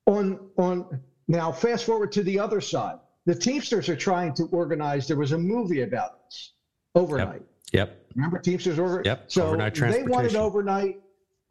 On, 0.07 0.39
on 0.57 0.99
now, 1.27 1.51
fast 1.51 1.85
forward 1.85 2.11
to 2.13 2.23
the 2.23 2.39
other 2.39 2.59
side. 2.59 2.97
The 3.25 3.35
Teamsters 3.35 3.87
are 3.87 3.95
trying 3.95 4.33
to 4.35 4.43
organize. 4.51 5.07
There 5.07 5.17
was 5.17 5.31
a 5.31 5.37
movie 5.37 5.81
about 5.81 6.25
this 6.25 6.54
Overnite. 6.95 7.43
Yep. 7.73 8.01
Remember 8.15 8.39
Teamsters 8.39 8.79
over? 8.79 9.01
Yep, 9.03 9.25
So 9.31 9.53
Overnite 9.53 9.91
they 9.91 10.03
wanted 10.03 10.31
Overnite. 10.33 10.95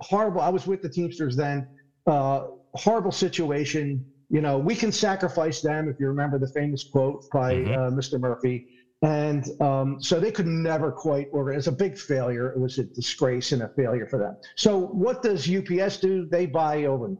Horrible. 0.01 0.40
I 0.40 0.49
was 0.49 0.66
with 0.66 0.82
the 0.82 0.88
Teamsters 0.88 1.36
then. 1.36 1.68
Uh, 2.07 2.47
horrible 2.74 3.12
situation. 3.12 4.05
You 4.30 4.40
know, 4.40 4.59
we 4.59 4.74
can 4.74 4.90
sacrifice 4.90 5.61
them. 5.61 5.88
If 5.88 6.01
you 6.01 6.09
remember 6.09 6.38
the 6.38 6.49
famous 6.49 6.82
quote 6.84 7.24
by 7.32 7.55
Mhm. 7.55 7.76
uh, 7.76 7.90
Mr. 7.90 8.18
Murphy. 8.18 8.68
And 9.03 9.45
um, 9.61 10.01
so 10.01 10.18
they 10.18 10.30
could 10.32 10.47
never 10.47 10.90
quite 10.90 11.28
organize. 11.32 11.66
It 11.66 11.70
was 11.70 11.74
a 11.74 11.78
big 11.84 11.99
failure. 11.99 12.51
It 12.53 12.59
was 12.59 12.78
a 12.78 12.84
disgrace 12.84 13.53
and 13.53 13.62
a 13.62 13.68
failure 13.68 14.07
for 14.07 14.18
them. 14.18 14.36
So 14.57 14.78
what 14.78 15.22
does 15.22 15.47
UPS 15.49 15.99
do? 15.99 16.26
They 16.26 16.47
buy 16.47 16.82
Overnite, 16.84 17.18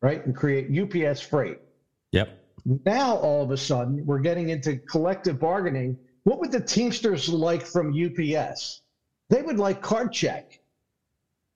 right, 0.00 0.24
and 0.26 0.34
create 0.34 0.66
UPS 0.76 1.20
Freight. 1.20 1.58
Yep. 2.10 2.28
Now, 2.84 3.16
all 3.16 3.42
of 3.44 3.52
a 3.52 3.56
sudden, 3.56 4.04
we're 4.04 4.18
getting 4.18 4.48
into 4.48 4.76
collective 4.78 5.38
bargaining. 5.38 5.96
What 6.24 6.38
would 6.40 6.52
the 6.52 6.60
Teamsters 6.60 7.28
like 7.28 7.62
from 7.62 7.92
UPS? 7.92 8.82
They 9.28 9.42
would 9.42 9.58
like 9.58 9.82
card 9.82 10.12
check, 10.12 10.60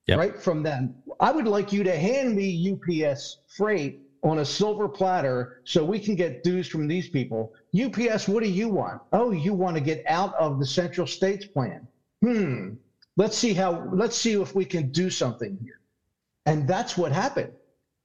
Yep. 0.07 0.17
right, 0.17 0.41
from 0.41 0.63
them. 0.63 0.95
I 1.19 1.31
would 1.31 1.47
like 1.47 1.71
you 1.71 1.83
to 1.83 1.95
hand 1.97 2.35
me 2.35 2.71
UPS 2.71 3.39
freight 3.47 4.01
on 4.23 4.39
a 4.39 4.45
silver 4.45 4.89
platter 4.89 5.61
so 5.63 5.85
we 5.85 5.99
can 5.99 6.15
get 6.15 6.43
dues 6.43 6.67
from 6.67 6.87
these 6.87 7.07
people. 7.09 7.53
UPS, 7.79 8.27
what 8.27 8.43
do 8.43 8.49
you 8.49 8.67
want? 8.67 9.01
Oh, 9.13 9.31
you 9.31 9.53
want 9.53 9.75
to 9.75 9.81
get 9.81 10.03
out 10.07 10.33
of 10.35 10.59
the 10.59 10.65
Central 10.65 11.07
States 11.07 11.45
plan. 11.45 11.87
Hmm. 12.21 12.73
Let's 13.15 13.37
see 13.37 13.53
how, 13.53 13.89
let's 13.93 14.17
see 14.17 14.33
if 14.33 14.53
we 14.53 14.65
can 14.65 14.91
do 14.91 15.09
something 15.09 15.57
here. 15.63 15.79
And 16.45 16.67
that's 16.67 16.97
what 16.97 17.11
happened. 17.11 17.51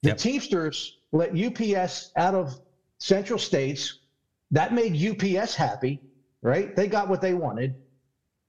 The 0.02 0.10
Yep. 0.10 0.18
Teamsters 0.18 0.98
let 1.12 1.30
UPS 1.36 2.12
out 2.16 2.34
of 2.34 2.58
Central 2.98 3.38
States. 3.38 4.00
That 4.50 4.74
made 4.74 4.94
UPS 4.96 5.54
happy, 5.54 6.00
right? 6.42 6.74
They 6.76 6.88
got 6.88 7.08
what 7.08 7.20
they 7.20 7.34
wanted. 7.34 7.74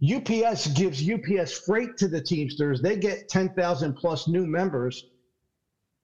UPS 0.04 0.68
gives 0.68 1.02
UPS 1.08 1.62
freight 1.66 1.90
to 1.98 2.08
the 2.08 2.22
Teamsters. 2.22 2.82
They 2.82 2.98
get 2.98 3.20
10,000 3.30 3.94
plus 3.96 4.28
new 4.28 4.46
members. 4.46 5.06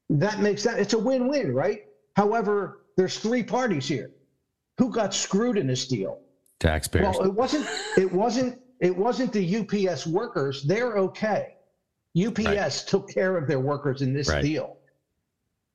That 0.09 0.39
makes 0.39 0.63
that 0.63 0.79
it's 0.79 0.93
a 0.93 0.99
win-win, 0.99 1.53
right? 1.53 1.79
However, 2.15 2.77
there's 2.97 3.17
three 3.17 3.43
parties 3.43 3.87
here. 3.87 4.09
Who 4.77 4.91
got 4.91 5.13
screwed 5.13 5.57
in 5.57 5.67
this 5.67 5.87
deal? 5.87 6.15
Taxpayers. 6.59 7.03
Well, 7.03 7.23
it 7.25 7.33
wasn't. 7.33 7.67
It 7.97 8.11
wasn't. 8.11 8.55
It 8.79 8.95
wasn't 8.95 9.33
the 9.33 9.57
UPS 9.57 10.07
workers. 10.07 10.63
They're 10.65 10.97
okay. 10.97 11.45
UPS 12.17 12.37
Right. 12.45 12.83
took 12.87 13.09
care 13.13 13.37
of 13.37 13.47
their 13.47 13.59
workers 13.59 14.01
in 14.01 14.13
this 14.13 14.29
Right. 14.29 14.41
deal. 14.41 14.77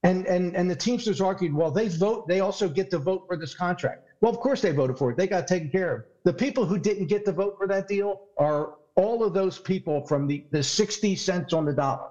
And 0.02 0.26
and 0.26 0.56
and 0.56 0.70
the 0.70 0.76
Teamsters 0.76 1.20
argued, 1.20 1.54
well, 1.54 1.70
they 1.70 1.88
vote. 1.88 2.24
They 2.28 2.40
also 2.40 2.68
get 2.68 2.90
to 2.90 2.98
vote 2.98 3.22
for 3.26 3.36
this 3.38 3.54
contract. 3.54 4.00
Well, 4.24 4.32
of 4.32 4.40
course 4.40 4.62
they 4.62 4.72
voted 4.72 4.96
for 4.96 5.10
it. 5.10 5.18
They 5.18 5.26
got 5.26 5.46
taken 5.46 5.68
care 5.68 5.96
of. 5.96 6.04
The 6.24 6.32
people 6.32 6.64
who 6.64 6.78
didn't 6.78 7.08
get 7.08 7.26
to 7.26 7.32
vote 7.32 7.56
for 7.58 7.66
that 7.66 7.86
deal 7.88 8.22
are 8.38 8.76
all 8.94 9.22
of 9.22 9.34
those 9.34 9.58
people 9.58 10.00
from 10.06 10.26
the 10.26 10.46
the 10.50 10.62
60 10.62 11.14
cents 11.14 11.52
on 11.52 11.66
the 11.66 11.74
dollar. 11.74 12.08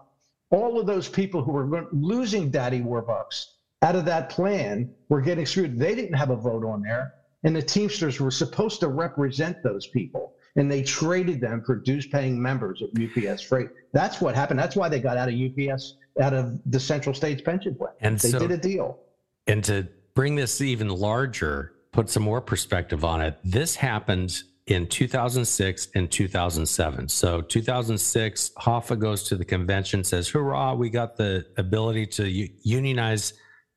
All 0.51 0.79
of 0.79 0.85
those 0.85 1.09
people 1.09 1.43
who 1.43 1.51
were 1.51 1.87
losing 1.91 2.51
daddy 2.51 2.81
warbucks 2.81 3.45
out 3.81 3.95
of 3.95 4.05
that 4.05 4.29
plan 4.29 4.93
were 5.09 5.21
getting 5.21 5.47
screwed. 5.47 5.79
They 5.79 5.95
didn't 5.95 6.13
have 6.13 6.29
a 6.29 6.35
vote 6.35 6.63
on 6.63 6.83
there. 6.83 7.15
And 7.45 7.55
the 7.55 7.63
Teamsters 7.63 8.19
were 8.19 8.29
supposed 8.29 8.79
to 8.81 8.89
represent 8.89 9.63
those 9.63 9.87
people. 9.87 10.33
And 10.55 10.71
they 10.71 10.83
traded 10.83 11.41
them 11.41 11.63
for 11.65 11.77
dues 11.77 12.05
paying 12.05 12.39
members 12.39 12.83
of 12.83 12.89
UPS 12.95 13.41
Freight. 13.41 13.69
That's 13.91 14.21
what 14.21 14.35
happened. 14.35 14.59
That's 14.59 14.75
why 14.75 14.87
they 14.87 14.99
got 14.99 15.17
out 15.17 15.29
of 15.29 15.33
UPS, 15.33 15.95
out 16.21 16.35
of 16.35 16.59
the 16.67 16.79
Central 16.79 17.15
States 17.15 17.41
pension 17.41 17.73
plan. 17.73 17.93
And 18.01 18.19
they 18.19 18.29
so- 18.29 18.37
did 18.37 18.51
a 18.51 18.57
deal. 18.57 18.99
And 19.47 19.63
to 19.63 19.87
bring 20.13 20.35
this 20.35 20.61
even 20.61 20.89
larger, 20.89 21.73
put 21.93 22.09
some 22.09 22.23
more 22.23 22.41
perspective 22.41 23.05
on 23.05 23.21
it, 23.21 23.37
this 23.43 23.75
happened 23.75 24.43
in 24.67 24.87
2006 24.87 25.87
and 25.95 26.09
2007. 26.09 27.07
So 27.07 27.41
2006, 27.41 28.51
Hoffa 28.57 28.97
goes 28.97 29.23
to 29.23 29.35
the 29.35 29.45
convention, 29.45 30.03
says, 30.03 30.29
hurrah, 30.29 30.73
we 30.73 30.89
got 30.89 31.15
the 31.15 31.45
ability 31.57 32.07
to 32.07 32.27
unionize 32.27 33.33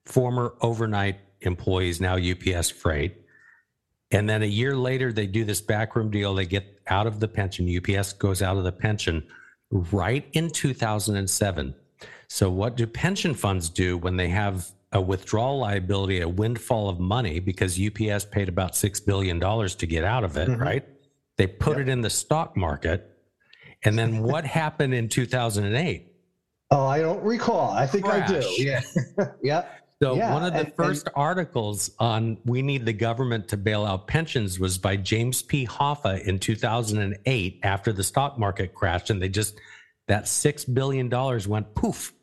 former 0.06 0.54
Overnite 0.62 1.16
employees, 1.40 2.00
now 2.00 2.16
UPS 2.16 2.70
Freight. 2.70 3.22
And 4.12 4.28
then 4.28 4.42
a 4.42 4.46
year 4.46 4.76
later, 4.76 5.12
they 5.12 5.26
do 5.26 5.44
this 5.44 5.60
backroom 5.60 6.10
deal. 6.10 6.34
They 6.34 6.46
get 6.46 6.80
out 6.86 7.08
of 7.08 7.18
the 7.18 7.28
pension. 7.28 7.68
UPS 7.68 8.12
goes 8.12 8.40
out 8.40 8.56
of 8.56 8.64
the 8.64 8.72
pension 8.72 9.26
right 9.70 10.26
in 10.32 10.50
2007. 10.50 11.74
So, 12.28 12.50
what 12.50 12.76
do 12.76 12.86
pension 12.86 13.34
funds 13.34 13.68
do 13.68 13.98
when 13.98 14.16
they 14.16 14.28
have 14.28 14.70
a 14.92 15.00
withdrawal 15.00 15.58
liability, 15.58 16.20
a 16.20 16.28
windfall 16.28 16.88
of 16.88 16.98
money, 17.00 17.40
because 17.40 17.78
UPS 17.78 18.24
paid 18.26 18.48
about 18.48 18.72
$6 18.72 19.04
billion 19.04 19.40
to 19.40 19.86
get 19.86 20.04
out 20.04 20.24
of 20.24 20.36
it, 20.36 20.48
Mhm. 20.48 20.60
right? 20.60 20.84
They 21.36 21.46
put 21.46 21.78
it 21.78 21.88
in 21.88 22.00
the 22.00 22.10
stock 22.10 22.56
market. 22.56 23.10
And 23.84 23.98
then 23.98 24.22
what 24.22 24.44
happened 24.44 24.94
in 24.94 25.08
2008? 25.08 26.12
Oh, 26.70 26.86
I 26.86 27.00
don't 27.00 27.22
recall. 27.22 27.70
I 27.70 27.86
think 27.86 28.06
I 28.06 28.26
do. 28.26 28.40
Yeah. 28.56 28.80
yeah. 29.42 29.66
So 30.02 30.14
Yeah, 30.14 30.32
one 30.34 30.44
of 30.44 30.52
the 30.52 30.58
and- 30.60 30.68
and- 30.68 30.76
first 30.76 31.08
articles 31.14 31.90
on 31.98 32.38
we 32.44 32.60
need 32.62 32.84
the 32.84 32.92
government 32.92 33.48
to 33.48 33.56
bail 33.56 33.84
out 33.84 34.06
pensions 34.06 34.58
was 34.60 34.76
by 34.78 34.96
James 34.96 35.42
P. 35.42 35.66
Hoffa 35.66 36.20
in 36.26 36.38
2008 36.38 37.60
after 37.62 37.92
the 37.92 38.02
stock 38.04 38.38
market 38.38 38.74
crashed 38.74 39.10
and 39.10 39.20
they 39.22 39.28
just 39.28 39.58
that 40.08 40.28
6 40.28 40.64
billion 40.66 41.08
dollars 41.08 41.48
went 41.48 41.74
poof. 41.74 42.12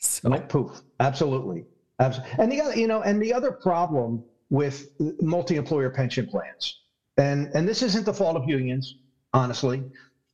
So 0.00 0.28
Went 0.28 0.50
poof. 0.50 0.82
Absolutely. 1.00 1.64
Abs- 1.98 2.20
And 2.38 2.50
the 2.50 2.60
other, 2.60 2.76
you 2.76 2.86
know, 2.86 3.02
and 3.02 3.20
the 3.22 3.32
other 3.32 3.52
problem 3.62 4.24
with 4.50 4.86
multi-employer 5.20 5.90
pension 5.90 6.26
plans, 6.26 6.80
and 7.16 7.48
and 7.54 7.66
this 7.68 7.82
isn't 7.82 8.04
the 8.04 8.12
fault 8.12 8.36
of 8.36 8.44
unions, 8.46 8.96
honestly. 9.32 9.82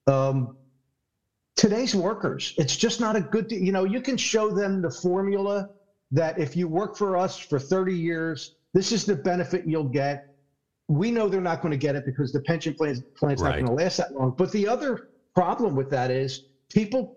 Um, 0.06 0.48
today's 1.56 1.94
workers, 1.94 2.52
it's 2.56 2.76
just 2.76 3.00
not 3.00 3.16
a 3.16 3.20
good. 3.20 3.50
You 3.50 3.72
know, 3.72 3.84
you 3.84 4.00
can 4.00 4.16
show 4.16 4.50
them 4.50 4.80
the 4.82 4.90
formula 4.90 5.66
that 6.12 6.38
if 6.38 6.56
you 6.56 6.66
work 6.66 6.96
for 6.96 7.16
us 7.16 7.38
for 7.38 7.58
30 7.58 7.94
years, 7.94 8.52
this 8.74 8.90
is 8.90 9.04
the 9.04 9.14
benefit 9.16 9.64
you'll 9.66 9.84
get. 9.84 10.20
We 10.88 11.10
know 11.10 11.28
they're 11.28 11.40
not 11.40 11.60
going 11.62 11.70
to 11.70 11.76
get 11.78 11.94
it 11.94 12.04
because 12.04 12.32
the 12.32 12.40
pension 12.40 12.74
plan 12.74 12.96
plan's 13.16 13.42
not 13.42 13.52
going 13.54 13.66
to 13.66 13.72
last 13.72 13.98
that 13.98 14.12
long. 14.12 14.32
But 14.36 14.50
the 14.50 14.66
other 14.66 14.98
problem 15.34 15.76
with 15.76 15.90
that 15.90 16.10
is 16.10 16.40
people 16.72 17.14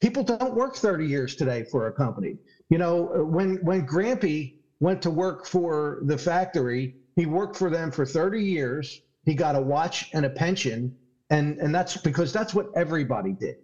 people 0.00 0.22
don't 0.22 0.54
work 0.54 0.76
30 0.76 1.06
years 1.06 1.34
today 1.34 1.64
for 1.70 1.86
a 1.86 1.92
company. 1.92 2.38
You 2.70 2.78
know, 2.78 3.26
when 3.30 3.56
when 3.64 3.86
Grampy 3.86 4.54
went 4.80 5.00
to 5.02 5.10
work 5.10 5.46
for 5.46 6.00
the 6.02 6.18
factory. 6.18 6.94
He 7.16 7.26
worked 7.26 7.56
for 7.56 7.70
them 7.70 7.90
for 7.90 8.04
30 8.04 8.42
years. 8.42 9.00
He 9.24 9.34
got 9.34 9.56
a 9.56 9.60
watch 9.60 10.10
and 10.12 10.26
a 10.26 10.30
pension. 10.30 10.94
And, 11.30 11.58
and 11.58 11.74
that's 11.74 11.96
because 11.96 12.32
that's 12.32 12.54
what 12.54 12.66
everybody 12.76 13.32
did. 13.32 13.56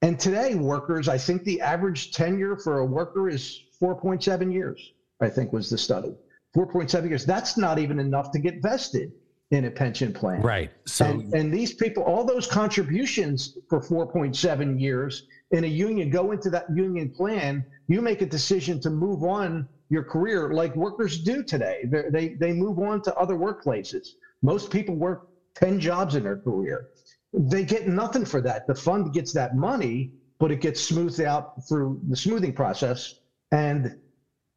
And 0.00 0.18
today, 0.18 0.54
workers, 0.54 1.08
I 1.08 1.18
think 1.18 1.44
the 1.44 1.60
average 1.60 2.12
tenure 2.12 2.56
for 2.56 2.78
a 2.78 2.86
worker 2.86 3.28
is 3.28 3.62
4.7 3.80 4.52
years, 4.52 4.92
I 5.20 5.28
think 5.28 5.52
was 5.52 5.70
the 5.70 5.78
study. 5.78 6.14
4.7 6.56 7.08
years. 7.08 7.26
That's 7.26 7.56
not 7.56 7.78
even 7.78 7.98
enough 7.98 8.30
to 8.32 8.38
get 8.38 8.62
vested 8.62 9.12
in 9.50 9.66
a 9.66 9.70
pension 9.70 10.12
plan. 10.12 10.40
Right. 10.40 10.70
So 10.86 11.06
and, 11.06 11.34
and 11.34 11.52
these 11.52 11.74
people, 11.74 12.02
all 12.02 12.24
those 12.24 12.46
contributions 12.46 13.58
for 13.68 13.80
4.7 13.80 14.80
years 14.80 15.26
in 15.50 15.64
a 15.64 15.68
union 15.68 16.10
go 16.10 16.32
into 16.32 16.50
that 16.50 16.66
union 16.74 17.10
plan. 17.10 17.64
You 17.88 18.00
make 18.00 18.22
a 18.22 18.26
decision 18.26 18.80
to 18.80 18.90
move 18.90 19.22
on 19.24 19.66
your 19.90 20.02
career 20.02 20.50
like 20.50 20.74
workers 20.76 21.18
do 21.18 21.42
today. 21.42 21.84
They're, 21.88 22.10
they 22.10 22.34
they 22.40 22.52
move 22.52 22.78
on 22.78 23.02
to 23.02 23.14
other 23.14 23.36
workplaces. 23.36 24.06
Most 24.42 24.70
people 24.70 24.96
work 24.96 25.20
10 25.56 25.80
jobs 25.80 26.14
in 26.14 26.22
their 26.24 26.38
career. 26.38 26.86
They 27.32 27.64
get 27.64 27.88
nothing 27.88 28.24
for 28.24 28.40
that. 28.42 28.62
The 28.66 28.74
fund 28.74 29.12
gets 29.12 29.32
that 29.32 29.56
money, 29.56 30.10
but 30.38 30.50
it 30.50 30.60
gets 30.60 30.80
smoothed 30.80 31.20
out 31.20 31.44
through 31.68 32.00
the 32.08 32.16
smoothing 32.16 32.52
process. 32.52 33.14
And 33.52 33.92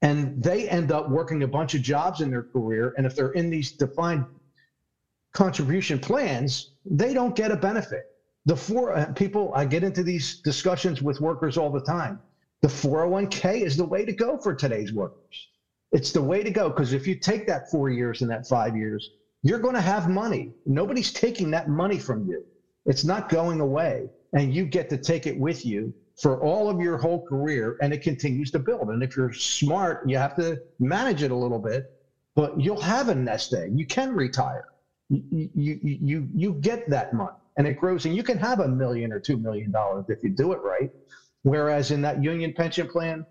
and 0.01 0.41
they 0.41 0.69
end 0.69 0.91
up 0.91 1.09
working 1.09 1.43
a 1.43 1.47
bunch 1.47 1.73
of 1.73 1.81
jobs 1.81 2.21
in 2.21 2.29
their 2.29 2.45
career. 2.55 2.93
And 2.97 3.05
if 3.05 3.15
they're 3.15 3.31
in 3.31 3.49
these 3.49 3.73
defined 3.73 4.25
contribution 5.33 5.99
plans, 5.99 6.71
they 6.85 7.13
don't 7.13 7.35
get 7.35 7.51
a 7.51 7.55
benefit. 7.57 8.03
The 8.45 8.55
four 8.55 8.95
uh, 8.95 9.11
people, 9.13 9.51
I 9.55 9.65
get 9.65 9.83
into 9.83 10.03
these 10.03 10.39
discussions 10.43 11.01
with 11.01 11.19
workers 11.19 11.57
all 11.57 11.71
the 11.71 11.81
time. 11.81 12.19
The 12.61 12.67
401k 12.67 13.61
is 13.61 13.77
the 13.77 13.85
way 13.85 14.03
to 14.05 14.11
go 14.11 14.37
for 14.37 14.53
today's 14.53 14.93
workers. 14.93 15.49
It's 15.91 16.11
the 16.11 16.21
way 16.21 16.43
to 16.43 16.49
go 16.49 16.69
because 16.69 16.93
if 16.93 17.07
you 17.07 17.15
take 17.15 17.47
that 17.47 17.69
four 17.69 17.89
years 17.89 18.21
and 18.21 18.29
that 18.31 18.47
five 18.47 18.75
years, 18.75 19.09
you're 19.43 19.59
going 19.59 19.75
to 19.75 19.81
have 19.81 20.09
money. 20.09 20.51
Nobody's 20.65 21.11
taking 21.13 21.51
that 21.51 21.69
money 21.69 21.97
from 21.97 22.27
you. 22.27 22.43
It's 22.85 23.03
not 23.03 23.29
going 23.29 23.61
away. 23.61 24.09
And 24.33 24.53
you 24.53 24.65
get 24.65 24.89
to 24.89 24.97
take 24.97 25.27
it 25.27 25.37
with 25.37 25.65
you 25.65 25.93
for 26.21 26.43
all 26.43 26.69
of 26.69 26.81
your 26.81 26.97
whole 26.97 27.25
career 27.25 27.77
and 27.81 27.93
it 27.93 28.01
continues 28.01 28.51
to 28.51 28.59
build. 28.59 28.89
And 28.89 29.03
if 29.03 29.15
you're 29.15 29.31
smart, 29.31 30.07
you 30.09 30.17
have 30.17 30.35
to 30.35 30.59
manage 30.79 31.21
it 31.21 31.31
a 31.31 31.35
little 31.35 31.59
bit, 31.59 31.85
but 32.35 32.59
you'll 32.59 32.81
have 32.81 33.09
a 33.09 33.15
nest 33.15 33.53
egg. 33.53 33.71
You 33.73 33.85
can 33.85 34.13
retire. 34.13 34.65
You, 35.09 35.49
you, 35.53 35.79
you, 35.81 36.27
you 36.33 36.53
get 36.53 36.89
that 36.89 37.13
money 37.13 37.37
and 37.57 37.65
it 37.65 37.79
grows 37.79 38.05
and 38.05 38.15
you 38.15 38.23
can 38.23 38.37
have 38.37 38.59
a 38.59 38.67
million 38.67 39.13
or 39.13 39.19
two 39.19 39.37
million 39.37 39.71
dollars 39.71 40.05
if 40.09 40.21
you 40.21 40.29
do 40.29 40.51
it 40.51 40.59
right. 40.61 40.91
Whereas 41.47 41.91
in 41.91 42.01
that 42.01 42.21
union 42.21 42.51
pension 42.51 42.89
plan, 42.89 43.25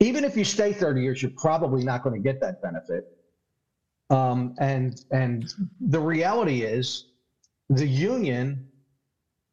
even 0.00 0.24
if 0.24 0.38
you 0.38 0.44
stay 0.44 0.72
30 0.72 1.02
years, 1.02 1.20
you're 1.20 1.30
probably 1.36 1.84
not 1.84 2.02
going 2.02 2.14
to 2.14 2.22
get 2.22 2.40
that 2.40 2.62
benefit. 2.62 3.04
Um, 4.08 4.54
and 4.58 4.98
and 5.10 5.44
the 5.78 6.00
reality 6.00 6.62
is 6.62 7.04
the 7.68 7.86
union, 7.86 8.64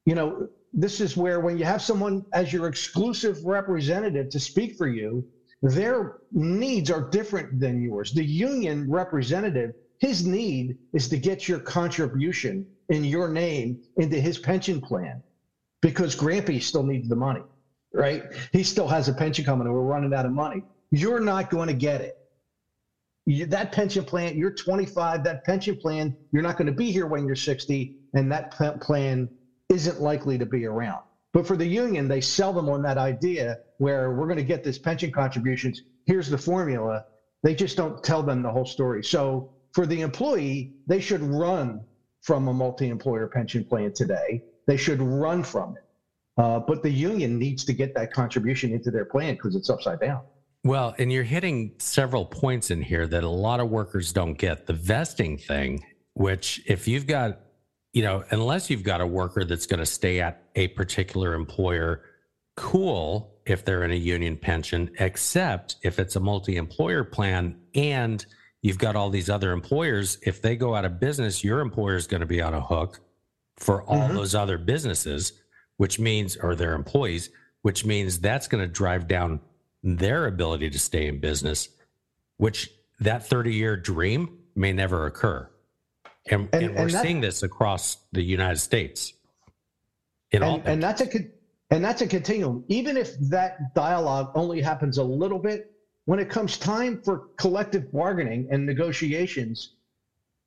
you 0.06 0.16
know, 0.16 0.48
this 0.72 1.02
is 1.02 1.18
where 1.18 1.42
when 1.42 1.58
you 1.58 1.66
have 1.66 1.82
someone 1.82 2.24
as 2.34 2.54
your 2.54 2.68
exclusive 2.68 3.44
representative 3.44 4.30
to 4.30 4.40
speak 4.40 4.76
for 4.78 4.88
you, 4.88 5.26
their 5.62 6.14
needs 6.32 6.90
are 6.90 7.10
different 7.10 7.60
than 7.60 7.82
yours. 7.82 8.14
The 8.14 8.24
union 8.24 8.90
representative, 8.90 9.72
his 10.00 10.26
need 10.26 10.78
is 10.94 11.10
to 11.10 11.18
get 11.18 11.50
your 11.50 11.60
contribution 11.60 12.66
in 12.88 13.04
your 13.04 13.28
name 13.28 13.78
into 13.98 14.18
his 14.22 14.40
pension 14.40 14.80
plan 14.80 15.22
because 15.82 16.16
Grampy 16.16 16.62
still 16.62 16.84
needs 16.84 17.10
the 17.10 17.16
money, 17.16 17.42
right? 17.94 18.24
He 18.52 18.64
still 18.64 18.88
has 18.88 19.08
a 19.08 19.14
pension 19.14 19.46
coming 19.46 19.68
and 19.68 19.76
we're 19.76 19.82
running 19.82 20.14
out 20.14 20.26
of 20.26 20.32
money. 20.32 20.64
You're 20.92 21.20
not 21.20 21.50
going 21.50 21.68
to 21.68 21.74
get 21.74 22.02
it. 22.02 22.16
You, 23.26 23.46
that 23.48 23.72
pension 23.72 24.04
plan, 24.04 24.38
you're 24.38 24.54
25, 24.54 25.24
that 25.24 25.46
pension 25.46 25.78
plan, 25.78 26.14
you're 26.32 26.44
not 26.44 26.58
going 26.58 26.66
to 26.66 26.74
be 26.74 26.92
here 26.92 27.08
when 27.08 27.26
you're 27.26 27.36
60, 27.36 27.96
and 28.14 28.32
that 28.32 28.52
plan 28.82 29.30
isn't 29.70 30.02
likely 30.02 30.38
to 30.38 30.46
be 30.46 30.66
around. 30.66 31.02
But 31.32 31.48
for 31.48 31.56
the 31.56 31.66
union, 31.66 32.08
they 32.08 32.22
sell 32.22 32.52
them 32.54 32.70
on 32.70 32.82
that 32.84 32.98
idea 32.98 33.58
where 33.78 34.12
we're 34.12 34.28
going 34.28 34.38
to 34.38 34.44
get 34.44 34.64
this 34.64 34.78
pension 34.78 35.12
contributions. 35.12 35.82
Here's 36.06 36.30
the 36.30 36.38
formula. 36.38 37.06
They 37.44 37.56
just 37.56 37.78
don't 37.78 38.04
tell 38.04 38.24
them 38.24 38.42
the 38.44 38.52
whole 38.52 38.66
story. 38.66 39.04
So 39.04 39.50
for 39.74 39.86
the 39.86 40.02
employee, 40.02 40.74
they 40.86 41.00
should 41.00 41.22
run 41.22 41.82
from 42.22 42.48
a 42.48 42.54
multi-employer 42.54 43.28
pension 43.28 43.66
plan 43.66 43.92
today. 43.94 44.44
They 44.68 44.78
should 44.78 45.02
run 45.02 45.44
from 45.44 45.76
it. 45.76 45.84
Uh, 46.38 46.60
but 46.60 46.82
the 46.82 46.90
union 46.90 47.38
needs 47.38 47.64
to 47.66 47.74
get 47.74 47.94
that 47.96 48.12
contribution 48.12 48.72
into 48.72 48.90
their 48.90 49.06
plan 49.06 49.36
because 49.36 49.56
it's 49.56 49.70
upside 49.70 50.00
down. 50.00 50.22
Well, 50.64 50.96
and 50.98 51.12
you're 51.12 51.24
hitting 51.24 51.74
several 51.78 52.26
points 52.26 52.72
in 52.72 52.82
here 52.82 53.06
that 53.08 53.24
a 53.24 53.30
lot 53.30 53.60
of 53.60 53.70
workers 53.70 54.14
don't 54.14 54.36
get. 54.36 54.66
The 54.66 54.74
vesting 54.74 55.38
thing, 55.38 55.84
which 56.14 56.62
if 56.66 56.88
you've 56.88 57.06
got 57.06 57.40
you 57.94 58.02
know, 58.02 58.24
unless 58.32 58.70
you've 58.70 58.84
got 58.84 59.02
a 59.02 59.08
worker 59.08 59.46
that's 59.46 59.68
going 59.68 59.80
to 59.80 59.86
stay 59.86 60.20
at 60.20 60.44
a 60.56 60.68
particular 60.70 61.36
employer, 61.36 62.04
cool 62.58 63.36
if 63.46 63.64
they're 63.64 63.84
in 63.84 63.92
a 63.92 63.96
union 63.96 64.36
pension, 64.36 64.90
except 65.00 65.78
if 65.84 66.00
it's 66.00 66.16
a 66.16 66.20
multi 66.20 66.58
employer 66.58 67.04
plan 67.04 67.56
and 67.76 68.26
you've 68.62 68.80
got 68.80 68.96
all 68.96 69.10
these 69.10 69.30
other 69.30 69.52
employers. 69.52 70.18
If 70.24 70.42
they 70.42 70.56
go 70.56 70.76
out 70.76 70.86
of 70.86 71.00
business, 71.00 71.44
your 71.44 71.60
employer 71.60 71.96
is 71.96 72.08
going 72.08 72.22
to 72.22 72.28
be 72.28 72.42
on 72.42 72.54
a 72.54 72.62
hook 72.62 73.00
for 73.58 73.84
all 73.84 74.08
mm-hmm. 74.08 74.16
those 74.16 74.34
other 74.34 74.58
businesses, 74.58 75.34
which 75.84 76.00
means, 76.00 76.38
or 76.38 76.56
their 76.56 76.76
employees, 76.76 77.30
which 77.62 77.84
means 77.84 78.18
that's 78.18 78.48
going 78.48 78.64
to 78.64 78.74
drive 78.74 79.06
down 79.06 79.42
their 79.84 80.28
ability 80.28 80.70
to 80.70 80.80
stay 80.80 81.08
in 81.08 81.20
business, 81.20 81.68
which 82.38 82.72
that 83.02 83.28
30 83.28 83.54
year 83.54 83.76
dream 83.76 84.38
may 84.56 84.72
never 84.72 85.08
occur. 85.08 85.46
And, 86.32 86.48
and, 86.54 86.64
and 86.64 86.76
we're 86.76 86.82
and 86.84 86.92
that, 86.92 87.04
seeing 87.04 87.20
this 87.20 87.44
across 87.44 87.98
the 88.14 88.22
United 88.22 88.60
States. 88.60 89.12
In 90.32 90.42
and, 90.42 90.52
all 90.52 90.62
and 90.64 90.82
that's 90.82 91.02
a 91.02 91.10
and 91.70 91.84
that's 91.84 92.02
a 92.02 92.08
continuum. 92.08 92.64
Even 92.70 92.96
if 92.96 93.20
that 93.20 93.76
dialogue 93.76 94.32
only 94.36 94.62
happens 94.62 95.00
a 95.00 95.04
little 95.04 95.38
bit, 95.38 95.74
when 96.06 96.18
it 96.18 96.30
comes 96.30 96.58
time 96.58 97.02
for 97.02 97.28
collective 97.36 97.92
bargaining 97.92 98.48
and 98.50 98.66
negotiations, 98.66 99.74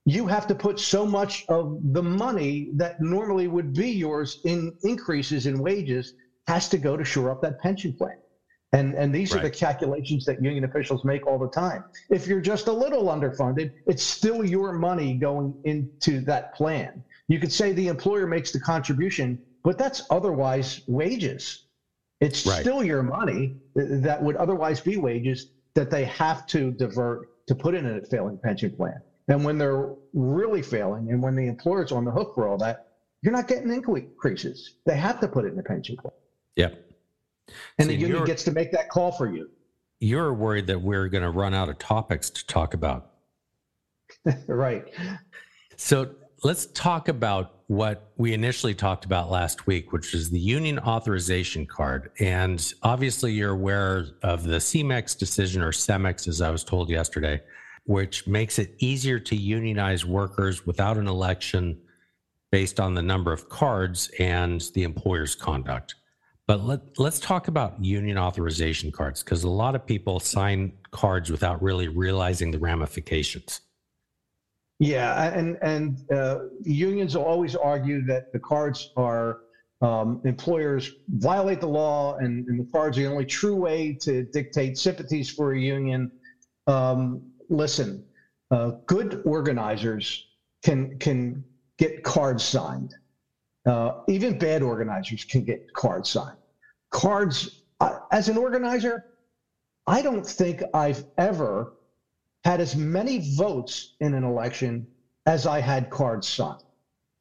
you 0.06 0.26
have 0.26 0.46
to 0.46 0.54
put 0.54 0.78
so 0.78 1.04
much 1.04 1.44
of 1.48 1.78
the 1.92 2.02
money 2.02 2.68
that 2.76 2.94
normally 3.00 3.48
would 3.48 3.74
be 3.74 3.90
yours 3.90 4.38
in 4.44 4.72
increases 4.84 5.46
in 5.46 5.58
wages 5.58 6.14
has 6.46 6.68
to 6.68 6.78
go 6.78 6.96
to 6.96 7.04
shore 7.04 7.28
up 7.30 7.42
that 7.42 7.58
pension 7.58 7.92
plan. 7.92 8.14
And, 8.72 8.94
and 8.94 9.12
these 9.12 9.32
right. 9.32 9.40
are 9.40 9.42
the 9.42 9.50
calculations 9.50 10.24
that 10.26 10.40
union 10.40 10.62
officials 10.64 11.04
make 11.04 11.26
all 11.26 11.38
the 11.38 11.48
time. 11.48 11.82
If 12.08 12.28
you're 12.28 12.40
just 12.40 12.68
a 12.68 12.72
little 12.72 13.06
underfunded, 13.06 13.70
it's 13.86 14.02
still 14.02 14.44
your 14.44 14.72
money 14.72 15.14
going 15.14 15.54
into 15.64 16.20
that 16.22 16.54
plan. 16.54 17.02
You 17.26 17.40
could 17.40 17.52
say 17.52 17.72
the 17.72 17.88
employer 17.88 18.28
makes 18.28 18.52
the 18.52 18.60
contribution, 18.60 19.40
but 19.64 19.76
that's 19.76 20.02
otherwise 20.10 20.80
wages. 20.86 21.64
It's 22.20 22.46
right. 22.46 22.60
still 22.60 22.84
your 22.84 23.02
money 23.02 23.56
that 23.74 24.22
would 24.22 24.36
otherwise 24.36 24.80
be 24.80 24.96
wages 24.96 25.48
that 25.74 25.90
they 25.90 26.04
have 26.04 26.46
to 26.46 26.70
divert 26.72 27.26
to 27.48 27.54
put 27.56 27.74
in 27.74 27.86
a 27.86 28.00
failing 28.10 28.38
pension 28.42 28.70
plan. 28.70 28.94
And 29.28 29.44
when 29.44 29.58
they're 29.58 29.92
really 30.12 30.62
failing 30.62 31.10
and 31.10 31.22
when 31.22 31.34
the 31.34 31.46
employer's 31.46 31.92
on 31.92 32.04
the 32.04 32.10
hook 32.10 32.34
for 32.34 32.48
all 32.48 32.58
that, 32.58 32.86
you're 33.22 33.32
not 33.32 33.48
getting 33.48 33.72
increases. 33.72 34.74
They 34.84 34.96
have 34.96 35.20
to 35.20 35.28
put 35.28 35.44
it 35.44 35.48
in 35.48 35.56
the 35.56 35.62
pension 35.62 35.96
plan. 35.96 36.12
Yep. 36.54 36.86
And 37.78 37.88
See, 37.88 37.96
the 37.96 38.00
union 38.00 38.24
gets 38.24 38.44
to 38.44 38.52
make 38.52 38.72
that 38.72 38.88
call 38.88 39.12
for 39.12 39.32
you. 39.32 39.50
You're 39.98 40.32
worried 40.32 40.66
that 40.68 40.80
we're 40.80 41.08
going 41.08 41.24
to 41.24 41.30
run 41.30 41.54
out 41.54 41.68
of 41.68 41.78
topics 41.78 42.30
to 42.30 42.46
talk 42.46 42.74
about. 42.74 43.10
right. 44.46 44.84
So 45.76 46.14
let's 46.44 46.66
talk 46.66 47.08
about 47.08 47.52
what 47.68 48.12
we 48.16 48.32
initially 48.32 48.74
talked 48.74 49.04
about 49.04 49.30
last 49.30 49.66
week, 49.66 49.92
which 49.92 50.14
is 50.14 50.30
the 50.30 50.38
union 50.38 50.78
authorization 50.78 51.66
card. 51.66 52.10
And 52.20 52.72
obviously, 52.82 53.32
you're 53.32 53.52
aware 53.52 54.06
of 54.22 54.44
the 54.44 54.58
CEMEX 54.58 55.18
decision 55.18 55.62
or 55.62 55.72
CEMEX, 55.72 56.28
as 56.28 56.40
I 56.40 56.50
was 56.50 56.62
told 56.62 56.90
yesterday, 56.90 57.42
which 57.86 58.26
makes 58.26 58.58
it 58.58 58.74
easier 58.78 59.18
to 59.18 59.36
unionize 59.36 60.04
workers 60.04 60.66
without 60.66 60.96
an 60.96 61.06
election 61.06 61.78
based 62.52 62.78
on 62.78 62.94
the 62.94 63.02
number 63.02 63.32
of 63.32 63.48
cards 63.48 64.10
and 64.18 64.70
the 64.74 64.82
employer's 64.82 65.34
conduct. 65.34 65.94
But 66.46 66.64
let, 66.64 66.80
let's 66.98 67.18
talk 67.18 67.48
about 67.48 67.82
union 67.84 68.18
authorization 68.18 68.92
cards 68.92 69.22
because 69.22 69.42
a 69.42 69.50
lot 69.50 69.74
of 69.74 69.84
people 69.84 70.20
sign 70.20 70.72
cards 70.92 71.30
without 71.30 71.60
really 71.62 71.88
realizing 71.88 72.50
the 72.50 72.58
ramifications. 72.58 73.62
Yeah, 74.78 75.32
and 75.32 75.56
and 75.62 75.98
uh, 76.12 76.40
unions 76.62 77.16
will 77.16 77.24
always 77.24 77.56
argue 77.56 78.04
that 78.06 78.30
the 78.32 78.38
cards 78.38 78.92
are 78.96 79.40
um, 79.80 80.20
employers 80.24 80.92
violate 81.08 81.60
the 81.60 81.68
law, 81.68 82.16
and, 82.16 82.46
and, 82.46 82.60
the 82.60 82.70
cards 82.70 82.98
are 82.98 83.02
the 83.02 83.08
only 83.08 83.24
true 83.24 83.56
way 83.56 83.96
to 84.02 84.24
dictate 84.24 84.78
sympathies 84.78 85.30
for 85.30 85.52
a 85.52 85.58
union. 85.58 86.10
Um, 86.66 87.22
listen, 87.48 88.04
uh, 88.50 88.72
good 88.86 89.22
organizers 89.24 90.26
can 90.62 90.98
can 90.98 91.44
get 91.78 92.02
cards 92.02 92.42
signed. 92.42 92.94
Uh, 93.66 93.90
even 94.08 94.38
bad 94.38 94.62
organizers 94.62 95.24
can 95.24 95.42
get 95.42 95.60
cards 95.74 96.08
signed. 96.08 96.36
Cards, 96.90 97.62
as 98.12 98.28
an 98.28 98.36
organizer, 98.36 99.02
I 99.86 100.02
don't 100.02 100.24
think 100.24 100.62
I've 100.72 101.04
ever 101.18 101.72
had 102.44 102.60
as 102.60 102.76
many 102.76 103.34
votes 103.36 103.96
in 104.00 104.14
an 104.14 104.22
election 104.22 104.86
as 105.26 105.46
I 105.46 105.60
had 105.60 105.90
cards 105.90 106.28
signed. 106.28 106.62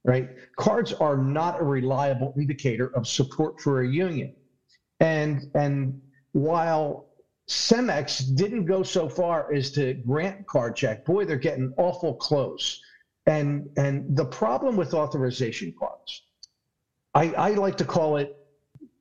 Right? 0.03 0.29
Cards 0.55 0.93
are 0.93 1.17
not 1.17 1.59
a 1.59 1.63
reliable 1.63 2.31
indicator 2.37 2.91
of 2.95 3.07
support 3.07 3.59
for 3.59 3.81
a 3.81 3.87
union. 3.87 4.35
And 4.99 5.47
and 5.55 5.99
while 6.33 7.07
Cemex 7.47 8.35
didn't 8.35 8.65
go 8.65 8.81
so 8.81 9.07
far 9.07 9.53
as 9.53 9.71
to 9.71 9.93
grant 9.93 10.47
card 10.47 10.75
check, 10.75 11.05
boy, 11.05 11.25
they're 11.25 11.37
getting 11.37 11.73
awful 11.77 12.15
close. 12.15 12.81
And 13.27 13.69
and 13.77 14.15
the 14.15 14.25
problem 14.25 14.75
with 14.75 14.93
authorization 14.93 15.73
cards, 15.77 16.23
I, 17.13 17.33
I 17.33 17.49
like 17.51 17.77
to 17.77 17.85
call 17.85 18.17
it 18.17 18.35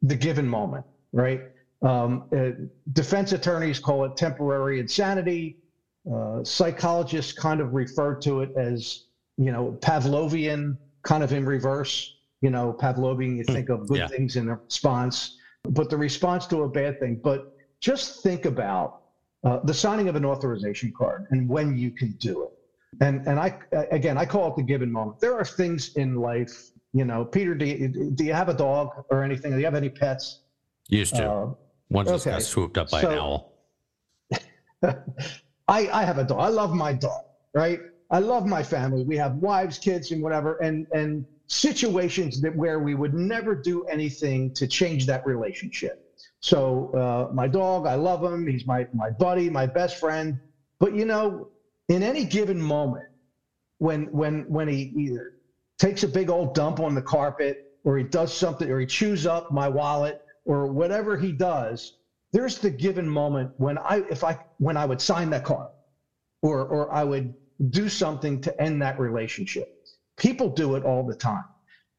the 0.03 0.15
given 0.15 0.47
moment, 0.47 0.85
right? 1.13 1.43
Um, 1.83 2.25
uh, 2.35 2.51
defense 2.93 3.33
attorneys 3.33 3.79
call 3.79 4.05
it 4.05 4.17
temporary 4.17 4.81
insanity. 4.81 5.59
Uh, 6.11 6.43
psychologists 6.45 7.33
kind 7.33 7.61
of 7.61 7.75
refer 7.75 8.15
to 8.21 8.41
it 8.41 8.51
as, 8.57 9.05
you 9.37 9.53
know, 9.53 9.77
Pavlovian, 9.81 10.79
kind 11.03 11.23
of 11.23 11.33
in 11.33 11.45
reverse. 11.45 12.17
You 12.41 12.51
know, 12.51 12.75
Pavlovian, 12.79 13.37
you 13.37 13.45
think 13.45 13.71
of 13.71 13.89
good 13.89 13.99
yeah. 13.99 14.09
things 14.09 14.37
in 14.37 14.49
response, 14.51 15.39
but 15.65 15.89
the 15.89 15.97
response 15.97 16.47
to 16.49 16.63
a 16.63 16.69
bad 16.69 17.01
thing. 17.01 17.21
But 17.23 17.54
just 17.85 18.23
think 18.23 18.47
about 18.47 19.03
uh, 19.45 19.61
the 19.65 19.75
signing 19.75 20.09
of 20.09 20.17
an 20.17 20.25
authorization 20.25 20.91
card 20.97 21.27
and 21.31 21.47
when 21.47 21.77
you 21.77 21.91
can 21.91 22.13
do 22.13 22.45
it. 22.45 22.51
And 23.03 23.27
and 23.27 23.39
I 23.39 23.59
again, 23.91 24.17
I 24.17 24.25
call 24.25 24.49
it 24.51 24.57
the 24.57 24.63
given 24.63 24.91
moment. 24.91 25.21
There 25.21 25.37
are 25.39 25.45
things 25.45 25.95
in 25.97 26.15
life, 26.15 26.71
you 26.95 27.05
know. 27.05 27.25
Peter, 27.25 27.55
do 27.55 27.67
you, 27.67 27.89
do 28.15 28.25
you 28.25 28.33
have 28.33 28.49
a 28.49 28.55
dog 28.55 29.05
or 29.11 29.23
anything? 29.23 29.51
Do 29.51 29.59
you 29.59 29.65
have 29.65 29.75
any 29.75 29.91
pets? 29.91 30.41
Used 30.89 31.17
to. 31.17 31.31
Uh, 31.31 31.55
Once 31.91 32.09
okay. 32.09 32.31
got 32.31 32.43
swooped 32.43 32.79
up 32.79 32.89
by 32.91 33.03
So- 33.03 33.11
an 33.11 33.19
owl. 33.19 33.53
I, 35.69 35.89
I 36.01 36.05
have 36.05 36.19
a 36.19 36.25
dog. 36.25 36.41
I 36.41 36.49
love 36.49 36.73
my 36.73 36.93
dog, 36.93 37.25
right? 37.55 37.81
I 38.11 38.21
love 38.21 38.47
my 38.47 38.63
family. 38.63 39.03
We 39.03 39.17
have 39.17 39.35
wives, 39.37 39.79
kids, 39.79 40.13
and 40.13 40.23
whatever, 40.23 40.57
and 40.59 40.87
and 40.93 41.27
situations 41.49 42.41
that 42.41 42.55
where 42.57 42.79
we 42.79 42.95
would 42.95 43.15
never 43.15 43.55
do 43.55 43.85
anything 43.87 44.55
to 44.55 44.67
change 44.67 45.05
that 45.07 45.27
relationship. 45.27 46.04
So 46.45 46.91
uh, 46.95 47.33
my 47.33 47.49
dog, 47.49 47.87
I 47.87 47.95
love 47.95 48.23
him. 48.23 48.47
He's 48.47 48.67
my 48.67 48.87
my 48.93 49.11
buddy, 49.11 49.49
my 49.49 49.67
best 49.67 49.97
friend. 49.97 50.39
But 50.79 50.95
you 50.95 51.07
know, 51.07 51.49
in 51.89 52.03
any 52.03 52.27
given 52.27 52.61
moment, 52.61 53.07
when 53.79 54.05
when 54.13 54.43
when 54.49 54.69
he 54.69 54.93
either 54.95 55.33
takes 55.79 56.03
a 56.05 56.09
big 56.09 56.31
old 56.31 56.55
dump 56.55 56.81
on 56.81 56.95
the 56.95 57.03
carpet, 57.03 57.57
or 57.85 57.97
he 57.97 58.05
does 58.05 58.33
something, 58.35 58.71
or 58.71 58.79
he 58.81 58.87
chews 58.87 59.27
up 59.27 59.51
my 59.51 59.69
wallet, 59.69 60.19
or 60.45 60.69
whatever 60.69 61.17
he 61.17 61.33
does, 61.33 61.95
there's 62.33 62.59
the 62.59 62.71
given 62.71 63.09
moment 63.09 63.51
when 63.57 63.79
I 63.79 64.05
if 64.11 64.23
I 64.23 64.37
when 64.59 64.77
I 64.77 64.85
would 64.85 65.01
sign 65.01 65.31
that 65.31 65.45
card 65.45 65.69
or 66.43 66.67
or 66.67 66.93
I 66.93 67.05
would 67.05 67.35
do 67.71 67.89
something 67.89 68.41
to 68.43 68.63
end 68.63 68.83
that 68.83 68.99
relationship. 68.99 69.69
People 70.19 70.51
do 70.51 70.77
it 70.77 70.85
all 70.85 71.05
the 71.05 71.15
time. 71.15 71.45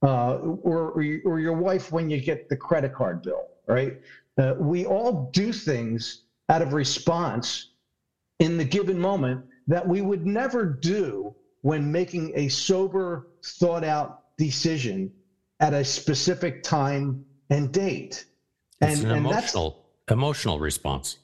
Uh, 0.03 0.35
or, 0.63 0.91
or 0.91 1.03
or 1.25 1.39
your 1.39 1.53
wife 1.53 1.91
when 1.91 2.09
you 2.09 2.21
get 2.21 2.49
the 2.49 2.57
credit 2.57 2.93
card 2.93 3.21
bill, 3.23 3.43
right? 3.67 3.93
Uh, 4.37 4.53
we 4.57 4.85
all 4.85 5.29
do 5.31 5.53
things 5.53 6.23
out 6.49 6.61
of 6.61 6.73
response 6.73 7.71
in 8.39 8.57
the 8.57 8.65
given 8.65 8.99
moment 8.99 9.43
that 9.67 9.87
we 9.87 10.01
would 10.01 10.25
never 10.25 10.65
do 10.65 11.33
when 11.61 11.91
making 11.91 12.31
a 12.35 12.47
sober, 12.47 13.27
thought 13.43 13.83
out 13.83 14.37
decision 14.37 15.11
at 15.59 15.73
a 15.73 15.83
specific 15.83 16.61
time 16.63 17.25
and 17.49 17.71
date. 17.71 18.25
It's 18.81 19.01
an 19.01 19.11
and 19.11 19.25
that's 19.25 19.53
emotional 19.53 19.85
emotional 20.11 20.59
response. 20.59 21.17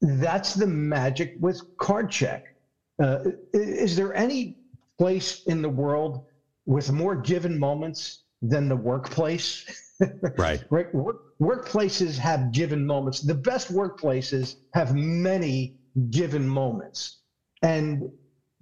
that's 0.00 0.54
the 0.54 0.66
magic 0.66 1.36
with 1.40 1.76
card 1.76 2.10
check. 2.10 2.56
Uh, 3.00 3.18
is 3.52 3.94
there 3.94 4.14
any 4.14 4.56
place 4.98 5.44
in 5.44 5.62
the 5.62 5.68
world 5.68 6.24
with 6.66 6.90
more 6.90 7.14
given 7.14 7.58
moments 7.58 8.20
than 8.42 8.68
the 8.68 8.76
workplace? 8.76 9.64
Right. 10.36 10.62
right? 10.70 10.94
Work, 10.94 11.16
workplaces 11.40 12.16
have 12.18 12.52
given 12.52 12.86
moments. 12.86 13.20
The 13.20 13.34
best 13.34 13.72
workplaces 13.72 14.56
have 14.72 14.94
many 14.94 15.76
given 16.10 16.46
moments. 16.46 17.20
And 17.62 18.10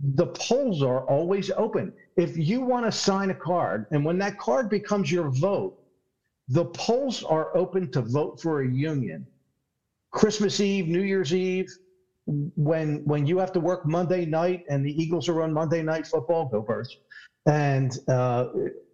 the 0.01 0.27
polls 0.27 0.83
are 0.83 1.09
always 1.09 1.51
open. 1.57 1.93
If 2.17 2.37
you 2.37 2.61
want 2.61 2.87
to 2.87 2.93
sign 2.93 3.31
a 3.31 3.35
card, 3.35 3.87
and 3.91 4.05
when 4.05 4.19
that 4.19 4.39
card 4.39 4.69
becomes 4.69 5.11
your 5.11 5.31
vote, 5.31 5.79
the 6.49 6.67
polls 6.67 7.23
are 7.23 7.57
open 7.57 7.91
to 7.93 8.03
vote 8.03 8.41
for 8.41 8.63
a 8.63 8.69
union. 8.69 9.27
Christmas 10.11 10.61
Eve, 10.61 10.89
New 10.89 11.03
Year's 11.03 11.33
Eve, 11.35 11.69
when 12.27 13.03
when 13.05 13.27
you 13.27 13.39
have 13.39 13.53
to 13.53 13.61
work 13.61 13.87
Monday 13.87 14.25
night 14.25 14.63
and 14.69 14.85
the 14.85 14.91
Eagles 15.03 15.29
are 15.29 15.43
on 15.43 15.53
Monday 15.53 15.83
night 15.83 16.07
football, 16.07 16.47
go 16.47 16.63
Birds, 16.63 16.97
and 17.47 17.99
uh, 18.09 18.47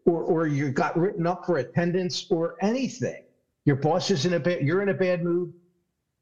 or 0.09 0.23
or 0.23 0.47
you 0.47 0.71
got 0.71 0.97
written 0.99 1.27
up 1.27 1.43
for 1.47 1.59
attendance 1.59 2.27
or 2.31 2.55
anything. 2.63 3.21
Your 3.67 3.77
boss 3.77 4.11
is 4.11 4.25
in 4.27 4.35
a 4.35 4.41
bad, 4.41 4.63
you're 4.63 4.83
in 4.83 4.89
a 4.89 4.95
bad 4.95 5.23
mood. 5.23 5.53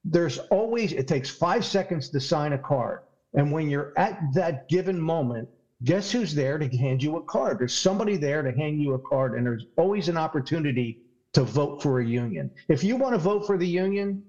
There's 0.04 0.38
always 0.50 0.92
it 0.92 1.06
takes 1.08 1.30
five 1.30 1.64
seconds 1.64 2.10
to 2.10 2.20
sign 2.20 2.52
a 2.52 2.58
card, 2.58 2.98
and 3.34 3.52
when 3.52 3.68
you're 3.70 3.92
at 3.96 4.18
that 4.34 4.68
given 4.68 5.00
moment, 5.00 5.48
guess 5.84 6.10
who's 6.10 6.34
there 6.34 6.58
to 6.58 6.68
hand 6.76 7.02
you 7.02 7.16
a 7.16 7.22
card? 7.22 7.58
There's 7.58 7.74
somebody 7.74 8.16
there 8.16 8.42
to 8.42 8.52
hand 8.52 8.80
you 8.80 8.94
a 8.94 8.98
card, 9.08 9.34
and 9.34 9.46
there's 9.46 9.64
always 9.76 10.08
an 10.08 10.16
opportunity 10.16 10.98
to 11.34 11.44
vote 11.44 11.82
for 11.82 12.00
a 12.00 12.06
union. 12.06 12.50
If 12.68 12.82
you 12.82 12.96
want 12.96 13.14
to 13.14 13.18
vote 13.18 13.46
for 13.46 13.58
the 13.58 13.68
union, 13.68 14.24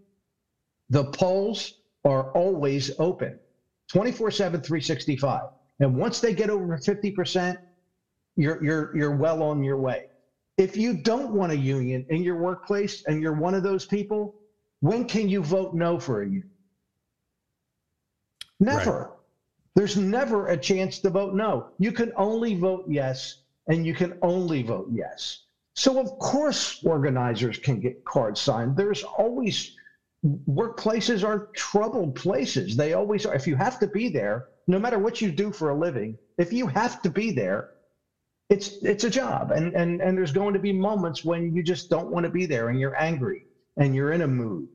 the 0.89 1.05
polls 1.05 1.73
are 2.03 2.31
always 2.33 2.91
open 2.99 3.39
24 3.91 4.31
7 4.31 4.61
365 4.61 5.41
and 5.79 5.95
once 5.95 6.19
they 6.19 6.33
get 6.33 6.49
over 6.49 6.77
50% 6.77 7.55
you're 8.37 8.63
you're 8.63 8.95
you're 8.95 9.15
well 9.15 9.43
on 9.43 9.63
your 9.63 9.77
way. 9.77 10.03
If 10.57 10.77
you 10.77 10.93
don't 10.93 11.33
want 11.33 11.51
a 11.51 11.57
union 11.57 12.05
in 12.09 12.23
your 12.23 12.37
workplace 12.37 13.03
and 13.07 13.21
you're 13.21 13.33
one 13.33 13.53
of 13.53 13.63
those 13.63 13.85
people 13.85 14.35
when 14.81 15.05
can 15.05 15.27
you 15.27 15.43
vote 15.43 15.73
no 15.73 15.99
for 15.99 16.21
a 16.21 16.25
union? 16.25 16.43
Never. 18.59 19.11
There's 19.75 19.97
never 19.97 20.47
a 20.47 20.57
chance 20.57 20.99
to 20.99 21.09
vote 21.09 21.35
no. 21.35 21.67
You 21.79 21.91
can 21.91 22.11
only 22.15 22.55
vote 22.55 22.85
yes 22.87 23.35
and 23.67 23.85
you 23.85 23.93
can 23.93 24.13
only 24.21 24.63
vote 24.63 24.87
yes. 24.91 25.39
So 25.75 25.99
of 25.99 26.09
course 26.19 26.79
organizers 26.83 27.57
can 27.57 27.79
get 27.79 28.03
cards 28.05 28.39
signed. 28.39 28.75
There's 28.77 29.03
always 29.03 29.71
workplaces 30.49 31.23
are 31.23 31.49
troubled 31.55 32.15
places. 32.15 32.75
They 32.75 32.93
always 32.93 33.25
are. 33.25 33.35
If 33.35 33.47
you 33.47 33.55
have 33.55 33.79
to 33.79 33.87
be 33.87 34.09
there, 34.09 34.45
no 34.67 34.79
matter 34.79 34.99
what 34.99 35.21
you 35.21 35.31
do 35.31 35.51
for 35.51 35.69
a 35.69 35.77
living, 35.77 36.17
if 36.37 36.51
you 36.51 36.67
have 36.67 37.01
to 37.03 37.09
be 37.09 37.31
there, 37.31 37.69
it's 38.49 38.77
it's 38.83 39.03
a 39.03 39.09
job. 39.09 39.51
And 39.51 39.75
and 39.75 40.01
and 40.01 40.17
there's 40.17 40.31
going 40.31 40.53
to 40.53 40.59
be 40.59 40.71
moments 40.71 41.25
when 41.25 41.53
you 41.53 41.63
just 41.63 41.89
don't 41.89 42.09
want 42.09 42.25
to 42.25 42.29
be 42.29 42.45
there 42.45 42.69
and 42.69 42.79
you're 42.79 42.99
angry 43.01 43.45
and 43.77 43.93
you're 43.95 44.11
in 44.11 44.21
a 44.21 44.27
mood. 44.27 44.67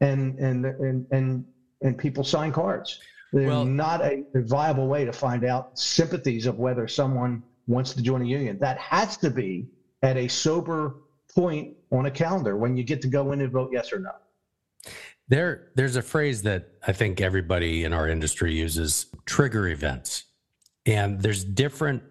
And 0.00 0.38
and 0.38 0.64
and 0.64 1.06
and 1.10 1.44
and 1.82 1.98
people 1.98 2.24
sign 2.24 2.52
cards. 2.52 3.00
They're 3.32 3.48
Well- 3.48 3.64
not 3.64 4.00
a, 4.00 4.24
a 4.34 4.42
viable 4.42 4.88
way 4.88 5.04
to 5.04 5.12
find 5.12 5.44
out 5.44 5.78
sympathies 5.78 6.46
of 6.46 6.58
whether 6.58 6.88
someone 6.88 7.42
wants 7.66 7.92
to 7.94 8.02
join 8.02 8.22
a 8.22 8.24
union. 8.24 8.58
That 8.60 8.78
has 8.78 9.16
to 9.18 9.30
be 9.30 9.68
at 10.02 10.16
a 10.16 10.28
sober 10.28 11.02
point 11.34 11.76
on 11.92 12.06
a 12.06 12.10
calendar 12.10 12.56
when 12.56 12.76
you 12.76 12.84
get 12.84 13.02
to 13.02 13.08
go 13.08 13.32
in 13.32 13.42
and 13.42 13.52
vote 13.52 13.70
yes 13.72 13.92
or 13.92 13.98
no. 13.98 14.12
There, 15.28 15.72
there's 15.74 15.96
a 15.96 16.02
phrase 16.02 16.40
that 16.42 16.70
I 16.86 16.92
think 16.92 17.20
everybody 17.20 17.84
in 17.84 17.92
our 17.92 18.08
industry 18.08 18.54
uses: 18.54 19.06
trigger 19.26 19.68
events. 19.68 20.24
And 20.86 21.20
there's 21.20 21.44
different 21.44 22.02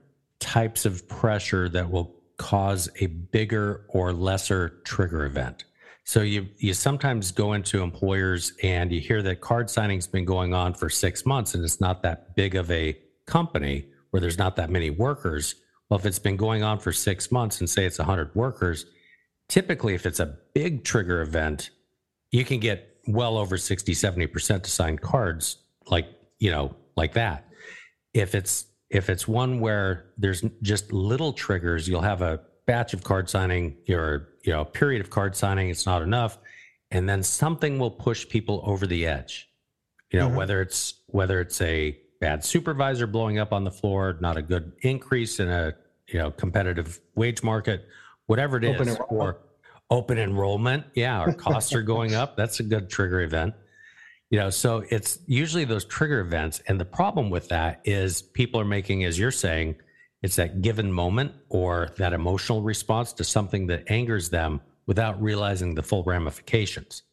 types 0.58 0.88
of 0.88 1.08
pressure 1.08 1.70
that 1.70 1.88
will 1.88 2.16
cause 2.38 2.90
a 3.00 3.06
bigger 3.06 3.86
or 3.90 4.12
lesser 4.12 4.82
trigger 4.86 5.24
event. 5.24 5.66
So 6.04 6.22
you 6.22 6.48
you 6.58 6.74
sometimes 6.74 7.32
go 7.32 7.54
into 7.54 7.84
employers 7.84 8.54
and 8.64 8.92
you 8.92 9.00
hear 9.00 9.22
that 9.22 9.40
card 9.40 9.70
signing's 9.70 10.08
been 10.08 10.26
going 10.26 10.56
on 10.56 10.74
for 10.74 10.90
six 10.90 11.28
months 11.28 11.54
and 11.54 11.64
it's 11.64 11.80
not 11.80 12.02
that 12.02 12.36
big 12.36 12.56
of 12.56 12.72
a 12.72 12.98
company 13.28 13.86
where 14.10 14.20
there's 14.20 14.40
not 14.40 14.56
that 14.56 14.72
many 14.72 14.90
workers. 14.90 15.54
Well, 15.90 16.00
if 16.00 16.08
it's 16.08 16.18
been 16.18 16.38
going 16.38 16.64
on 16.64 16.80
for 16.80 16.92
six 16.92 17.32
months 17.32 17.60
and 17.60 17.70
say 17.70 17.86
it's 17.86 18.00
100 18.00 18.34
workers, 18.34 18.88
typically 19.50 19.94
if 19.94 20.08
it's 20.08 20.20
a 20.20 20.38
big 20.56 20.84
trigger 20.84 21.22
event, 21.22 21.70
you 22.32 22.44
can 22.44 22.60
get 22.60 22.98
well 23.08 23.38
over 23.38 23.60
60 23.60 23.94
70% 23.94 24.64
to 24.64 24.72
sign 24.72 24.98
cards 24.98 25.58
like 25.86 26.08
you 26.40 26.50
know 26.50 26.76
like 26.96 27.14
that 27.14 27.46
if 28.16 28.34
it's 28.34 28.66
if 28.90 29.10
it's 29.10 29.28
one 29.28 29.60
where 29.60 30.06
there's 30.18 30.44
just 30.62 30.92
little 30.94 31.34
triggers 31.34 31.88
you'll 31.88 32.02
have 32.02 32.22
a 32.22 32.40
batch 32.66 32.94
of 32.94 33.04
card 33.04 33.30
signing 33.30 33.76
or 33.90 34.30
you 34.44 34.52
know 34.54 34.62
a 34.62 34.66
period 34.66 35.02
of 35.02 35.10
card 35.10 35.36
signing 35.36 35.70
it's 35.70 35.86
not 35.86 36.02
enough 36.02 36.38
and 36.92 37.08
then 37.08 37.22
something 37.24 37.80
will 37.80 37.92
push 37.92 38.28
people 38.28 38.62
over 38.66 38.88
the 38.88 39.06
edge 39.06 39.50
you 40.12 40.20
know 40.20 40.30
Mhm. 40.30 40.36
whether 40.36 40.62
it's 40.62 41.02
whether 41.08 41.40
it's 41.42 41.60
a 41.62 41.98
bad 42.22 42.44
supervisor 42.44 43.08
blowing 43.08 43.40
up 43.40 43.52
on 43.54 43.64
the 43.64 43.72
floor 43.72 44.18
not 44.22 44.38
a 44.38 44.42
good 44.42 44.72
increase 44.82 45.40
in 45.40 45.50
a 45.50 45.74
you 46.08 46.20
know 46.20 46.32
competitive 46.32 47.00
wage 47.16 47.44
market 47.44 47.86
whatever 48.28 48.58
it 48.58 48.64
is, 48.64 48.76
Open 48.76 48.88
enrollment. 48.90 49.12
or 49.12 49.38
open 49.90 50.18
enrollment 50.18 50.84
yeah 50.96 51.20
our 51.20 51.34
costs 51.34 51.74
are 51.74 51.82
going 51.82 52.16
up 52.16 52.36
that's 52.38 52.60
a 52.60 52.64
good 52.64 52.90
trigger 52.90 53.22
event 53.22 53.54
You 54.30 54.40
know, 54.40 54.50
so 54.50 54.84
it's 54.90 55.20
usually 55.26 55.64
those 55.64 55.86
trigger 55.86 56.20
events. 56.20 56.62
And 56.68 56.80
the 56.80 56.86
problem 56.86 57.30
with 57.30 57.48
that 57.50 57.82
is 57.86 58.22
people 58.22 58.60
are 58.60 58.66
making, 58.66 59.06
as 59.06 59.18
you're 59.18 59.32
saying, 59.32 59.76
it's 60.22 60.36
that 60.36 60.62
given 60.62 60.92
moment 60.92 61.32
or 61.50 61.90
that 61.98 62.12
emotional 62.14 62.62
response 62.62 63.14
to 63.14 63.24
something 63.24 63.68
that 63.68 63.90
angers 63.90 64.30
them 64.30 64.62
without 64.86 65.22
realizing 65.22 65.76
the 65.76 65.84
full 65.84 66.04
ramifications. 66.04 67.04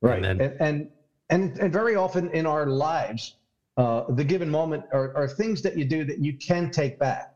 Right. 0.00 0.24
And 0.24 0.26
And, 0.26 0.40
then- 0.40 0.56
and, 0.60 0.88
and, 1.30 1.58
and 1.58 1.72
very 1.72 1.94
often 1.94 2.30
in 2.30 2.46
our 2.46 2.66
lives, 2.66 3.36
uh, 3.76 4.04
the 4.08 4.24
given 4.24 4.50
moment 4.50 4.84
are, 4.92 5.14
are 5.16 5.28
things 5.28 5.62
that 5.62 5.76
you 5.76 5.84
do 5.84 6.04
that 6.04 6.18
you 6.18 6.32
can 6.36 6.70
take 6.70 6.98
back. 6.98 7.34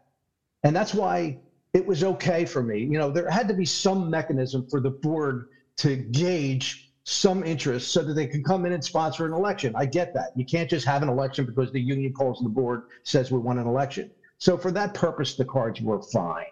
And 0.64 0.74
that's 0.74 0.94
why 0.94 1.38
it 1.72 1.86
was 1.86 2.02
okay 2.02 2.44
for 2.44 2.62
me. 2.62 2.80
You 2.80 2.98
know, 2.98 3.10
there 3.10 3.28
had 3.30 3.46
to 3.48 3.54
be 3.54 3.64
some 3.64 4.10
mechanism 4.10 4.66
for 4.68 4.80
the 4.80 4.90
board 4.90 5.46
to 5.78 5.96
gauge 5.96 6.91
some 7.04 7.42
interest 7.42 7.90
so 7.90 8.02
that 8.02 8.14
they 8.14 8.26
can 8.26 8.42
come 8.42 8.64
in 8.64 8.72
and 8.72 8.84
sponsor 8.84 9.26
an 9.26 9.32
election. 9.32 9.74
I 9.76 9.86
get 9.86 10.14
that. 10.14 10.30
You 10.34 10.44
can't 10.44 10.70
just 10.70 10.86
have 10.86 11.02
an 11.02 11.08
election 11.08 11.44
because 11.44 11.72
the 11.72 11.80
union 11.80 12.12
calls 12.12 12.38
the 12.42 12.48
board, 12.48 12.82
says 13.04 13.30
we 13.30 13.38
want 13.38 13.58
an 13.58 13.66
election. 13.66 14.10
So 14.38 14.56
for 14.56 14.70
that 14.72 14.94
purpose, 14.94 15.34
the 15.34 15.44
cards 15.44 15.80
were 15.80 16.00
fine. 16.12 16.44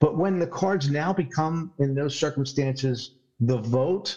But 0.00 0.16
when 0.16 0.38
the 0.38 0.46
cards 0.46 0.90
now 0.90 1.12
become, 1.12 1.70
in 1.78 1.94
those 1.94 2.18
circumstances, 2.18 3.12
the 3.40 3.58
vote, 3.58 4.16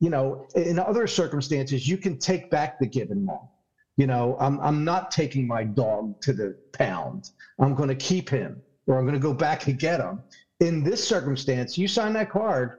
you 0.00 0.10
know, 0.10 0.46
in 0.54 0.78
other 0.78 1.06
circumstances, 1.06 1.86
you 1.86 1.96
can 1.96 2.18
take 2.18 2.50
back 2.50 2.78
the 2.80 2.86
given 2.86 3.24
moment. 3.24 3.48
You 3.96 4.06
know, 4.06 4.36
I'm, 4.40 4.58
I'm 4.60 4.84
not 4.84 5.10
taking 5.10 5.46
my 5.46 5.64
dog 5.64 6.14
to 6.22 6.32
the 6.32 6.54
pound. 6.72 7.30
I'm 7.60 7.74
going 7.74 7.90
to 7.90 7.94
keep 7.94 8.28
him 8.30 8.62
or 8.86 8.98
I'm 8.98 9.04
going 9.04 9.14
to 9.14 9.20
go 9.20 9.34
back 9.34 9.66
and 9.66 9.78
get 9.78 10.00
him. 10.00 10.22
In 10.60 10.82
this 10.82 11.06
circumstance, 11.06 11.76
you 11.76 11.86
sign 11.86 12.14
that 12.14 12.30
card, 12.30 12.72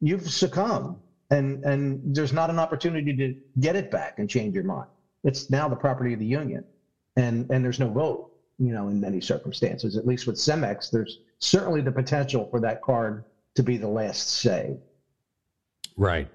you've 0.00 0.28
succumbed 0.28 0.96
and, 1.30 1.64
and 1.64 2.14
there's 2.14 2.32
not 2.32 2.50
an 2.50 2.58
opportunity 2.58 3.16
to 3.16 3.34
get 3.60 3.76
it 3.76 3.90
back 3.90 4.18
and 4.18 4.28
change 4.28 4.54
your 4.54 4.64
mind. 4.64 4.88
It's 5.24 5.50
now 5.50 5.68
the 5.68 5.76
property 5.76 6.12
of 6.12 6.18
the 6.18 6.26
union 6.26 6.64
and, 7.16 7.50
and 7.50 7.64
there's 7.64 7.80
no 7.80 7.88
vote, 7.88 8.32
you 8.58 8.72
know, 8.72 8.88
in 8.88 9.00
many 9.00 9.20
circumstances, 9.20 9.96
at 9.96 10.06
least 10.06 10.26
with 10.26 10.36
Cemex, 10.36 10.90
there's 10.90 11.20
certainly 11.38 11.80
the 11.80 11.92
potential 11.92 12.48
for 12.50 12.60
that 12.60 12.82
card 12.82 13.24
to 13.54 13.62
be 13.62 13.76
the 13.76 13.88
last 13.88 14.28
say. 14.28 14.76
Right. 15.96 16.28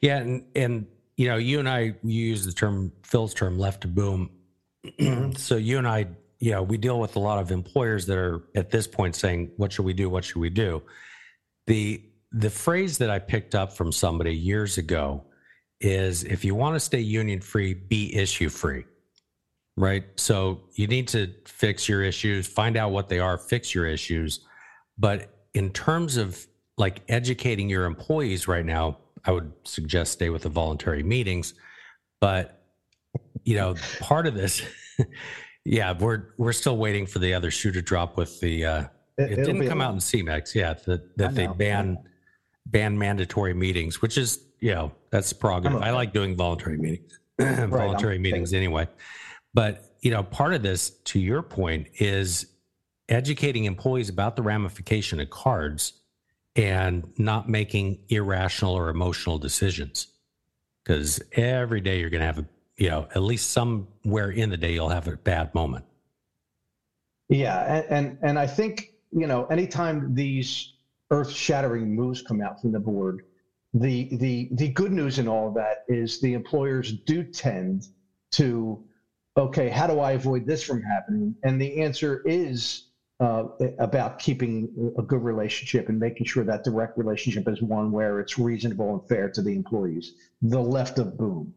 Yeah, 0.00 0.18
and 0.18 0.44
and 0.54 0.86
you 1.16 1.28
know, 1.28 1.36
you 1.36 1.58
and 1.58 1.68
I 1.68 1.80
you 2.02 2.26
use 2.26 2.46
the 2.46 2.52
term 2.52 2.92
Phil's 3.02 3.34
term 3.34 3.58
left 3.58 3.82
to 3.82 3.88
boom. 3.88 4.30
so 5.36 5.56
you 5.56 5.78
and 5.78 5.86
I, 5.86 6.06
you 6.38 6.52
know, 6.52 6.62
we 6.62 6.78
deal 6.78 7.00
with 7.00 7.16
a 7.16 7.18
lot 7.18 7.38
of 7.38 7.50
employers 7.50 8.06
that 8.06 8.16
are 8.16 8.44
at 8.54 8.70
this 8.70 8.86
point 8.86 9.16
saying, 9.16 9.50
"What 9.56 9.72
should 9.72 9.84
we 9.84 9.92
do? 9.92 10.08
What 10.08 10.24
should 10.24 10.38
we 10.38 10.50
do?" 10.50 10.82
The 11.66 12.02
the 12.32 12.50
phrase 12.50 12.98
that 12.98 13.10
I 13.10 13.18
picked 13.18 13.54
up 13.54 13.72
from 13.72 13.92
somebody 13.92 14.34
years 14.34 14.78
ago 14.78 15.24
is, 15.80 16.24
"If 16.24 16.44
you 16.44 16.54
want 16.54 16.74
to 16.76 16.80
stay 16.80 17.00
union 17.00 17.40
free, 17.40 17.74
be 17.74 18.14
issue 18.14 18.48
free." 18.48 18.84
Right. 19.76 20.04
So 20.16 20.62
you 20.74 20.88
need 20.88 21.06
to 21.08 21.32
fix 21.46 21.88
your 21.88 22.02
issues, 22.02 22.48
find 22.48 22.76
out 22.76 22.90
what 22.90 23.08
they 23.08 23.20
are, 23.20 23.38
fix 23.38 23.72
your 23.74 23.86
issues. 23.86 24.40
But 24.98 25.30
in 25.54 25.70
terms 25.70 26.16
of 26.16 26.44
like 26.76 27.02
educating 27.08 27.68
your 27.68 27.84
employees 27.84 28.48
right 28.48 28.66
now, 28.66 28.98
I 29.24 29.30
would 29.32 29.52
suggest 29.64 30.12
stay 30.12 30.30
with 30.30 30.42
the 30.42 30.48
voluntary 30.48 31.02
meetings. 31.04 31.54
But 32.20 32.62
you 33.44 33.56
know, 33.56 33.76
part 34.00 34.26
of 34.26 34.34
this, 34.34 34.62
yeah, 35.64 35.94
we're 35.98 36.30
we're 36.38 36.52
still 36.52 36.76
waiting 36.76 37.06
for 37.06 37.18
the 37.18 37.34
other 37.34 37.50
shoe 37.50 37.72
to 37.72 37.82
drop 37.82 38.16
with 38.16 38.40
the. 38.40 38.64
Uh, 38.64 38.84
it, 39.16 39.32
it'll 39.32 39.44
didn't 39.44 39.60
be 39.60 39.66
a 39.66 39.68
come 39.68 39.80
out 39.80 39.92
in 39.92 40.00
Cemex, 40.00 40.54
yeah, 40.54 40.74
that 40.86 41.16
that 41.16 41.34
they 41.34 41.46
ban. 41.46 41.98
Ban 42.70 42.98
mandatory 42.98 43.54
meetings, 43.54 44.02
which 44.02 44.18
is 44.18 44.40
you 44.60 44.74
know 44.74 44.92
that's 45.10 45.32
prerogative. 45.32 45.78
I'm 45.78 45.84
I 45.84 45.90
like 45.90 46.12
doing 46.12 46.36
voluntary 46.36 46.78
meetings, 46.78 47.18
I'm 47.38 47.70
voluntary 47.70 48.14
okay. 48.14 48.22
meetings 48.22 48.52
anyway. 48.52 48.88
But 49.54 49.84
you 50.00 50.10
know, 50.10 50.22
part 50.22 50.54
of 50.54 50.62
this, 50.62 50.90
to 50.90 51.18
your 51.18 51.42
point, 51.42 51.88
is 51.98 52.46
educating 53.08 53.64
employees 53.64 54.08
about 54.08 54.36
the 54.36 54.42
ramification 54.42 55.20
of 55.20 55.30
cards 55.30 55.94
and 56.56 57.10
not 57.18 57.48
making 57.48 58.00
irrational 58.08 58.74
or 58.74 58.90
emotional 58.90 59.38
decisions. 59.38 60.08
Because 60.82 61.20
every 61.32 61.80
day 61.80 62.00
you're 62.00 62.10
going 62.10 62.20
to 62.20 62.26
have 62.26 62.38
a, 62.38 62.46
you 62.76 62.88
know, 62.88 63.08
at 63.14 63.22
least 63.22 63.50
somewhere 63.50 64.30
in 64.30 64.50
the 64.50 64.56
day 64.56 64.72
you'll 64.72 64.88
have 64.88 65.06
a 65.06 65.16
bad 65.16 65.54
moment. 65.54 65.84
Yeah, 67.28 67.74
and, 67.74 67.86
and 67.90 68.18
and 68.22 68.38
I 68.38 68.46
think 68.46 68.92
you 69.12 69.26
know 69.26 69.44
anytime 69.46 70.14
these 70.14 70.72
earth-shattering 71.10 71.94
moves 71.94 72.22
come 72.22 72.40
out 72.40 72.60
from 72.60 72.72
the 72.72 72.80
board, 72.80 73.22
the 73.74 74.08
the 74.16 74.48
the 74.52 74.68
good 74.68 74.92
news 74.92 75.18
in 75.18 75.28
all 75.28 75.48
of 75.48 75.54
that 75.54 75.78
is 75.88 76.18
the 76.20 76.32
employers 76.34 76.92
do 77.06 77.22
tend 77.22 77.86
to, 78.32 78.82
okay, 79.36 79.68
how 79.68 79.86
do 79.86 80.00
I 80.00 80.12
avoid 80.12 80.46
this 80.46 80.62
from 80.62 80.80
happening? 80.82 81.34
And 81.42 81.60
the 81.60 81.82
answer 81.82 82.22
is 82.24 82.84
uh, 83.20 83.44
about 83.78 84.18
keeping 84.18 84.92
a 84.96 85.02
good 85.02 85.22
relationship 85.22 85.88
and 85.88 85.98
making 85.98 86.26
sure 86.26 86.44
that 86.44 86.64
direct 86.64 86.96
relationship 86.96 87.48
is 87.48 87.60
one 87.60 87.90
where 87.90 88.20
it's 88.20 88.38
reasonable 88.38 88.92
and 88.92 89.00
fair 89.08 89.28
to 89.30 89.42
the 89.42 89.54
employees. 89.54 90.12
The 90.42 90.60
left 90.60 90.98
of 90.98 91.16
boom 91.18 91.52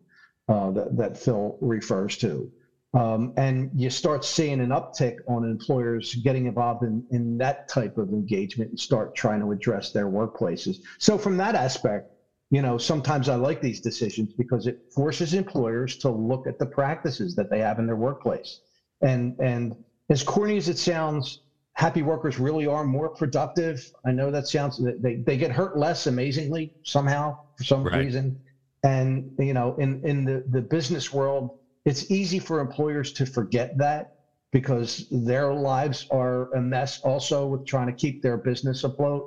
uh, 0.49 0.71
that, 0.71 0.97
that 0.97 1.17
Phil 1.17 1.57
refers 1.61 2.17
to. 2.17 2.51
Um, 2.93 3.31
and 3.37 3.69
you 3.73 3.89
start 3.89 4.25
seeing 4.25 4.59
an 4.59 4.69
uptick 4.69 5.13
on 5.27 5.45
employers 5.45 6.13
getting 6.15 6.45
involved 6.47 6.83
in, 6.83 7.05
in 7.09 7.37
that 7.37 7.69
type 7.69 7.97
of 7.97 8.09
engagement 8.09 8.71
and 8.71 8.79
start 8.79 9.15
trying 9.15 9.39
to 9.39 9.51
address 9.51 9.91
their 9.91 10.07
workplaces. 10.09 10.77
So, 10.99 11.17
from 11.17 11.37
that 11.37 11.55
aspect, 11.55 12.05
you 12.49 12.61
know, 12.61 12.77
sometimes 12.77 13.29
I 13.29 13.35
like 13.35 13.61
these 13.61 13.79
decisions 13.79 14.33
because 14.37 14.67
it 14.67 14.75
forces 14.93 15.33
employers 15.33 15.95
to 15.97 16.09
look 16.11 16.47
at 16.47 16.59
the 16.59 16.65
practices 16.65 17.33
that 17.35 17.49
they 17.49 17.59
have 17.59 17.79
in 17.79 17.85
their 17.85 17.95
workplace. 17.95 18.59
And 19.01 19.35
and 19.39 19.73
as 20.09 20.21
corny 20.21 20.57
as 20.57 20.67
it 20.67 20.77
sounds, 20.77 21.39
happy 21.75 22.01
workers 22.01 22.39
really 22.39 22.67
are 22.67 22.83
more 22.83 23.09
productive. 23.09 23.81
I 24.05 24.11
know 24.11 24.31
that 24.31 24.47
sounds 24.47 24.81
they 24.99 25.15
they 25.25 25.37
get 25.37 25.51
hurt 25.51 25.77
less 25.77 26.07
amazingly 26.07 26.71
somehow 26.83 27.35
for 27.57 27.63
some 27.63 27.83
Right. 27.83 27.93
reason. 27.93 28.37
And 28.83 29.31
you 29.39 29.53
know, 29.53 29.75
in 29.77 30.01
in 30.03 30.25
the 30.25 30.43
the 30.49 30.61
business 30.61 31.13
world, 31.13 31.51
it's 31.85 32.09
easy 32.11 32.39
for 32.39 32.59
employers 32.59 33.11
to 33.13 33.25
forget 33.25 33.77
that 33.77 34.07
because 34.51 35.07
their 35.09 35.53
lives 35.53 36.05
are 36.11 36.53
a 36.53 36.61
mess 36.61 36.99
also 37.03 37.47
with 37.47 37.65
trying 37.65 37.87
to 37.87 37.93
keep 37.93 38.21
their 38.21 38.37
business 38.37 38.83
afloat 38.83 39.23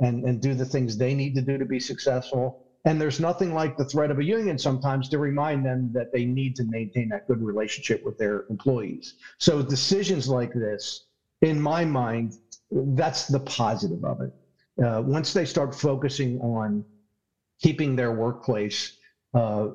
and, 0.00 0.24
and 0.24 0.40
do 0.40 0.54
the 0.54 0.64
things 0.64 0.96
they 0.96 1.14
need 1.14 1.34
to 1.34 1.42
do 1.42 1.58
to 1.58 1.64
be 1.64 1.80
successful. 1.80 2.56
And 2.84 3.00
there's 3.00 3.18
nothing 3.18 3.52
like 3.52 3.76
the 3.76 3.84
threat 3.84 4.10
of 4.10 4.18
a 4.18 4.24
union 4.24 4.56
sometimes 4.56 5.08
to 5.08 5.18
remind 5.18 5.66
them 5.66 5.90
that 5.92 6.06
they 6.12 6.24
need 6.24 6.54
to 6.56 6.64
maintain 6.64 7.08
that 7.08 7.26
good 7.26 7.42
relationship 7.42 8.00
with 8.04 8.16
their 8.16 8.44
employees. 8.48 9.14
So 9.38 9.62
decisions 9.62 10.28
like 10.28 10.52
this, 10.52 11.02
in 11.42 11.60
my 11.60 11.84
mind, 11.84 12.34
that's 12.70 13.26
the 13.26 13.40
positive 13.40 14.04
of 14.04 14.20
it. 14.20 14.32
Uh, 14.82 15.02
once 15.02 15.32
they 15.32 15.44
start 15.44 15.74
focusing 15.74 16.38
on 16.40 16.84
keeping 17.60 17.96
their 17.96 18.12
workplace 18.12 18.96
uh, 19.34 19.66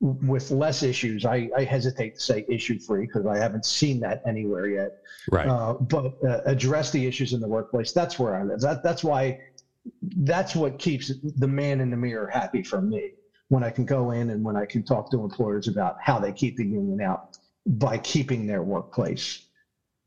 with 0.00 0.50
less 0.50 0.82
issues. 0.82 1.24
I, 1.24 1.48
I 1.56 1.64
hesitate 1.64 2.16
to 2.16 2.20
say 2.20 2.44
issue 2.48 2.78
free 2.78 3.06
because 3.06 3.26
I 3.26 3.38
haven't 3.38 3.64
seen 3.64 4.00
that 4.00 4.20
anywhere 4.26 4.66
yet. 4.66 4.90
Right. 5.30 5.48
Uh, 5.48 5.74
but 5.74 6.12
uh, 6.28 6.40
address 6.46 6.90
the 6.90 7.06
issues 7.06 7.32
in 7.32 7.40
the 7.40 7.48
workplace. 7.48 7.92
That's 7.92 8.18
where 8.18 8.34
I 8.34 8.42
live. 8.42 8.60
That, 8.60 8.82
that's 8.82 9.04
why. 9.04 9.38
That's 10.00 10.56
what 10.56 10.78
keeps 10.78 11.12
the 11.22 11.46
man 11.46 11.80
in 11.82 11.90
the 11.90 11.96
mirror 11.96 12.30
happy 12.32 12.62
for 12.62 12.80
me 12.80 13.10
when 13.48 13.62
I 13.62 13.68
can 13.68 13.84
go 13.84 14.12
in 14.12 14.30
and 14.30 14.42
when 14.42 14.56
I 14.56 14.64
can 14.64 14.82
talk 14.82 15.10
to 15.10 15.22
employers 15.22 15.68
about 15.68 15.96
how 16.00 16.18
they 16.18 16.32
keep 16.32 16.56
the 16.56 16.64
union 16.64 17.02
out 17.02 17.36
by 17.66 17.98
keeping 17.98 18.46
their 18.46 18.62
workplace 18.62 19.44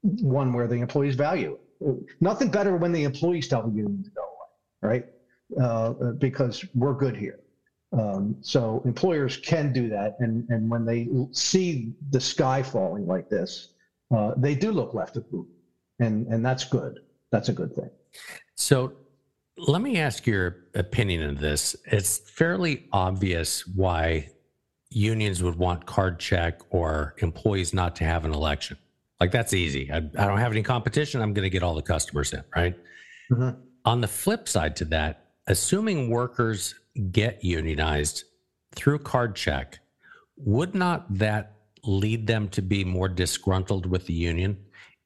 one 0.01 0.53
where 0.53 0.67
the 0.67 0.75
employees 0.75 1.15
value 1.15 1.57
it. 1.81 1.95
Nothing 2.21 2.49
better 2.49 2.75
when 2.75 2.91
the 2.91 3.03
employees 3.03 3.47
tell 3.47 3.63
the 3.63 3.75
union 3.75 4.03
to 4.03 4.09
go 4.09 4.21
away, 4.21 4.93
right? 4.93 5.05
Uh, 5.61 6.11
because 6.13 6.65
we're 6.73 6.93
good 6.93 7.15
here. 7.15 7.39
Um, 7.93 8.35
so 8.41 8.81
employers 8.85 9.37
can 9.37 9.71
do 9.71 9.87
that, 9.89 10.17
and 10.19 10.47
and 10.49 10.69
when 10.69 10.85
they 10.85 11.07
see 11.31 11.93
the 12.09 12.19
sky 12.19 12.61
falling 12.61 13.07
like 13.07 13.29
this, 13.29 13.69
uh, 14.15 14.33
they 14.35 14.55
do 14.55 14.71
look 14.71 14.93
left 14.93 15.15
of 15.15 15.29
boom, 15.31 15.47
and 15.99 16.27
and 16.27 16.45
that's 16.45 16.65
good. 16.65 16.99
That's 17.31 17.49
a 17.49 17.53
good 17.53 17.73
thing. 17.75 17.89
So 18.55 18.93
let 19.57 19.81
me 19.81 19.99
ask 19.99 20.27
your 20.27 20.65
opinion 20.75 21.27
on 21.29 21.35
this. 21.35 21.75
It's 21.85 22.17
fairly 22.29 22.87
obvious 22.91 23.65
why 23.65 24.29
unions 24.89 25.41
would 25.41 25.55
want 25.55 25.85
card 25.85 26.19
check 26.19 26.59
or 26.69 27.15
employees 27.19 27.73
not 27.73 27.95
to 27.97 28.03
have 28.03 28.25
an 28.25 28.33
election. 28.33 28.77
Like 29.19 29.31
that's 29.31 29.53
easy. 29.53 29.91
I, 29.91 29.97
I 29.97 29.99
don't 30.25 30.37
have 30.37 30.51
any 30.51 30.61
competition. 30.61 31.21
I'm 31.21 31.33
going 31.33 31.43
to 31.43 31.49
get 31.49 31.63
all 31.63 31.73
the 31.73 31.81
customers 31.81 32.33
in, 32.33 32.43
right? 32.55 32.75
Mhm. 33.31 33.57
On 33.85 34.01
the 34.01 34.07
flip 34.07 34.47
side 34.47 34.75
to 34.77 34.85
that, 34.85 35.25
assuming 35.47 36.09
workers 36.09 36.75
get 36.97 37.43
unionized 37.43 38.23
through 38.75 38.99
card 38.99 39.35
check, 39.35 39.79
would 40.37 40.75
not 40.75 41.05
that 41.17 41.53
lead 41.83 42.27
them 42.27 42.49
to 42.49 42.61
be 42.61 42.83
more 42.83 43.09
disgruntled 43.09 43.85
with 43.85 44.05
the 44.05 44.13
union? 44.13 44.57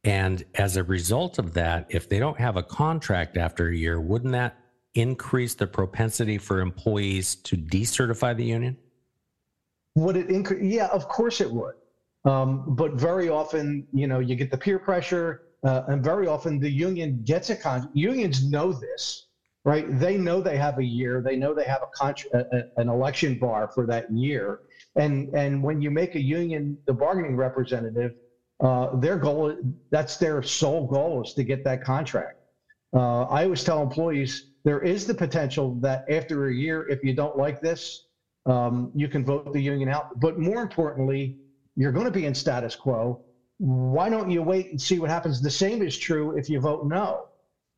And 0.04 0.44
as 0.56 0.78
a 0.78 0.84
result 0.84 1.38
of 1.38 1.54
that, 1.54 1.86
if 1.90 2.10
they 2.10 2.20
don't 2.20 2.40
have 2.40 2.58
a 2.58 2.64
contract 2.64 3.38
after 3.38 3.70
a 3.70 3.76
year, 3.76 4.02
wouldn't 4.02 4.32
that 4.32 4.58
increase 4.96 5.54
the 5.54 5.68
propensity 5.68 6.38
for 6.38 6.60
employees 6.60 7.36
to 7.36 7.56
decertify 7.56 8.36
the 8.36 8.46
union? 8.46 8.78
Would 9.96 10.18
it 10.18 10.30
increase? 10.30 10.64
Yeah, 10.64 10.88
of 10.88 11.08
course 11.08 11.42
it 11.42 11.52
would. 11.52 11.76
Um, 12.26 12.76
but 12.76 12.94
very 12.94 13.30
often, 13.30 13.88
you 13.94 14.08
know, 14.08 14.20
you 14.20 14.36
get 14.36 14.52
the 14.52 14.58
peer 14.58 14.80
pressure, 14.80 15.44
uh, 15.64 15.84
and 15.88 16.04
very 16.04 16.28
often 16.28 16.60
the 16.60 16.70
union 16.70 17.22
gets 17.24 17.50
a 17.50 17.56
con. 17.56 17.90
Unions 17.94 18.50
know 18.50 18.72
this, 18.72 19.28
right? 19.66 19.86
They 20.00 20.18
know 20.18 20.42
they 20.42 20.58
have 20.58 20.78
a 20.80 20.84
year. 20.84 21.22
They 21.22 21.36
know 21.36 21.54
they 21.54 21.66
have 21.66 21.82
a, 21.82 21.98
con- 21.98 22.14
a, 22.34 22.40
a 22.58 22.64
an 22.78 22.90
election 22.90 23.38
bar 23.38 23.70
for 23.74 23.86
that 23.88 24.06
year. 24.12 24.60
And 24.96 25.30
and 25.34 25.64
when 25.64 25.82
you 25.82 25.92
make 25.92 26.16
a 26.16 26.22
union 26.22 26.78
the 26.88 26.94
bargaining 26.94 27.36
representative, 27.36 28.12
uh, 28.62 28.96
their 28.98 29.18
goal 29.18 29.56
that's 29.92 30.18
their 30.18 30.42
sole 30.42 30.88
goal 30.88 31.24
is 31.24 31.34
to 31.34 31.44
get 31.44 31.64
that 31.64 31.84
contract. 31.84 32.34
Uh, 32.94 33.24
I 33.24 33.44
always 33.44 33.64
tell 33.64 33.82
employees 33.82 34.44
there 34.64 34.82
is 34.82 35.06
the 35.06 35.14
potential 35.14 35.78
that 35.82 36.04
after 36.10 36.48
a 36.48 36.54
year, 36.54 36.88
if 36.90 37.04
you 37.04 37.14
don't 37.14 37.38
like 37.38 37.62
this, 37.62 38.06
um, 38.46 38.92
you 38.94 39.08
can 39.08 39.24
vote 39.24 39.52
the 39.54 39.62
union 39.62 39.90
out. 39.90 40.06
But 40.18 40.40
more 40.40 40.62
importantly, 40.62 41.36
you're 41.76 41.92
going 41.92 42.06
to 42.06 42.12
be 42.12 42.26
in 42.26 42.34
status 42.34 42.76
quo. 42.76 43.22
Why 43.60 44.10
don't 44.10 44.30
you 44.30 44.42
wait 44.42 44.72
and 44.72 44.82
see 44.82 45.00
what 45.00 45.10
happens? 45.10 45.42
The 45.42 45.50
same 45.52 45.82
is 45.82 45.98
true 45.98 46.38
if 46.38 46.50
you 46.50 46.60
vote 46.60 46.86
no. 46.86 47.22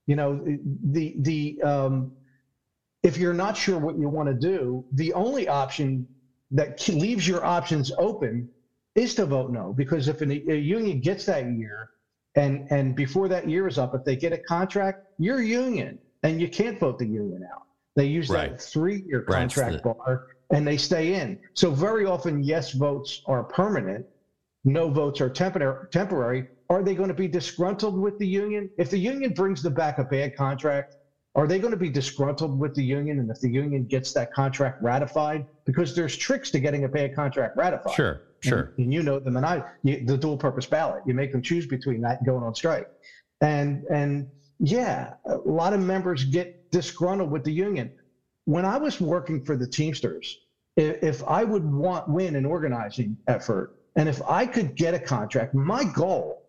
You 0.08 0.16
know, 0.16 0.43
the 0.91 1.16
the 1.20 1.62
um, 1.64 2.12
if 3.04 3.18
you're 3.18 3.34
not 3.34 3.56
sure 3.56 3.78
what 3.78 3.97
you 3.97 4.10
want 4.10 4.28
to 4.28 4.34
do, 4.34 4.86
the 4.93 5.14
only 5.14 5.47
option 5.47 6.08
that 6.51 6.88
leaves 6.89 7.28
your 7.28 7.43
options 7.43 7.91
open 7.97 8.49
is 8.95 9.16
to 9.16 9.26
vote 9.26 9.51
no. 9.51 9.74
Because 9.74 10.08
if 10.08 10.22
a, 10.22 10.51
a 10.51 10.56
union 10.58 10.99
gets 10.99 11.26
that 11.26 11.45
year, 11.51 11.89
and 12.36 12.68
and 12.70 12.95
before 12.95 13.28
that 13.30 13.49
year 13.49 13.68
is 13.68 13.78
up, 13.78 13.95
if 13.95 14.04
they 14.04 14.16
get 14.16 14.34
a 14.34 14.38
contract, 14.38 14.97
you're 15.18 15.41
union, 15.41 15.99
and 16.24 16.41
you 16.41 16.49
can't 16.49 16.80
vote 16.80 16.97
the 16.99 17.08
union 17.08 17.41
out. 17.51 17.62
They 17.95 18.06
use 18.06 18.30
Right. 18.30 18.51
that 18.51 18.62
three-year 18.62 19.22
contract 19.22 19.84
bar, 19.84 20.24
and 20.51 20.68
they 20.68 20.78
stay 20.78 21.14
in. 21.16 21.38
So 21.56 21.72
very 21.72 22.06
often, 22.06 22.43
yes 22.43 22.72
votes 22.74 23.22
are 23.28 23.43
permanent, 23.43 24.06
no 24.66 24.89
votes 24.89 25.22
are 25.22 25.30
temporary. 25.30 25.88
Temporary. 25.91 26.47
Are 26.74 26.82
they 26.82 26.95
going 26.95 27.09
to 27.09 27.13
be 27.13 27.28
disgruntled 27.28 27.99
with 27.99 28.17
the 28.17 28.26
union? 28.26 28.67
If 28.80 28.89
the 28.89 28.97
union 28.97 29.32
brings 29.34 29.61
them 29.61 29.76
back 29.76 29.99
a 29.99 30.03
bad 30.03 30.36
contract, 30.36 30.95
are 31.36 31.45
they 31.45 31.59
going 31.59 31.69
to 31.69 31.78
be 31.78 31.89
disgruntled 31.89 32.59
with 32.59 32.74
the 32.74 32.84
union? 32.84 33.19
And 33.19 33.30
if 33.30 33.39
the 33.39 33.49
union 33.49 33.86
gets 33.86 34.11
that 34.13 34.34
contract 34.34 34.82
ratified, 34.82 35.45
because 35.65 35.95
there's 35.95 36.17
tricks 36.17 36.49
to 36.49 36.59
getting 36.59 36.84
a 36.86 36.88
bad 36.88 37.13
contract 37.13 37.57
ratified. 37.57 37.93
Sure, 37.93 38.21
sure. 38.39 38.74
And, 38.78 38.86
and 38.86 38.93
you 38.93 39.03
know 39.03 39.19
them, 39.19 39.38
and 39.38 39.45
I, 39.45 39.63
you, 39.84 40.03
the 40.03 40.17
dual 40.17 40.36
purpose 40.36 40.65
ballot. 40.65 41.03
You 41.05 41.13
make 41.13 41.32
them 41.32 41.43
choose 41.43 41.67
between 41.67 42.01
that 42.01 42.17
and 42.17 42.26
going 42.26 42.43
on 42.43 42.55
strike. 42.55 42.88
And 43.41 43.84
and 43.91 44.28
yeah, 44.59 45.13
a 45.26 45.38
lot 45.45 45.74
of 45.74 45.80
members 45.80 46.24
get 46.24 46.71
disgruntled 46.71 47.30
with 47.30 47.43
the 47.43 47.53
union. 47.53 47.91
When 48.45 48.65
I 48.65 48.78
was 48.78 48.99
working 48.99 49.45
for 49.45 49.55
the 49.55 49.67
Teamsters, 49.67 50.39
if, 50.76 51.03
if 51.03 51.24
I 51.26 51.43
would 51.43 51.71
want 51.71 52.09
win 52.09 52.36
an 52.36 52.45
organizing 52.45 53.15
effort, 53.28 53.76
and 53.95 54.09
if 54.09 54.24
I 54.24 54.47
could 54.47 54.76
get 54.76 54.95
a 54.95 54.99
contract, 54.99 55.53
my 55.53 55.84
goal, 55.84 56.42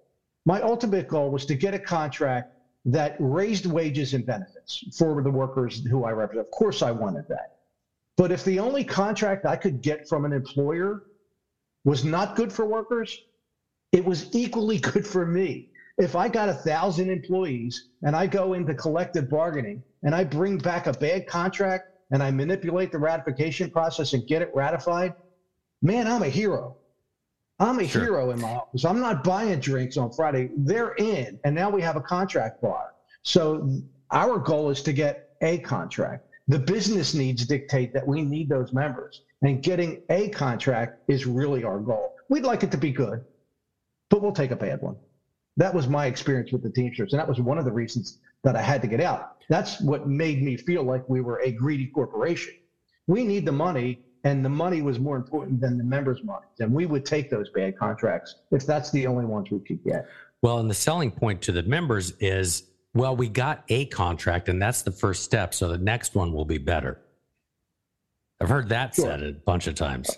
my 0.45 0.61
ultimate 0.61 1.09
goal 1.09 1.30
was 1.30 1.47
to 1.47 1.55
get 1.55 1.74
a 1.74 1.78
contract 1.78 2.49
that 2.84 3.16
raised 3.18 3.66
wages 3.66 4.12
and 4.12 4.26
benefits 4.26 4.84
for 4.97 5.22
the 5.22 5.30
workers 5.30 5.82
who 5.86 6.05
I 6.05 6.11
represent. 6.11 6.47
Of 6.47 6.51
course, 6.51 6.82
I 6.82 6.90
wanted 6.90 7.24
that. 7.28 7.47
But 8.16 8.30
if 8.30 8.45
the 8.45 8.59
only 8.61 8.84
contract 8.84 9.47
I 9.47 9.57
could 9.57 9.80
get 9.80 10.07
from 10.09 10.24
an 10.24 10.32
employer 10.32 11.01
was 11.84 12.05
not 12.05 12.36
good 12.36 12.53
for 12.53 12.66
workers, 12.66 13.16
it 13.92 14.05
was 14.05 14.34
equally 14.34 14.78
good 14.92 15.07
for 15.07 15.24
me. 15.24 15.68
If 15.97 16.16
I 16.16 16.28
got 16.28 16.49
a 16.49 16.55
thousand 16.55 17.11
employees 17.11 17.80
and 18.03 18.16
I 18.16 18.26
go 18.26 18.53
into 18.53 18.74
collective 18.74 19.28
bargaining 19.28 19.82
and 20.03 20.14
I 20.14 20.24
bring 20.24 20.59
back 20.59 20.86
a 20.86 20.92
bad 20.92 21.26
contract 21.26 21.84
and 22.11 22.22
I 22.22 22.30
manipulate 22.30 22.92
the 22.92 22.99
ratification 22.99 23.70
process 23.70 24.12
and 24.12 24.26
get 24.26 24.42
it 24.42 24.49
ratified, 24.55 25.12
man, 25.80 26.07
I'm 26.07 26.22
a 26.22 26.28
hero. 26.28 26.76
I'm 27.61 27.79
a 27.79 27.87
Sure. 27.87 28.03
hero 28.03 28.31
in 28.31 28.41
my 28.41 28.55
office. 28.55 28.85
I'm 28.85 29.01
not 29.01 29.23
buying 29.23 29.61
drinks 29.61 29.97
on 29.97 30.11
Friday. 30.13 30.51
They're 30.57 30.95
in, 30.95 31.39
and 31.45 31.55
now 31.55 31.71
we 31.71 31.83
have 31.83 31.97
a 31.97 32.01
contract 32.01 32.61
bar. 32.61 32.95
So 33.23 33.81
our 34.11 34.39
goal 34.39 34.71
is 34.71 34.83
to 34.83 34.93
get 34.93 35.31
a 35.41 35.59
contract. 35.59 36.27
The 36.49 36.59
business 36.59 37.15
needs 37.15 37.47
dictate 37.47 37.93
that 37.95 38.07
we 38.07 38.23
need 38.23 38.49
those 38.49 38.73
members, 38.73 39.23
and 39.43 39.63
getting 39.63 40.03
a 40.11 40.29
contract 40.31 40.99
is 41.09 41.27
really 41.27 41.65
our 41.65 41.79
goal. 41.79 42.15
We'd 42.29 42.45
like 42.45 42.63
it 42.65 42.71
to 42.73 42.77
be 42.77 42.91
good, 42.91 43.25
but 44.11 44.21
we'll 44.21 44.33
take 44.33 44.51
a 44.51 44.57
bad 44.57 44.83
one. 44.83 44.97
That 45.57 45.73
was 45.73 45.87
my 45.89 46.07
experience 46.07 46.51
with 46.53 46.63
the 46.63 46.71
Teamsters, 46.71 47.13
and 47.13 47.21
that 47.21 47.29
was 47.29 47.41
one 47.41 47.59
of 47.59 47.65
the 47.65 47.73
reasons 47.73 48.19
that 48.43 48.57
I 48.57 48.63
had 48.63 48.83
to 48.83 48.89
get 48.89 49.01
out. 49.01 49.37
That's 49.49 49.81
what 49.81 50.09
made 50.09 50.43
me 50.43 50.57
feel 50.57 50.83
like 50.83 51.09
we 51.09 51.21
were 51.21 51.41
a 51.41 51.53
greedy 51.53 51.87
corporation. 51.87 52.53
We 53.07 53.25
need 53.25 53.47
the 53.47 53.53
money, 53.53 54.01
and 54.25 54.43
the 54.43 54.49
money 54.49 54.81
was 54.83 54.99
more 54.99 55.16
important 55.16 55.61
than 55.61 55.77
the 55.77 55.85
members' 55.85 56.25
money. 56.25 56.47
And 56.59 56.72
we 56.72 56.87
would 56.87 57.05
take 57.05 57.31
those 57.31 57.51
bad 57.51 57.79
contracts 57.79 58.37
if 58.51 58.66
that's 58.66 58.91
the 58.91 59.07
only 59.07 59.27
ones 59.27 59.51
we 59.51 59.61
could 59.61 59.85
get. 59.85 60.07
Well, 60.43 60.59
and 60.59 60.68
the 60.68 60.75
selling 60.75 61.11
point 61.11 61.43
to 61.43 61.53
the 61.53 61.62
members 61.62 62.12
is, 62.20 62.64
well, 62.95 63.14
we 63.14 63.29
got 63.29 63.64
a 63.68 63.87
contract, 63.87 64.49
and 64.49 64.61
that's 64.61 64.83
the 64.83 64.91
first 64.91 65.25
step. 65.25 65.55
So 65.55 65.68
the 65.68 65.79
next 65.79 66.14
one 66.14 66.33
will 66.33 66.45
be 66.45 66.59
better. 66.59 66.99
I've 68.41 68.49
heard 68.49 68.68
that 68.70 68.95
Sure. 68.95 69.07
said 69.07 69.22
a 69.22 69.33
bunch 69.33 69.66
of 69.66 69.75
times. 69.75 70.11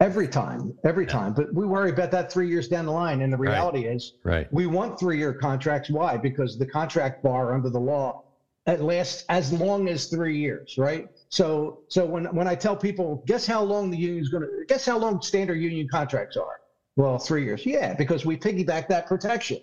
Every 0.00 0.28
time, 0.28 0.74
every 0.84 1.06
time. 1.06 1.32
But 1.32 1.54
we 1.54 1.66
worry 1.66 1.90
about 1.90 2.10
that 2.10 2.30
three 2.30 2.48
years 2.48 2.68
down 2.68 2.84
the 2.86 2.92
line. 2.92 3.22
And 3.22 3.32
the 3.32 3.36
Right. 3.38 3.52
reality 3.52 3.86
is, 3.86 4.14
Right. 4.24 4.50
we 4.52 4.66
want 4.66 4.98
three 4.98 5.16
year 5.16 5.32
contracts. 5.32 5.88
Why? 5.88 6.16
Because 6.18 6.58
the 6.58 6.66
contract 6.66 7.22
bar 7.22 7.54
under 7.54 7.70
the 7.70 7.80
law 7.80 8.22
it 8.66 8.80
lasts 8.80 9.24
as 9.28 9.52
long 9.52 9.88
as 9.88 10.06
three 10.06 10.36
years, 10.36 10.76
right? 10.76 11.08
So, 11.28 11.80
so 11.88 12.06
when 12.06 12.24
when 12.34 12.46
I 12.46 12.54
tell 12.54 12.76
people, 12.76 13.22
guess 13.26 13.46
how 13.46 13.62
long 13.62 13.90
the 13.90 13.96
union's 13.96 14.28
going 14.28 14.44
to, 14.44 14.64
guess 14.68 14.84
how 14.86 14.98
long 14.98 15.20
standard 15.20 15.56
union 15.56 15.88
contracts 15.90 16.36
are? 16.36 16.60
Well, 16.96 17.18
three 17.18 17.44
years. 17.44 17.66
Yeah, 17.66 17.94
because 17.94 18.24
we 18.24 18.36
piggyback 18.36 18.88
that 18.88 19.06
protection. 19.06 19.58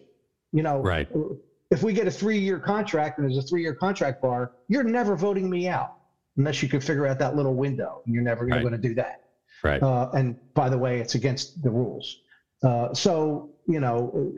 You 0.52 0.62
know, 0.62 0.82
Right. 0.82 1.08
if 1.72 1.82
we 1.82 1.94
get 1.94 2.06
a 2.06 2.12
three 2.12 2.38
year 2.38 2.60
contract 2.60 3.18
and 3.18 3.28
there's 3.28 3.38
a 3.44 3.48
three 3.48 3.62
year 3.62 3.74
contract 3.74 4.22
bar, 4.22 4.52
you're 4.68 4.84
never 4.84 5.16
voting 5.16 5.50
me 5.50 5.68
out 5.68 5.90
unless 6.38 6.62
you 6.62 6.70
can 6.70 6.80
figure 6.80 7.08
out 7.08 7.18
that 7.20 7.36
little 7.36 7.56
window. 7.56 8.02
You're 8.06 8.22
never 8.24 8.46
Right. 8.46 8.62
going 8.62 8.74
to 8.74 8.78
do 8.78 8.94
that. 8.96 9.22
Right. 9.64 9.82
Uh, 9.82 10.10
and 10.14 10.36
by 10.54 10.70
the 10.70 10.78
way, 10.78 11.00
it's 11.00 11.16
against 11.16 11.62
the 11.64 11.72
rules. 11.72 12.18
Uh, 12.62 12.94
so, 12.94 13.50
you 13.68 13.80
know, 13.80 14.34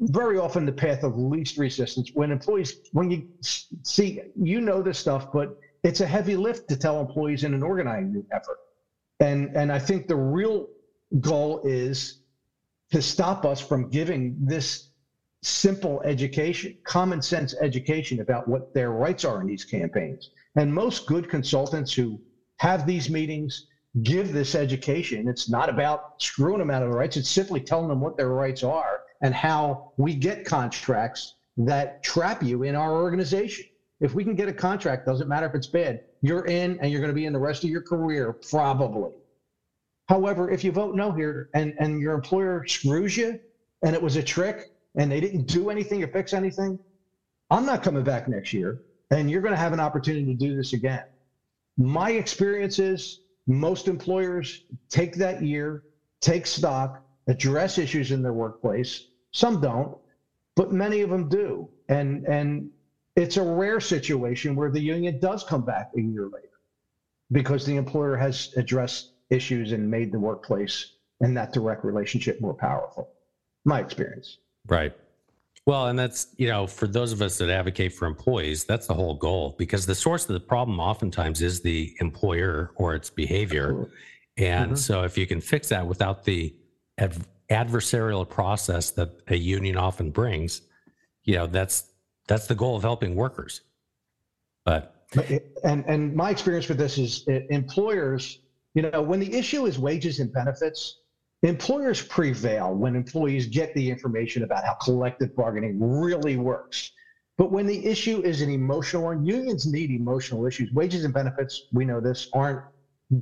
very 0.00 0.38
often 0.38 0.66
the 0.66 0.72
path 0.72 1.02
of 1.04 1.16
least 1.16 1.56
resistance 1.56 2.10
when 2.14 2.30
employees, 2.30 2.76
when 2.92 3.10
you 3.10 3.26
see, 3.82 4.20
you 4.36 4.60
know 4.60 4.82
this 4.82 4.98
stuff, 4.98 5.32
but 5.32 5.56
it's 5.84 6.00
a 6.00 6.06
heavy 6.06 6.34
lift 6.34 6.68
to 6.70 6.76
tell 6.76 7.00
employees 7.00 7.44
in 7.44 7.54
an 7.54 7.62
organizing 7.62 8.24
effort. 8.32 8.58
And, 9.20 9.54
and 9.54 9.70
I 9.70 9.78
think 9.78 10.08
the 10.08 10.16
real 10.16 10.66
goal 11.20 11.60
is 11.64 12.20
to 12.90 13.00
stop 13.00 13.44
us 13.44 13.60
from 13.60 13.90
giving 13.90 14.36
this 14.40 14.88
simple 15.42 16.00
education, 16.04 16.74
common 16.84 17.20
sense 17.20 17.54
education 17.60 18.20
about 18.20 18.48
what 18.48 18.72
their 18.72 18.90
rights 18.90 19.24
are 19.24 19.42
in 19.42 19.46
these 19.46 19.64
campaigns. 19.64 20.30
And 20.56 20.72
most 20.72 21.06
good 21.06 21.28
consultants 21.28 21.92
who 21.92 22.18
have 22.56 22.86
these 22.86 23.10
meetings 23.10 23.66
give 24.02 24.32
this 24.32 24.54
education. 24.54 25.28
It's 25.28 25.50
not 25.50 25.68
about 25.68 26.14
screwing 26.22 26.58
them 26.58 26.70
out 26.70 26.82
of 26.82 26.88
their 26.88 26.98
rights, 26.98 27.18
it's 27.18 27.28
simply 27.28 27.60
telling 27.60 27.88
them 27.88 28.00
what 28.00 28.16
their 28.16 28.30
rights 28.30 28.62
are 28.62 29.00
and 29.20 29.34
how 29.34 29.92
we 29.98 30.14
get 30.14 30.44
contracts 30.44 31.34
that 31.58 32.02
trap 32.02 32.42
you 32.42 32.62
in 32.62 32.74
our 32.74 32.94
organization. 32.94 33.66
If 34.00 34.14
we 34.14 34.24
can 34.24 34.34
get 34.34 34.48
a 34.48 34.52
contract, 34.52 35.06
doesn't 35.06 35.28
matter 35.28 35.46
if 35.46 35.54
it's 35.54 35.66
bad, 35.66 36.00
you're 36.20 36.46
in 36.46 36.78
and 36.80 36.90
you're 36.90 37.00
going 37.00 37.12
to 37.12 37.14
be 37.14 37.26
in 37.26 37.32
the 37.32 37.38
rest 37.38 37.64
of 37.64 37.70
your 37.70 37.80
career, 37.80 38.32
probably. 38.32 39.12
However, 40.08 40.50
if 40.50 40.64
you 40.64 40.72
vote 40.72 40.94
no 40.94 41.12
here 41.12 41.48
and, 41.54 41.74
and 41.78 42.00
your 42.00 42.14
employer 42.14 42.66
screws 42.66 43.16
you 43.16 43.38
and 43.82 43.94
it 43.94 44.02
was 44.02 44.16
a 44.16 44.22
trick 44.22 44.72
and 44.96 45.10
they 45.10 45.20
didn't 45.20 45.46
do 45.46 45.70
anything 45.70 46.00
to 46.00 46.06
fix 46.06 46.32
anything, 46.32 46.78
I'm 47.50 47.64
not 47.64 47.82
coming 47.82 48.02
back 48.02 48.28
next 48.28 48.52
year 48.52 48.82
and 49.10 49.30
you're 49.30 49.40
going 49.40 49.54
to 49.54 49.60
have 49.60 49.72
an 49.72 49.80
opportunity 49.80 50.26
to 50.26 50.34
do 50.34 50.56
this 50.56 50.72
again. 50.72 51.04
My 51.76 52.10
experience 52.10 52.78
is 52.78 53.20
most 53.46 53.88
employers 53.88 54.64
take 54.88 55.16
that 55.16 55.42
year, 55.42 55.82
take 56.20 56.46
stock, 56.46 57.02
address 57.26 57.78
issues 57.78 58.10
in 58.10 58.22
their 58.22 58.32
workplace. 58.32 59.06
Some 59.32 59.60
don't, 59.60 59.96
but 60.54 60.72
many 60.72 61.00
of 61.00 61.10
them 61.10 61.28
do. 61.28 61.68
And, 61.88 62.24
and 62.24 62.70
it's 63.16 63.36
a 63.36 63.42
rare 63.42 63.80
situation 63.80 64.56
where 64.56 64.70
the 64.70 64.80
union 64.80 65.18
does 65.20 65.44
come 65.44 65.64
back 65.64 65.90
a 65.96 66.00
year 66.00 66.24
later 66.24 66.48
because 67.32 67.64
the 67.64 67.76
employer 67.76 68.16
has 68.16 68.52
addressed 68.56 69.12
issues 69.30 69.72
and 69.72 69.88
made 69.90 70.12
the 70.12 70.18
workplace 70.18 70.92
and 71.20 71.36
that 71.36 71.52
direct 71.52 71.84
relationship 71.84 72.40
more 72.40 72.54
powerful. 72.54 73.08
My 73.64 73.80
experience. 73.80 74.38
Right. 74.66 74.94
Well, 75.66 75.86
and 75.86 75.98
that's, 75.98 76.26
you 76.36 76.48
know, 76.48 76.66
for 76.66 76.86
those 76.86 77.12
of 77.12 77.22
us 77.22 77.38
that 77.38 77.48
advocate 77.48 77.94
for 77.94 78.06
employees, 78.06 78.64
that's 78.64 78.86
the 78.86 78.94
whole 78.94 79.14
goal 79.14 79.54
because 79.58 79.86
the 79.86 79.94
source 79.94 80.28
of 80.28 80.34
the 80.34 80.40
problem 80.40 80.78
oftentimes 80.78 81.40
is 81.40 81.62
the 81.62 81.94
employer 82.00 82.72
or 82.74 82.94
its 82.94 83.08
behavior. 83.08 83.88
And 84.36 84.72
Mhm. 84.72 84.78
so 84.78 85.04
if 85.04 85.16
you 85.16 85.26
can 85.26 85.40
fix 85.40 85.68
that 85.70 85.86
without 85.86 86.24
the 86.24 86.54
adversarial 87.50 88.28
process 88.28 88.90
that 88.90 89.10
a 89.28 89.36
union 89.36 89.76
often 89.76 90.10
brings, 90.10 90.60
you 91.22 91.34
know, 91.36 91.46
that's 91.46 91.93
that's 92.26 92.46
the 92.46 92.54
goal 92.54 92.76
of 92.76 92.82
helping 92.82 93.14
workers. 93.14 93.62
But 94.64 94.94
And, 95.64 95.84
and 95.86 96.14
my 96.14 96.30
experience 96.30 96.68
with 96.68 96.78
this 96.78 96.98
is 96.98 97.24
uh, 97.28 97.40
employers 97.50 98.40
You 98.74 98.82
know, 98.82 99.02
when 99.02 99.20
the 99.20 99.32
issue 99.32 99.66
is 99.66 99.78
wages 99.78 100.18
and 100.18 100.32
benefits, 100.32 101.00
employers 101.42 102.02
prevail 102.02 102.74
when 102.74 102.96
employees 102.96 103.46
get 103.46 103.72
the 103.74 103.88
information 103.88 104.42
about 104.42 104.64
how 104.64 104.74
collective 104.74 105.34
bargaining 105.36 105.78
really 105.80 106.36
works. 106.36 106.90
But 107.38 107.52
when 107.52 107.66
the 107.66 107.84
issue 107.86 108.20
is 108.22 108.42
an 108.42 108.50
emotional 108.50 109.04
one, 109.04 109.24
unions 109.24 109.66
need 109.66 109.90
emotional 109.90 110.46
issues. 110.46 110.72
Wages 110.72 111.04
and 111.04 111.14
benefits, 111.14 111.66
we 111.72 111.84
know 111.84 112.00
this, 112.00 112.28
aren't 112.32 112.62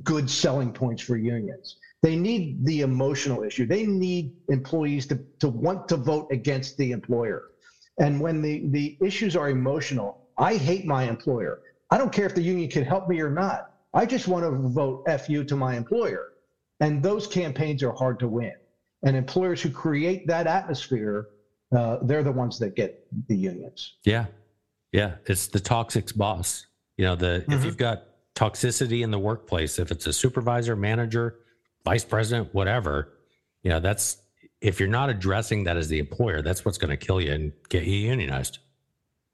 good 0.03 0.29
selling 0.29 0.71
points 0.71 1.01
for 1.01 1.17
unions. 1.17 1.77
They 2.01 2.15
need 2.15 2.65
the 2.65 2.81
emotional 2.81 3.43
issue. 3.43 3.65
They 3.65 3.85
need 3.85 4.33
employees 4.49 5.07
to, 5.07 5.19
to 5.39 5.49
want 5.49 5.87
to 5.89 5.97
vote 5.97 6.27
against 6.31 6.77
the 6.77 6.91
employer. 6.91 7.43
And 7.99 8.19
when 8.19 8.41
the, 8.41 8.67
the 8.69 8.97
issues 9.01 9.35
are 9.35 9.49
emotional, 9.49 10.21
I 10.37 10.55
hate 10.55 10.85
my 10.85 11.03
employer. 11.03 11.59
I 11.91 11.97
don't 11.97 12.11
care 12.11 12.25
if 12.25 12.33
the 12.33 12.41
union 12.41 12.69
can 12.69 12.83
help 12.83 13.07
me 13.07 13.19
or 13.21 13.29
not. 13.29 13.71
I 13.93 14.05
just 14.05 14.27
want 14.27 14.43
to 14.43 14.51
vote 14.69 15.05
FU 15.21 15.43
to 15.43 15.55
my 15.55 15.75
employer. 15.77 16.29
And 16.79 17.03
those 17.03 17.27
campaigns 17.27 17.83
are 17.83 17.91
hard 17.93 18.19
to 18.19 18.27
win. 18.27 18.53
And 19.05 19.15
employers 19.15 19.61
who 19.61 19.69
create 19.69 20.25
that 20.27 20.47
atmosphere, 20.47 21.27
uh, 21.75 21.97
they're 22.01 22.23
the 22.23 22.31
ones 22.31 22.57
that 22.59 22.75
get 22.75 23.05
the 23.27 23.35
unions. 23.35 23.95
Yeah. 24.03 24.25
Yeah. 24.91 25.15
It's 25.27 25.47
the 25.47 25.59
toxic 25.59 26.13
boss. 26.15 26.65
You 26.97 27.05
know, 27.05 27.15
the 27.15 27.35
if 27.35 27.45
Mhm. 27.47 27.65
you've 27.65 27.77
got 27.77 28.05
toxicity 28.35 29.03
in 29.03 29.11
the 29.11 29.19
workplace, 29.19 29.77
if 29.77 29.91
it's 29.91 30.07
a 30.07 30.13
supervisor, 30.13 30.75
manager, 30.75 31.35
vice 31.85 32.05
president, 32.05 32.53
whatever, 32.53 33.13
you 33.61 33.69
know, 33.69 33.79
that's 33.79 34.17
if 34.63 34.79
you're 34.79 34.89
not 34.89 35.09
addressing 35.09 35.63
that 35.65 35.75
as 35.75 35.89
the 35.89 35.99
employer, 35.99 36.41
that's 36.41 36.63
what's 36.63 36.77
going 36.77 36.89
to 36.89 36.97
kill 36.97 37.19
you 37.19 37.33
and 37.33 37.51
get 37.69 37.83
you 37.83 37.97
unionized. 38.09 38.59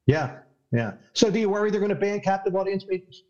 Yeah. 0.08 0.38
Yeah. 0.72 0.94
So 1.14 1.30
do 1.30 1.40
you 1.40 1.50
worry 1.50 1.70
they're 1.70 1.80
going 1.80 1.90
to 1.90 1.96
ban 1.96 2.20
captive 2.20 2.56
audience 2.56 2.86
meetings? 2.88 3.22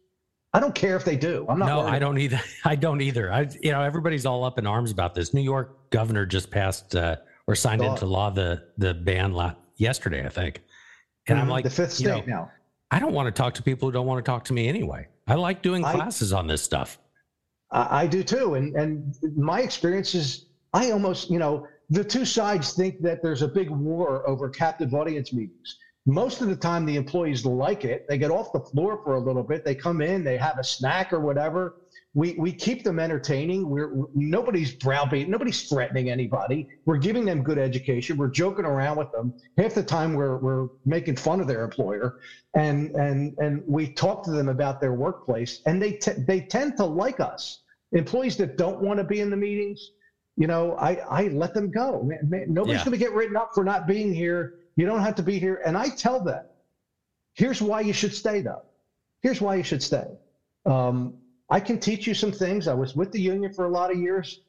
I 0.54 0.60
don't 0.62 0.74
care 0.74 0.96
if 0.96 1.04
they 1.06 1.18
do. 1.18 1.46
I'm 1.50 1.60
not 1.60 1.68
no, 1.68 1.80
worried. 1.80 1.94
I 1.94 2.00
don't 2.00 2.18
either. 2.18 2.40
I 2.66 2.76
don't 2.76 3.02
either. 3.02 3.32
I, 3.32 3.48
you 3.62 3.72
know, 3.72 3.82
everybody's 3.82 4.26
all 4.26 4.44
up 4.46 4.58
in 4.58 4.66
arms 4.66 4.92
about 4.92 5.14
this. 5.14 5.34
New 5.34 5.42
York 5.42 5.90
governor 5.92 6.26
just 6.26 6.50
passed 6.50 6.96
uh, 6.96 7.18
or 7.48 7.56
signed 7.56 7.82
into 7.84 8.06
law 8.06 8.30
the 8.30 8.64
the 8.78 8.94
ban 8.94 9.34
la- 9.34 9.56
yesterday, 9.76 10.26
I 10.26 10.30
think. 10.30 10.62
And 11.28 11.38
I'm 11.38 11.48
Mhm. 11.48 11.52
like, 11.52 11.64
the 11.66 11.70
fifth 11.70 12.00
you 12.00 12.08
know, 12.08 12.16
state 12.18 12.28
now. 12.28 12.50
I 12.92 13.00
don't 13.00 13.14
want 13.14 13.28
to 13.28 13.32
talk 13.32 13.54
to 13.56 13.64
people 13.64 13.88
who 13.90 13.92
don't 13.92 14.08
want 14.08 14.24
to 14.26 14.28
talk 14.28 14.44
to 14.46 14.54
me 14.54 14.68
anyway. 14.70 15.08
I 15.28 15.36
like 15.36 15.62
doing 15.62 15.84
I- 15.84 15.94
classes 15.94 16.32
on 16.34 16.48
this 16.48 16.62
stuff. 16.64 16.98
I, 17.72 18.04
I 18.04 18.08
do 18.08 18.24
too. 18.24 18.56
And 18.56 18.74
and 18.76 19.14
my 19.38 19.60
experience 19.62 20.16
is 20.16 20.46
I 20.74 20.92
almost, 20.92 21.30
you 21.30 21.38
know, 21.40 21.68
the 21.90 22.04
two 22.04 22.26
sides 22.26 22.74
think 22.74 22.96
that 23.00 23.20
there's 23.24 23.42
a 23.42 23.48
big 23.48 23.70
war 23.70 24.28
over 24.28 24.50
captive 24.50 24.94
audience 24.94 25.34
meetings. 25.34 25.76
Most 26.06 26.42
of 26.42 26.48
the 26.48 26.56
time 26.56 26.86
the 26.86 26.96
employees 26.96 27.46
like 27.46 27.84
it. 27.84 28.04
They 28.08 28.18
get 28.18 28.32
off 28.32 28.52
the 28.54 28.60
floor 28.60 29.00
for 29.04 29.16
a 29.16 29.20
little 29.20 29.44
bit. 29.44 29.64
They 29.66 29.76
come 29.76 30.02
in, 30.02 30.24
they 30.24 30.38
have 30.38 30.58
a 30.60 30.64
snack 30.64 31.12
or 31.14 31.20
whatever. 31.20 31.74
We 32.16 32.34
we 32.40 32.52
keep 32.52 32.84
them 32.84 32.98
entertaining. 32.98 33.70
We're 33.70 33.92
nobody's 34.16 34.74
browbeating, 34.76 35.30
nobody's 35.30 35.64
threatening 35.64 36.10
anybody. 36.10 36.66
We're 36.88 36.98
giving 36.98 37.26
them 37.26 37.44
good 37.44 37.60
education. 37.60 38.18
We're 38.18 38.32
joking 38.32 38.66
around 38.66 38.98
with 38.98 39.12
them. 39.12 39.32
Half 39.58 39.76
the 39.76 39.84
time 39.84 40.16
we're 40.16 40.38
we're 40.38 40.68
making 40.86 41.18
fun 41.18 41.40
of 41.40 41.48
their 41.48 41.64
employer 41.64 42.14
and 42.56 42.90
and 42.96 43.34
and 43.38 43.62
we 43.68 43.94
talk 43.94 44.24
to 44.24 44.32
them 44.32 44.50
about 44.50 44.82
their 44.82 44.94
workplace 44.94 45.60
and 45.68 45.80
they 45.82 45.94
te- 45.94 46.24
they 46.28 46.42
tend 46.42 46.78
to 46.78 46.86
like 46.86 47.20
us 47.20 47.62
employees 47.92 48.36
that 48.38 48.58
don't 48.58 48.82
want 48.82 48.98
to 48.98 49.04
be 49.04 49.20
in 49.20 49.30
the 49.30 49.38
meetings 49.38 49.92
you 50.40 50.48
know 50.48 50.74
i 50.80 50.92
i 51.10 51.28
let 51.28 51.54
them 51.54 51.70
go. 51.70 52.02
Man, 52.02 52.18
man, 52.24 52.46
nobody's 52.48 52.80
Yeah. 52.80 52.86
going 52.86 52.98
to 53.00 53.06
get 53.06 53.14
written 53.14 53.36
up 53.38 53.50
for 53.54 53.64
not 53.64 53.86
being 53.86 54.12
here. 54.12 54.54
You 54.78 54.86
don't 54.88 55.02
have 55.02 55.16
to 55.16 55.24
be 55.24 55.38
here. 55.38 55.62
And 55.66 55.78
i 55.78 55.90
tell 55.90 56.20
them 56.24 56.42
here's 57.36 57.62
why 57.62 57.82
you 57.82 57.94
should 57.94 58.14
stay 58.14 58.42
though. 58.42 58.64
Here's 59.22 59.42
why 59.42 59.56
you 59.56 59.64
should 59.64 59.84
stay. 59.84 60.08
Um, 60.66 61.14
i 61.52 61.60
can 61.60 61.78
teach 61.78 62.08
you 62.08 62.14
some 62.16 62.32
things. 62.32 62.68
I 62.68 62.74
was 62.74 62.96
with 62.96 63.12
the 63.12 63.20
union 63.22 63.52
for 63.52 63.66
a 63.66 63.70
lot 63.70 63.92
of 63.92 63.98
years. 63.98 64.40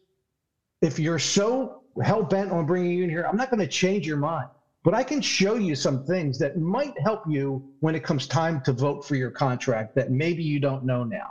If 0.80 0.98
you're 0.98 1.18
so 1.18 1.82
hell-bent 2.00 2.52
on 2.52 2.64
bringing 2.66 2.92
you 2.96 3.02
in 3.04 3.10
here 3.10 3.24
i'm 3.28 3.36
not 3.36 3.50
going 3.50 3.58
to 3.58 3.66
change 3.66 4.06
your 4.06 4.16
mind. 4.16 4.48
But 4.84 4.94
I 4.94 5.02
can 5.02 5.20
show 5.20 5.56
you 5.56 5.74
some 5.74 5.98
things 6.04 6.38
that 6.38 6.56
might 6.56 6.94
help 7.02 7.20
you 7.28 7.62
when 7.80 7.94
it 7.94 8.02
comes 8.02 8.26
time 8.26 8.62
to 8.64 8.72
vote 8.72 9.04
for 9.04 9.14
your 9.14 9.30
contract 9.30 9.90
that 9.96 10.10
maybe 10.10 10.42
you 10.42 10.58
don't 10.58 10.84
know 10.84 11.04
now. 11.04 11.28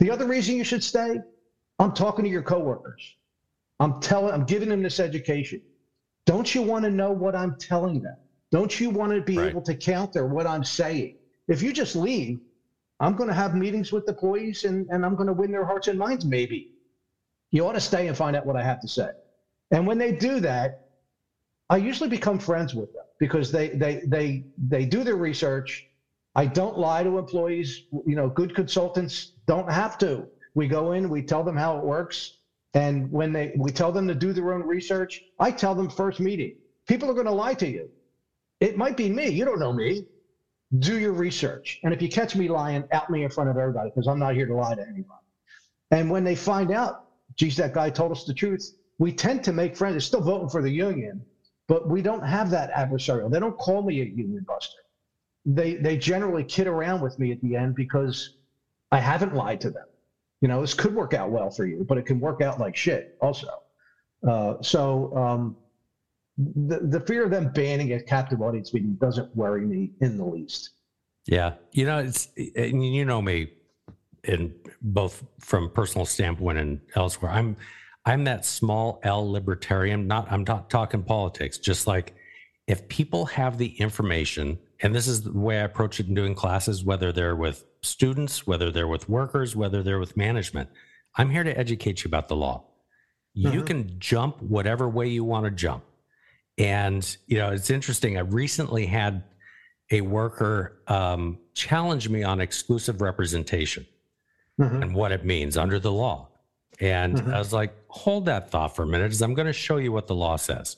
The 0.00 0.10
other 0.10 0.26
reason 0.26 0.56
you 0.56 0.64
should 0.64 0.82
stay, 0.82 1.18
I'm 1.78 1.92
talking 1.92 2.24
to 2.26 2.30
your 2.30 2.42
coworkers. 2.42 3.02
I'm 3.80 4.00
telling, 4.00 4.32
I'm 4.34 4.44
giving 4.44 4.68
them 4.68 4.82
this 4.82 5.00
education. 5.00 5.60
Don't 6.26 6.54
you 6.54 6.62
want 6.62 6.84
to 6.84 6.90
know 6.90 7.12
what 7.12 7.34
I'm 7.36 7.54
telling 7.60 8.00
them? 8.02 8.14
Don't 8.52 8.78
you 8.80 8.90
want 8.90 9.12
to 9.12 9.22
be 9.22 9.36
Right. 9.36 9.46
able 9.46 9.62
to 9.62 9.74
counter 9.74 10.26
what 10.26 10.46
I'm 10.46 10.64
saying? 10.64 11.12
If 11.48 11.62
you 11.62 11.72
just 11.72 11.96
leave, 11.96 12.38
I'm 13.00 13.14
going 13.14 13.28
to 13.28 13.34
have 13.34 13.54
meetings 13.54 13.92
with 13.92 14.08
employees 14.08 14.64
and, 14.64 14.86
and 14.90 15.04
I'm 15.04 15.16
going 15.16 15.26
to 15.28 15.32
win 15.34 15.52
their 15.52 15.64
hearts 15.64 15.88
and 15.88 15.98
minds, 15.98 16.24
maybe. 16.24 16.66
You 17.52 17.66
ought 17.66 17.72
to 17.72 17.80
stay 17.80 18.08
and 18.08 18.16
find 18.16 18.36
out 18.36 18.46
what 18.46 18.56
I 18.56 18.62
have 18.64 18.80
to 18.80 18.88
say. 18.88 19.08
And 19.72 19.86
when 19.86 19.98
they 19.98 20.12
do 20.12 20.40
that, 20.40 20.72
I 21.68 21.76
usually 21.78 22.08
become 22.08 22.38
friends 22.38 22.74
with 22.74 22.92
them 22.92 23.02
because 23.18 23.50
they 23.50 23.68
they 23.70 24.02
they 24.06 24.44
they 24.56 24.84
do 24.84 25.02
their 25.04 25.16
research. 25.16 25.84
I 26.34 26.46
don't 26.46 26.78
lie 26.78 27.02
to 27.02 27.18
employees. 27.18 27.82
You 28.06 28.14
know, 28.16 28.28
good 28.30 28.54
consultants 28.54 29.32
don't 29.46 29.70
have 29.70 29.98
to. 29.98 30.26
We 30.54 30.68
go 30.68 30.92
in, 30.92 31.08
we 31.08 31.22
tell 31.22 31.42
them 31.42 31.56
how 31.56 31.78
it 31.78 31.84
works, 31.84 32.38
and 32.74 33.10
when 33.10 33.32
they 33.32 33.52
we 33.56 33.70
tell 33.70 33.92
them 33.92 34.06
to 34.08 34.14
do 34.14 34.32
their 34.32 34.52
own 34.52 34.62
research, 34.62 35.22
I 35.38 35.50
tell 35.50 35.74
them 35.74 35.88
first 35.88 36.20
meeting. 36.20 36.56
People 36.86 37.08
are 37.08 37.14
going 37.14 37.26
to 37.26 37.32
lie 37.32 37.54
to 37.54 37.68
you. 37.68 37.88
It 38.60 38.76
might 38.76 38.96
be 38.96 39.08
me. 39.08 39.28
You 39.28 39.44
don't 39.44 39.60
know 39.60 39.72
me. 39.72 40.04
Do 40.80 40.98
your 40.98 41.12
research, 41.12 41.78
and 41.84 41.94
if 41.94 42.02
you 42.02 42.08
catch 42.08 42.34
me 42.34 42.48
lying, 42.48 42.84
out 42.90 43.08
me 43.08 43.22
in 43.22 43.30
front 43.30 43.48
of 43.48 43.56
everybody 43.56 43.90
because 43.90 44.08
I'm 44.08 44.18
not 44.18 44.34
here 44.34 44.46
to 44.46 44.54
lie 44.54 44.74
to 44.74 44.82
anybody. 44.82 45.24
And 45.92 46.10
when 46.10 46.24
they 46.24 46.34
find 46.34 46.72
out, 46.72 47.04
geez, 47.36 47.56
that 47.58 47.72
guy 47.72 47.90
told 47.90 48.10
us 48.10 48.24
the 48.24 48.34
truth, 48.34 48.72
we 48.98 49.12
tend 49.12 49.44
to 49.44 49.52
make 49.52 49.76
friends. 49.76 49.94
They're 49.94 50.00
still 50.00 50.20
voting 50.22 50.48
for 50.48 50.62
the 50.62 50.70
union, 50.70 51.24
but 51.68 51.88
we 51.88 52.02
don't 52.02 52.26
have 52.26 52.50
that 52.50 52.72
adversarial. 52.72 53.30
They 53.30 53.38
don't 53.38 53.56
call 53.56 53.82
me 53.82 54.00
a 54.00 54.04
union 54.04 54.44
buster. 54.48 54.78
They 55.46 55.74
they 55.74 55.96
generally 55.96 56.42
kid 56.42 56.66
around 56.66 57.02
with 57.02 57.18
me 57.20 57.30
at 57.30 57.40
the 57.40 57.54
end 57.54 57.76
because 57.76 58.36
I 58.90 58.98
haven't 58.98 59.34
lied 59.34 59.60
to 59.62 59.70
them. 59.70 59.86
You 60.44 60.48
know, 60.48 60.60
this 60.60 60.74
could 60.74 60.94
work 60.94 61.14
out 61.14 61.30
well 61.30 61.48
for 61.48 61.64
you, 61.64 61.86
but 61.88 61.96
it 61.96 62.04
can 62.04 62.20
work 62.20 62.42
out 62.42 62.60
like 62.60 62.76
shit 62.76 63.16
also. 63.22 63.48
Uh, 64.28 64.56
so 64.60 65.16
um, 65.16 65.56
the 66.36 66.80
the 66.80 67.00
fear 67.00 67.24
of 67.24 67.30
them 67.30 67.50
banning 67.50 67.94
a 67.94 68.02
captive 68.02 68.42
audience 68.42 68.74
meeting 68.74 68.98
doesn't 69.00 69.34
worry 69.34 69.64
me 69.64 69.92
in 70.02 70.18
the 70.18 70.24
least. 70.26 70.72
Yeah. 71.24 71.54
You 71.72 71.86
know, 71.86 71.96
it's, 71.96 72.28
and 72.56 72.84
you 72.84 73.06
know 73.06 73.22
me 73.22 73.54
in 74.24 74.54
both 74.82 75.24
from 75.40 75.70
personal 75.70 76.04
standpoint 76.04 76.58
and 76.58 76.78
elsewhere. 76.94 77.32
I'm, 77.32 77.56
I'm 78.04 78.24
that 78.24 78.44
small 78.44 79.00
L 79.02 79.26
libertarian. 79.26 80.06
Not, 80.06 80.30
I'm 80.30 80.44
not 80.44 80.68
talking 80.68 81.02
politics, 81.04 81.56
just 81.56 81.86
like 81.86 82.14
if 82.66 82.86
people 82.88 83.24
have 83.24 83.56
the 83.56 83.68
information, 83.80 84.58
and 84.82 84.94
this 84.94 85.06
is 85.06 85.22
the 85.22 85.32
way 85.32 85.60
I 85.60 85.64
approach 85.64 86.00
it 86.00 86.08
in 86.08 86.14
doing 86.14 86.34
classes, 86.34 86.84
whether 86.84 87.12
they're 87.12 87.34
with 87.34 87.64
students, 87.84 88.46
whether 88.46 88.70
they're 88.70 88.88
with 88.88 89.08
workers, 89.08 89.54
whether 89.54 89.82
they're 89.82 89.98
with 89.98 90.16
management, 90.16 90.68
I'm 91.16 91.30
here 91.30 91.44
to 91.44 91.56
educate 91.56 92.02
you 92.04 92.08
about 92.08 92.28
the 92.28 92.36
law. 92.36 92.64
You 93.34 93.62
Mhm. 93.62 93.66
can 93.66 93.98
jump 94.00 94.40
whatever 94.42 94.88
way 94.88 95.08
you 95.08 95.24
want 95.24 95.44
to 95.44 95.50
jump. 95.50 95.84
And, 96.58 97.16
you 97.26 97.38
know, 97.38 97.50
it's 97.50 97.70
interesting. 97.70 98.16
I 98.16 98.20
recently 98.20 98.86
had 98.86 99.24
a 99.90 100.00
worker 100.00 100.80
um, 100.86 101.38
challenge 101.54 102.08
me 102.08 102.22
on 102.22 102.40
exclusive 102.40 103.00
representation 103.00 103.86
Mhm. 104.60 104.82
and 104.82 104.94
what 104.94 105.12
it 105.12 105.24
means 105.24 105.56
under 105.56 105.78
the 105.78 105.92
law. 105.92 106.28
And 106.80 107.16
Mhm. 107.16 107.32
I 107.34 107.38
was 107.38 107.52
like, 107.52 107.74
hold 107.88 108.26
that 108.26 108.50
thought 108.50 108.74
for 108.74 108.82
a 108.82 108.86
minute, 108.86 109.12
as 109.12 109.20
I'm 109.22 109.34
going 109.34 109.46
to 109.46 109.52
show 109.52 109.76
you 109.76 109.92
what 109.92 110.06
the 110.06 110.14
law 110.14 110.36
says. 110.36 110.76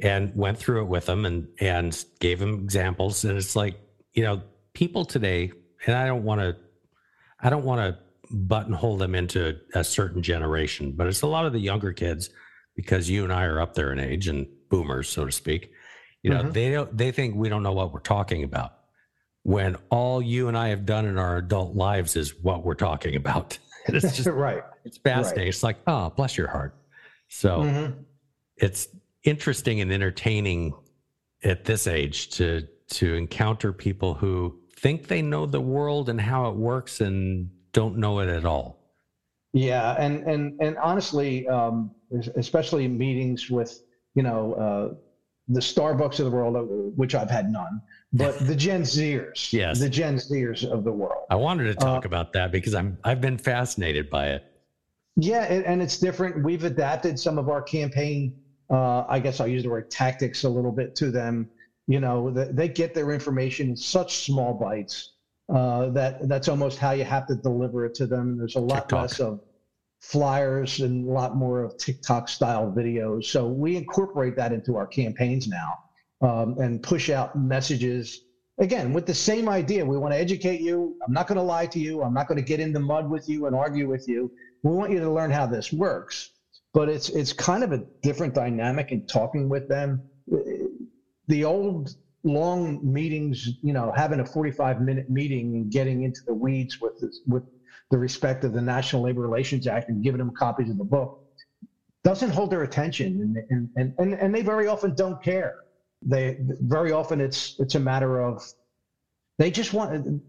And 0.00 0.34
went 0.36 0.58
through 0.58 0.82
it 0.82 0.88
with 0.88 1.08
him 1.08 1.24
and 1.26 1.48
and 1.58 2.04
gave 2.20 2.40
him 2.40 2.54
examples. 2.54 3.24
And 3.24 3.36
it's 3.36 3.56
like, 3.56 3.74
you 4.14 4.22
know, 4.22 4.42
people 4.72 5.04
today, 5.04 5.50
and 5.88 5.96
I 5.96 6.06
don't 6.06 6.22
want 6.22 6.40
to, 6.42 6.54
I 7.40 7.48
don't 7.50 7.64
want 7.64 7.80
to 7.80 7.98
buttonhole 8.30 8.98
them 8.98 9.14
into 9.14 9.56
a 9.74 9.82
certain 9.82 10.22
generation, 10.22 10.92
but 10.92 11.06
it's 11.06 11.22
a 11.22 11.26
lot 11.26 11.46
of 11.46 11.54
the 11.54 11.58
younger 11.58 11.92
kids 11.94 12.28
because 12.76 13.08
you 13.08 13.24
and 13.24 13.32
I 13.32 13.44
are 13.44 13.58
up 13.58 13.72
there 13.74 13.90
in 13.90 13.98
age 13.98 14.28
and 14.28 14.46
boomers, 14.68 15.08
so 15.08 15.24
to 15.24 15.32
speak. 15.32 15.72
You 16.22 16.30
know, 16.30 16.42
Mhm. 16.42 16.52
they 16.52 16.70
don't 16.72 16.96
they 16.96 17.10
think 17.10 17.36
we 17.36 17.48
don't 17.48 17.62
know 17.62 17.72
what 17.72 17.92
we're 17.92 18.00
talking 18.00 18.44
about 18.44 18.74
when 19.44 19.76
all 19.88 20.20
you 20.20 20.48
and 20.48 20.58
I 20.58 20.68
have 20.68 20.84
done 20.84 21.06
in 21.06 21.16
our 21.16 21.38
adult 21.38 21.74
lives 21.74 22.16
is 22.16 22.34
what 22.42 22.64
we're 22.64 22.74
talking 22.74 23.16
about. 23.16 23.58
It's 23.90 24.14
just 24.18 24.28
right. 24.28 24.62
it's 24.84 24.98
fascinating. 24.98 25.48
It's 25.48 25.62
like, 25.62 25.78
oh, 25.86 26.10
bless 26.10 26.36
your 26.36 26.48
heart. 26.48 26.74
So 27.28 27.60
Mhm. 27.60 28.04
it's 28.58 28.88
interesting 29.22 29.80
and 29.80 29.90
entertaining 29.90 30.74
at 31.42 31.64
this 31.64 31.86
age 31.86 32.28
to 32.36 32.68
to 32.90 33.14
encounter 33.14 33.72
people 33.72 34.12
who 34.12 34.57
think 34.78 35.08
they 35.08 35.22
know 35.22 35.46
the 35.46 35.60
world 35.60 36.08
and 36.08 36.20
how 36.20 36.48
it 36.48 36.56
works 36.56 37.00
and 37.00 37.50
don't 37.72 37.96
know 37.98 38.20
it 38.20 38.28
at 38.28 38.44
all. 38.44 38.78
Yeah, 39.52 39.94
and 39.98 40.22
and 40.24 40.60
and 40.60 40.76
honestly, 40.78 41.48
um, 41.48 41.90
especially 42.36 42.84
in 42.84 42.96
meetings 42.96 43.50
with 43.50 43.80
you 44.14 44.22
know 44.22 44.52
uh, 44.54 44.94
the 45.48 45.60
Starbucks 45.60 46.18
of 46.20 46.26
the 46.26 46.30
world, 46.30 46.56
uh, 46.56 46.60
which 46.96 47.14
I've 47.14 47.30
had 47.30 47.50
none, 47.50 47.80
but 48.12 48.38
the 48.40 48.54
Gen 48.54 48.82
Zers, 48.82 49.52
Yes. 49.52 49.80
the 49.80 49.88
Gen 49.88 50.16
Zers 50.16 50.64
of 50.70 50.84
the 50.84 50.92
world. 50.92 51.24
I 51.30 51.36
wanted 51.36 51.64
to 51.64 51.74
talk 51.74 52.04
Uh, 52.04 52.08
about 52.08 52.32
that 52.34 52.52
because 52.52 52.74
I'm 52.74 52.98
I've 53.04 53.20
been 53.20 53.38
fascinated 53.38 54.10
by 54.10 54.28
it. 54.28 54.44
Yeah, 55.16 55.44
and, 55.44 55.64
and 55.64 55.82
it's 55.82 55.98
different. 55.98 56.44
We've 56.44 56.62
adapted 56.64 57.18
some 57.18 57.38
of 57.38 57.48
our 57.48 57.62
campaign. 57.62 58.34
Uh, 58.70 59.04
I 59.08 59.18
guess 59.18 59.40
I'll 59.40 59.48
use 59.48 59.62
the 59.64 59.70
word 59.70 59.90
tactics 59.90 60.44
a 60.44 60.48
little 60.48 60.70
bit 60.72 60.94
to 60.96 61.10
them. 61.10 61.50
You 61.88 62.00
know, 62.00 62.30
they 62.30 62.68
get 62.68 62.94
their 62.94 63.10
information 63.10 63.70
in 63.70 63.76
such 63.76 64.26
small 64.26 64.54
bites 64.54 65.14
uh, 65.52 65.88
that 65.90 66.28
that's 66.28 66.48
almost 66.48 66.78
how 66.78 66.90
you 66.92 67.04
have 67.04 67.26
to 67.28 67.34
deliver 67.34 67.86
it 67.86 67.94
to 67.94 68.06
them. 68.06 68.36
There's 68.36 68.56
a 68.56 68.60
lot 68.60 68.88
TikTok. 68.90 69.00
less 69.00 69.20
of 69.20 69.40
flyers 70.00 70.80
and 70.80 71.08
a 71.08 71.10
lot 71.10 71.36
more 71.36 71.62
of 71.62 71.76
TikTok 71.78 72.28
style 72.28 72.70
videos. 72.76 73.24
So 73.24 73.48
we 73.48 73.76
incorporate 73.76 74.36
that 74.36 74.52
into 74.52 74.76
our 74.76 74.86
campaigns 74.86 75.48
now 75.48 75.78
um, 76.20 76.58
and 76.58 76.82
push 76.82 77.10
out 77.10 77.36
messages 77.36 78.20
again 78.60 78.92
with 78.92 79.06
the 79.06 79.14
same 79.14 79.48
idea. 79.48 79.84
We 79.84 79.96
want 79.96 80.12
to 80.12 80.18
educate 80.18 80.60
you. 80.60 80.96
I'm 81.06 81.12
not 81.12 81.26
going 81.26 81.36
to 81.36 81.42
lie 81.42 81.66
to 81.66 81.78
you. 81.78 82.02
I'm 82.02 82.14
not 82.14 82.28
going 82.28 82.38
to 82.38 82.44
get 82.44 82.60
in 82.60 82.72
the 82.72 82.80
mud 82.80 83.08
with 83.08 83.28
you 83.28 83.46
and 83.46 83.56
argue 83.56 83.88
with 83.88 84.06
you. 84.06 84.30
We 84.62 84.72
want 84.72 84.92
you 84.92 85.00
to 85.00 85.10
learn 85.10 85.30
how 85.30 85.46
this 85.46 85.72
works. 85.72 86.30
But 86.74 86.90
it's 86.90 87.08
it's 87.08 87.32
kind 87.32 87.64
of 87.64 87.72
a 87.72 87.78
different 88.02 88.34
dynamic 88.34 88.92
in 88.92 89.06
talking 89.06 89.48
with 89.48 89.68
them. 89.68 90.02
The 91.28 91.44
old 91.44 91.94
long 92.24 92.80
meetings, 92.82 93.48
you 93.62 93.72
know, 93.72 93.92
having 93.94 94.20
a 94.20 94.24
45 94.24 94.80
minute 94.80 95.08
meeting 95.08 95.54
and 95.54 95.70
getting 95.70 96.02
into 96.02 96.20
the 96.26 96.34
weeds 96.34 96.80
with 96.80 96.98
this, 97.00 97.20
with 97.26 97.44
the 97.90 97.98
respect 97.98 98.44
of 98.44 98.52
the 98.52 98.60
National 98.60 99.02
Labor 99.02 99.22
Relations 99.22 99.66
Act 99.66 99.88
and 99.88 100.02
giving 100.02 100.18
them 100.18 100.32
copies 100.34 100.70
of 100.70 100.78
the 100.78 100.84
book 100.84 101.24
doesn't 102.04 102.30
hold 102.30 102.50
their 102.50 102.62
attention. 102.62 103.14
Mm-hmm. 103.14 103.54
And 103.54 103.70
and 103.76 103.94
and, 103.98 104.14
and 104.14 104.34
they 104.34 104.42
very 104.42 104.66
often 104.66 104.94
don't 104.94 105.22
care. 105.22 105.56
They 106.02 106.38
very 106.60 106.92
often 106.92 107.20
it's 107.20 107.56
it's 107.58 107.74
a 107.74 107.80
matter 107.80 108.20
of 108.20 108.42
they 109.38 109.50
just 109.50 109.72
want 109.72 110.22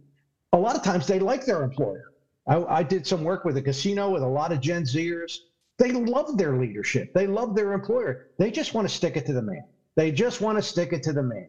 a 0.54 0.58
lot 0.58 0.76
of 0.76 0.84
times 0.84 1.08
they 1.08 1.20
like 1.20 1.46
their 1.46 1.64
employer. 1.64 2.06
I, 2.48 2.64
I 2.80 2.84
did 2.84 3.06
some 3.06 3.24
work 3.24 3.46
with 3.46 3.58
a 3.58 3.62
casino 3.62 4.10
with 4.10 4.24
a 4.24 4.28
lot 4.28 4.52
of 4.52 4.62
gen 4.62 4.84
zers. 4.84 5.38
They 5.78 5.92
love 5.92 6.38
their 6.38 6.58
leadership. 6.58 7.14
They 7.14 7.28
love 7.28 7.56
their 7.56 7.74
employer. 7.74 8.28
They 8.38 8.52
just 8.52 8.74
want 8.74 8.88
to 8.90 8.94
stick 8.94 9.16
it 9.16 9.26
to 9.28 9.34
the 9.34 9.42
man 9.42 9.64
they 9.96 10.12
just 10.12 10.42
want 10.42 10.58
to 10.58 10.62
stick 10.62 10.94
it 10.94 11.04
to 11.04 11.14
the 11.14 11.24
man 11.24 11.48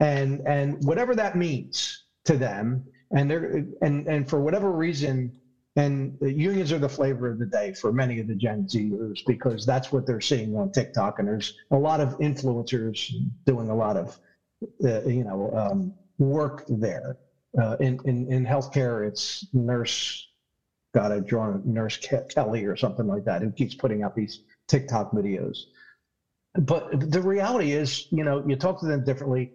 and 0.00 0.40
and 0.46 0.76
whatever 0.84 1.14
that 1.14 1.36
means 1.36 2.04
to 2.24 2.36
them 2.36 2.84
and 3.12 3.30
they're 3.30 3.64
and 3.82 4.06
and 4.06 4.28
for 4.28 4.40
whatever 4.40 4.72
reason 4.72 5.32
and 5.78 6.12
unions 6.20 6.72
are 6.72 6.78
the 6.78 6.88
flavor 6.88 7.28
of 7.30 7.38
the 7.38 7.46
day 7.46 7.72
for 7.72 7.92
many 7.92 8.18
of 8.18 8.26
the 8.26 8.34
Gen 8.34 8.66
Zers 8.66 9.20
because 9.26 9.64
that's 9.64 9.92
what 9.92 10.04
they're 10.06 10.20
seeing 10.20 10.56
on 10.56 10.70
TikTok. 10.70 11.20
And 11.20 11.28
there's 11.28 11.52
a 11.70 11.78
lot 11.78 12.00
of 12.00 12.18
influencers 12.18 13.12
doing 13.46 13.70
a 13.70 13.74
lot 13.74 13.96
of, 13.96 14.18
uh, 14.84 15.02
you 15.02 15.22
know, 15.22 15.50
um, 15.52 15.94
work 16.18 16.64
there. 16.66 17.16
Uh, 17.60 17.76
in, 17.78 17.96
in, 18.04 18.30
in 18.30 18.44
healthcare, 18.44 19.06
it's 19.06 19.46
nurse, 19.52 20.26
got 20.94 21.12
a 21.12 21.20
draw 21.20 21.56
nurse 21.64 21.96
Kelly 22.28 22.64
or 22.64 22.74
something 22.74 23.06
like 23.06 23.24
that, 23.24 23.40
who 23.40 23.52
keeps 23.52 23.74
putting 23.74 24.02
out 24.02 24.14
these 24.16 24.40
TikTok 24.66 25.12
videos. 25.12 25.58
But 26.58 27.10
the 27.12 27.22
reality 27.22 27.72
is, 27.72 28.08
you 28.10 28.24
know, 28.24 28.44
you 28.46 28.56
talk 28.56 28.80
to 28.80 28.86
them 28.86 29.04
differently. 29.04 29.52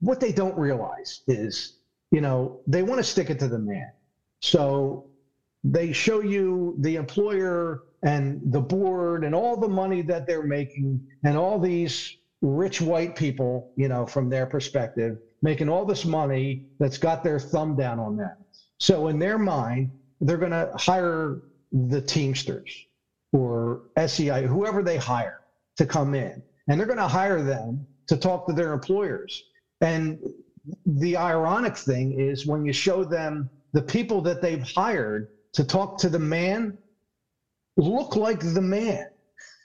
What 0.00 0.20
they 0.20 0.32
don't 0.32 0.56
realize 0.56 1.22
is, 1.26 1.78
you 2.12 2.20
know, 2.20 2.60
they 2.66 2.82
want 2.82 2.98
to 2.98 3.04
stick 3.04 3.30
it 3.30 3.38
to 3.40 3.48
the 3.48 3.58
man. 3.58 3.90
So 4.40 5.06
they 5.64 5.92
show 5.92 6.20
you 6.20 6.76
the 6.78 6.96
employer 6.96 7.82
and 8.04 8.40
the 8.52 8.60
board 8.60 9.24
and 9.24 9.34
all 9.34 9.56
the 9.56 9.68
money 9.68 10.02
that 10.02 10.26
they're 10.26 10.44
making 10.44 11.00
and 11.24 11.36
all 11.36 11.58
these 11.58 12.16
rich 12.42 12.80
white 12.80 13.16
people, 13.16 13.72
you 13.76 13.88
know, 13.88 14.06
from 14.06 14.28
their 14.28 14.46
perspective, 14.46 15.18
making 15.42 15.68
all 15.68 15.84
this 15.84 16.04
money 16.04 16.62
that's 16.78 16.98
got 16.98 17.24
their 17.24 17.40
thumb 17.40 17.74
down 17.74 17.98
on 17.98 18.16
them. 18.16 18.36
So 18.78 19.08
in 19.08 19.18
their 19.18 19.38
mind, 19.38 19.90
they're 20.20 20.36
going 20.36 20.52
to 20.52 20.70
hire 20.76 21.38
the 21.72 22.00
Teamsters 22.00 22.86
or 23.32 23.80
SEI, 24.06 24.46
whoever 24.46 24.82
they 24.82 24.96
hire 24.96 25.40
to 25.76 25.86
come 25.86 26.14
in, 26.14 26.42
and 26.68 26.78
they're 26.78 26.86
going 26.86 26.98
to 26.98 27.08
hire 27.08 27.42
them 27.42 27.86
to 28.08 28.16
talk 28.16 28.46
to 28.46 28.52
their 28.52 28.72
employers. 28.72 29.44
And 29.80 30.18
the 30.84 31.16
ironic 31.16 31.76
thing 31.76 32.18
is 32.18 32.46
when 32.46 32.64
you 32.64 32.72
show 32.72 33.04
them 33.04 33.48
the 33.72 33.82
people 33.82 34.20
that 34.22 34.40
they've 34.40 34.62
hired 34.74 35.28
to 35.54 35.64
talk 35.64 35.98
to 35.98 36.08
the 36.08 36.18
man 36.18 36.76
look 37.76 38.16
like 38.16 38.40
the 38.40 38.60
man 38.60 39.06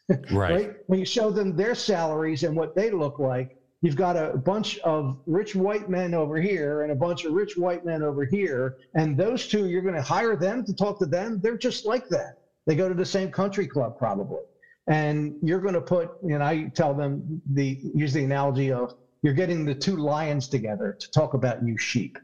Right. 0.31 0.71
When 0.87 0.99
you 0.99 1.05
show 1.05 1.31
them 1.31 1.55
their 1.55 1.75
salaries 1.75 2.43
and 2.43 2.55
what 2.55 2.75
they 2.75 2.91
look 2.91 3.19
like, 3.19 3.49
you've 3.81 3.95
got 3.95 4.17
a 4.17 4.37
bunch 4.37 4.77
of 4.79 5.17
rich 5.25 5.55
white 5.55 5.89
men 5.89 6.13
over 6.13 6.37
here 6.39 6.81
and 6.81 6.91
a 6.91 6.95
bunch 6.95 7.25
of 7.25 7.33
rich 7.33 7.57
white 7.57 7.85
men 7.85 8.03
over 8.03 8.25
here. 8.25 8.75
And 8.95 9.17
those 9.17 9.47
two, 9.47 9.67
you're 9.67 9.81
going 9.81 9.95
to 9.95 10.01
hire 10.01 10.35
them 10.35 10.63
to 10.65 10.73
talk 10.73 10.99
to 10.99 11.05
them. 11.05 11.39
They're 11.41 11.57
just 11.57 11.85
like 11.85 12.07
that. 12.09 12.33
They 12.67 12.75
go 12.75 12.87
to 12.87 12.93
the 12.93 13.05
same 13.05 13.31
country 13.31 13.67
club 13.67 13.97
probably. 13.97 14.41
And 14.87 15.35
you're 15.41 15.59
going 15.59 15.75
to 15.75 15.81
put, 15.81 16.21
and 16.23 16.43
I 16.43 16.65
tell 16.69 16.93
them 16.93 17.41
the 17.53 17.79
use 17.93 18.13
the 18.13 18.23
analogy 18.23 18.71
of 18.71 18.95
you're 19.21 19.33
getting 19.33 19.65
the 19.65 19.75
two 19.75 19.97
lions 19.97 20.47
together 20.47 20.97
to 20.99 21.11
talk 21.11 21.33
about 21.33 21.63
you 21.63 21.77
sheep. 21.77 22.17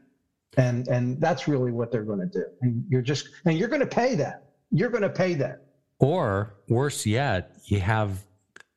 And 0.56 0.88
and 0.88 1.20
that's 1.20 1.46
really 1.46 1.70
what 1.70 1.92
they're 1.92 2.02
going 2.02 2.20
to 2.20 2.26
do. 2.26 2.44
And 2.62 2.84
you're 2.88 3.02
just 3.02 3.28
and 3.44 3.56
you're 3.56 3.68
going 3.68 3.80
to 3.80 3.86
pay 3.86 4.16
that 4.16 4.44
You're 4.70 4.90
going 4.90 5.02
to 5.02 5.10
pay 5.10 5.34
that 5.34 5.62
Or 6.00 6.54
worse 6.68 7.06
yet, 7.06 7.52
you 7.64 7.80
have 7.80 8.24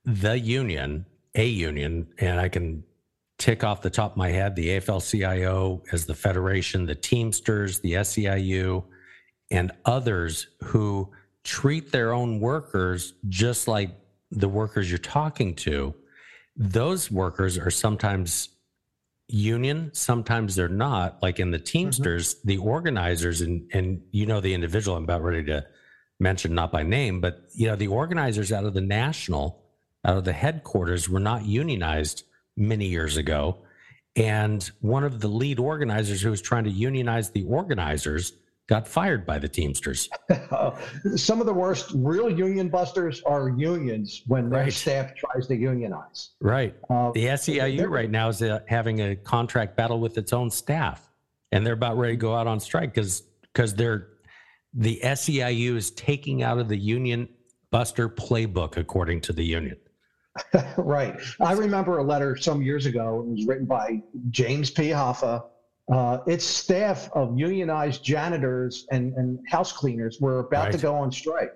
the 0.06 0.38
union, 0.38 1.06
a 1.36 1.46
union, 1.46 2.08
and 2.20 2.40
I 2.40 2.50
can 2.50 2.84
tick 3.38 3.64
off 3.64 3.82
the 3.82 3.90
top 3.90 4.12
of 4.12 4.18
my 4.18 4.30
head 4.30 4.56
the 4.56 4.70
AFL 4.70 5.02
CIO 5.10 5.82
as 5.92 6.06
the 6.06 6.14
federation, 6.14 6.86
the 6.86 6.94
Teamsters, 6.94 7.80
the 7.80 7.94
SEIU, 7.94 8.84
and 9.50 9.72
others 9.86 10.48
who 10.64 11.10
treat 11.44 11.92
their 11.92 12.14
own 12.14 12.40
workers 12.40 13.14
just 13.28 13.68
like 13.68 13.92
the 14.32 14.50
workers 14.50 14.90
you're 14.90 15.00
talking 15.00 15.56
to. 15.56 15.94
Those 16.56 17.10
workers 17.10 17.58
are 17.58 17.72
sometimes 17.72 18.50
union, 19.28 19.92
sometimes 19.94 20.56
they're 20.56 20.68
not. 20.68 21.22
Like 21.22 21.40
in 21.40 21.52
the 21.52 21.60
Teamsters, 21.60 22.36
mm-hmm. 22.36 22.48
the 22.48 22.58
organizers, 22.58 23.42
and, 23.42 23.70
and 23.74 24.02
you 24.12 24.26
know 24.26 24.42
the 24.42 24.54
individual 24.54 24.98
I'm 24.98 25.04
about 25.04 25.24
ready 25.24 25.44
to 25.46 25.66
mention 26.20 26.54
not 26.54 26.72
by 26.72 26.84
name, 26.84 27.20
but 27.20 27.48
you 27.54 27.68
know, 27.68 27.76
the 27.76 27.88
organizers 27.88 28.52
out 28.52 28.66
of 28.66 28.74
the 28.74 28.82
national, 28.82 29.64
out 30.06 30.18
of 30.18 30.24
the 30.24 30.34
headquarters 30.34 31.10
were 31.10 31.20
not 31.20 31.46
unionized 31.46 32.24
many 32.56 32.86
years 32.86 33.18
ago. 33.18 33.58
And 34.16 34.70
one 34.82 35.04
of 35.04 35.22
the 35.22 35.30
lead 35.30 35.60
organizers 35.60 36.22
who 36.22 36.30
was 36.30 36.42
trying 36.42 36.66
to 36.66 36.70
unionize 36.70 37.32
the 37.32 37.44
organizers 37.44 38.34
got 38.72 38.88
fired 38.88 39.26
by 39.26 39.38
the 39.38 39.50
Teamsters. 39.50 40.08
Some 41.18 41.42
of 41.42 41.46
the 41.46 41.54
worst 41.54 41.92
real 41.94 42.30
union 42.30 42.70
busters 42.70 43.22
are 43.24 43.50
unions 43.50 44.24
when 44.28 44.50
their 44.50 44.62
Right. 44.62 44.72
staff 44.74 45.14
tries 45.14 45.46
to 45.48 45.58
unionize. 45.58 46.30
Right. 46.40 46.74
Uh, 46.90 47.12
The 47.12 47.26
SEIU 47.28 47.90
right 47.90 48.10
now 48.10 48.30
is 48.30 48.42
uh, 48.42 48.62
having 48.70 49.02
a 49.02 49.18
contract 49.18 49.76
battle 49.76 50.00
with 50.00 50.18
its 50.18 50.32
own 50.32 50.50
staff, 50.50 51.12
and 51.52 51.66
they're 51.66 51.74
about 51.74 51.98
ready 51.98 52.14
to 52.14 52.18
go 52.18 52.34
out 52.34 52.48
on 52.48 52.62
strike 52.62 52.94
because 52.94 53.24
because 53.54 53.76
they're 53.76 54.08
the 54.74 55.02
SEIU 55.04 55.76
is 55.76 55.92
taking 55.92 56.42
out 56.42 56.58
of 56.58 56.70
the 56.70 56.78
union 56.78 57.28
buster 57.72 58.08
playbook, 58.08 58.78
according 58.78 59.20
to 59.20 59.34
the 59.34 59.44
union. 59.44 59.76
right. 60.78 61.20
I 61.42 61.52
remember 61.52 61.98
a 61.98 62.04
letter 62.04 62.38
some 62.38 62.62
years 62.62 62.86
ago. 62.86 63.20
It 63.20 63.32
was 63.32 63.46
written 63.46 63.66
by 63.66 64.02
James 64.30 64.72
P. 64.72 64.84
Hoffa. 64.84 65.44
Uh, 65.92 66.20
its 66.28 66.46
staff 66.46 67.10
of 67.14 67.38
unionized 67.38 68.04
janitors 68.04 68.86
and, 68.92 69.14
and 69.16 69.40
house 69.50 69.72
cleaners 69.74 70.18
were 70.22 70.40
about 70.40 70.72
to 70.72 70.78
go 70.78 70.96
on 70.96 71.12
strike. 71.12 71.52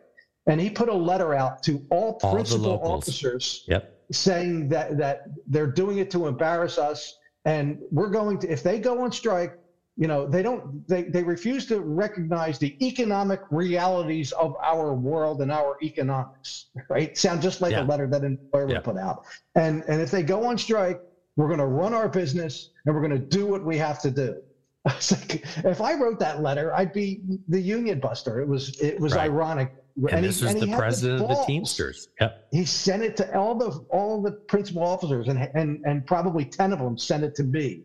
And 0.47 0.59
he 0.59 0.69
put 0.69 0.89
a 0.89 0.93
letter 0.93 1.33
out 1.33 1.63
to 1.63 1.85
all 1.89 2.19
All 2.21 2.33
principal 2.33 2.71
locals. 2.71 3.03
officers 3.07 3.63
Yep. 3.67 3.91
saying 4.11 4.69
that 4.69 4.97
that 4.97 5.23
they're 5.47 5.71
doing 5.71 5.97
it 5.99 6.11
to 6.11 6.27
embarrass 6.27 6.77
us 6.77 7.17
and 7.45 7.79
we're 7.91 8.09
going 8.09 8.37
to 8.39 8.47
if 8.51 8.61
they 8.61 8.77
go 8.79 9.01
on 9.03 9.11
strike 9.11 9.53
you 9.97 10.07
know 10.07 10.27
they 10.27 10.43
don't 10.43 10.87
they, 10.87 11.03
they 11.03 11.23
refuse 11.23 11.65
to 11.67 11.79
recognize 11.79 12.59
the 12.59 12.75
economic 12.85 13.39
realities 13.49 14.31
of 14.33 14.53
our 14.61 14.93
world 14.93 15.41
and 15.41 15.51
our 15.51 15.75
economics 15.81 16.67
right 16.89 17.17
sound 17.17 17.41
just 17.41 17.61
like 17.61 17.71
Yeah. 17.71 17.81
a 17.83 17.85
letter 17.85 18.05
that 18.07 18.21
an 18.21 18.37
employer 18.43 18.67
Yeah. 18.69 18.75
would 18.75 18.83
put 18.83 18.97
out 18.97 19.23
and 19.55 19.83
and 19.87 19.99
if 20.01 20.11
they 20.11 20.21
go 20.21 20.45
on 20.45 20.57
strike 20.59 20.99
we're 21.35 21.47
going 21.47 21.59
to 21.59 21.65
run 21.65 21.93
our 21.93 22.07
business 22.07 22.69
and 22.85 22.95
we're 22.95 23.01
going 23.01 23.11
to 23.19 23.25
do 23.27 23.45
what 23.45 23.63
we 23.63 23.77
have 23.77 24.01
to 24.01 24.11
do 24.11 24.35
I 24.87 24.93
was 24.93 25.11
like, 25.11 25.43
if 25.65 25.81
I 25.81 25.95
wrote 25.95 26.19
that 26.19 26.43
letter, 26.43 26.71
I'd 26.75 26.93
be 26.93 27.21
the 27.47 27.59
union 27.59 27.99
buster. 27.99 28.39
It 28.39 28.47
was 28.47 28.79
it 28.79 28.99
was 28.99 29.15
Right. 29.15 29.23
ironic. 29.31 29.73
And, 30.11 30.19
he- 30.19 30.27
this 30.27 30.43
is 30.43 30.51
and 30.53 30.61
the 30.61 30.77
president 30.77 31.23
of 31.23 31.29
the 31.29 31.43
Teamsters. 31.47 32.09
Yep. 32.21 32.47
he 32.51 32.65
sent 32.65 33.01
it 33.01 33.17
to 33.17 33.35
all 33.35 33.55
the 33.55 33.71
all 33.89 34.21
the 34.21 34.33
principal 34.47 34.83
officers 34.83 35.27
and 35.27 35.39
and 35.55 35.81
and 35.85 36.05
probably 36.05 36.45
10 36.45 36.71
of 36.71 36.77
them 36.77 36.99
sent 36.99 37.23
it 37.23 37.33
to 37.35 37.43
me 37.43 37.81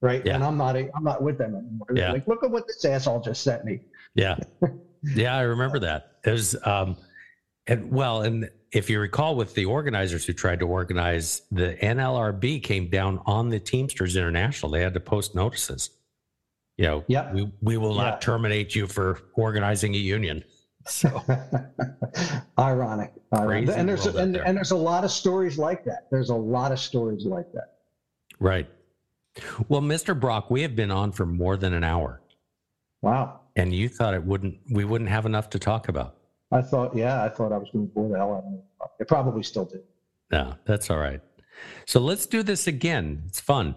right 0.00 0.24
Yeah. 0.24 0.36
and 0.36 0.44
i'm 0.44 0.56
not 0.56 0.76
i'm 0.76 1.02
not 1.02 1.22
with 1.24 1.38
them 1.38 1.56
anymore 1.56 1.88
Yeah. 1.92 2.12
like 2.12 2.28
look 2.28 2.44
at 2.44 2.50
what 2.52 2.68
this 2.68 2.84
asshole 2.84 3.20
just 3.20 3.42
sent 3.42 3.64
me 3.64 3.80
Yeah. 4.14 4.36
Yeah, 5.02 5.36
I 5.36 5.40
remember 5.42 5.78
that. 5.80 6.18
It 6.24 6.30
was 6.30 6.54
um 6.64 6.96
and 7.68 7.90
well, 7.90 8.22
and 8.22 8.50
if 8.72 8.90
you 8.90 9.00
recall 9.00 9.34
with 9.36 9.54
the 9.54 9.64
organizers 9.64 10.24
who 10.24 10.32
tried 10.32 10.60
to 10.60 10.66
organize, 10.66 11.42
the 11.50 11.74
NLRB 11.80 12.62
came 12.62 12.88
down 12.88 13.20
on 13.26 13.48
the 13.48 13.58
Teamsters 13.60 14.16
International. 14.16 14.70
They 14.72 14.80
had 14.82 14.94
to 14.94 15.00
post 15.00 15.34
notices. 15.34 15.90
You 16.76 16.84
know, 16.86 17.04
Yep. 17.08 17.34
we, 17.34 17.52
we 17.62 17.76
will 17.76 17.94
not 17.94 18.14
Yeah. 18.14 18.18
terminate 18.20 18.74
you 18.74 18.86
for 18.86 19.20
organizing 19.34 19.94
a 19.94 19.98
union. 19.98 20.44
So 20.86 21.22
ironic, 22.58 23.12
ironic. 23.34 23.68
And 23.76 23.88
there's 23.88 24.06
out 24.06 24.16
and, 24.16 24.34
there. 24.34 24.46
and 24.46 24.56
there's 24.56 24.70
a 24.70 24.76
lot 24.76 25.04
of 25.04 25.10
stories 25.10 25.58
like 25.58 25.84
that. 25.84 26.06
There's 26.10 26.30
a 26.30 26.34
lot 26.34 26.72
of 26.72 26.78
stories 26.78 27.24
like 27.24 27.50
that. 27.52 27.74
right. 28.38 28.68
Well, 29.68 29.80
Mr. 29.82 30.18
Brock, 30.18 30.50
we 30.50 30.62
have 30.62 30.74
been 30.74 30.90
on 30.90 31.12
for 31.12 31.24
more 31.24 31.56
than 31.56 31.72
an 31.72 31.84
hour, 31.84 32.20
Wow. 33.02 33.40
and 33.54 33.72
you 33.72 33.88
thought 33.88 34.14
it 34.14 34.24
wouldn't 34.24 34.58
we 34.72 34.84
wouldn't 34.84 35.10
have 35.10 35.26
enough 35.26 35.48
to 35.50 35.58
talk 35.60 35.88
about. 35.88 36.16
I 36.50 36.62
thought, 36.62 36.96
yeah, 36.96 37.22
I 37.22 37.28
thought 37.28 37.52
I 37.52 37.58
was 37.58 37.68
going 37.72 37.88
to 37.88 37.94
bore 37.94 38.08
the 38.08 38.16
hell 38.16 38.34
out 38.34 38.44
of 38.44 38.52
you. 38.52 38.62
I 39.00 39.04
probably 39.04 39.42
still 39.42 39.64
do. 39.66 39.80
No, 40.30 40.54
that's 40.64 40.90
all 40.90 40.98
right. 40.98 41.20
So 41.86 42.00
let's 42.00 42.26
do 42.26 42.42
this 42.42 42.66
again. 42.66 43.22
It's 43.26 43.40
fun. 43.40 43.74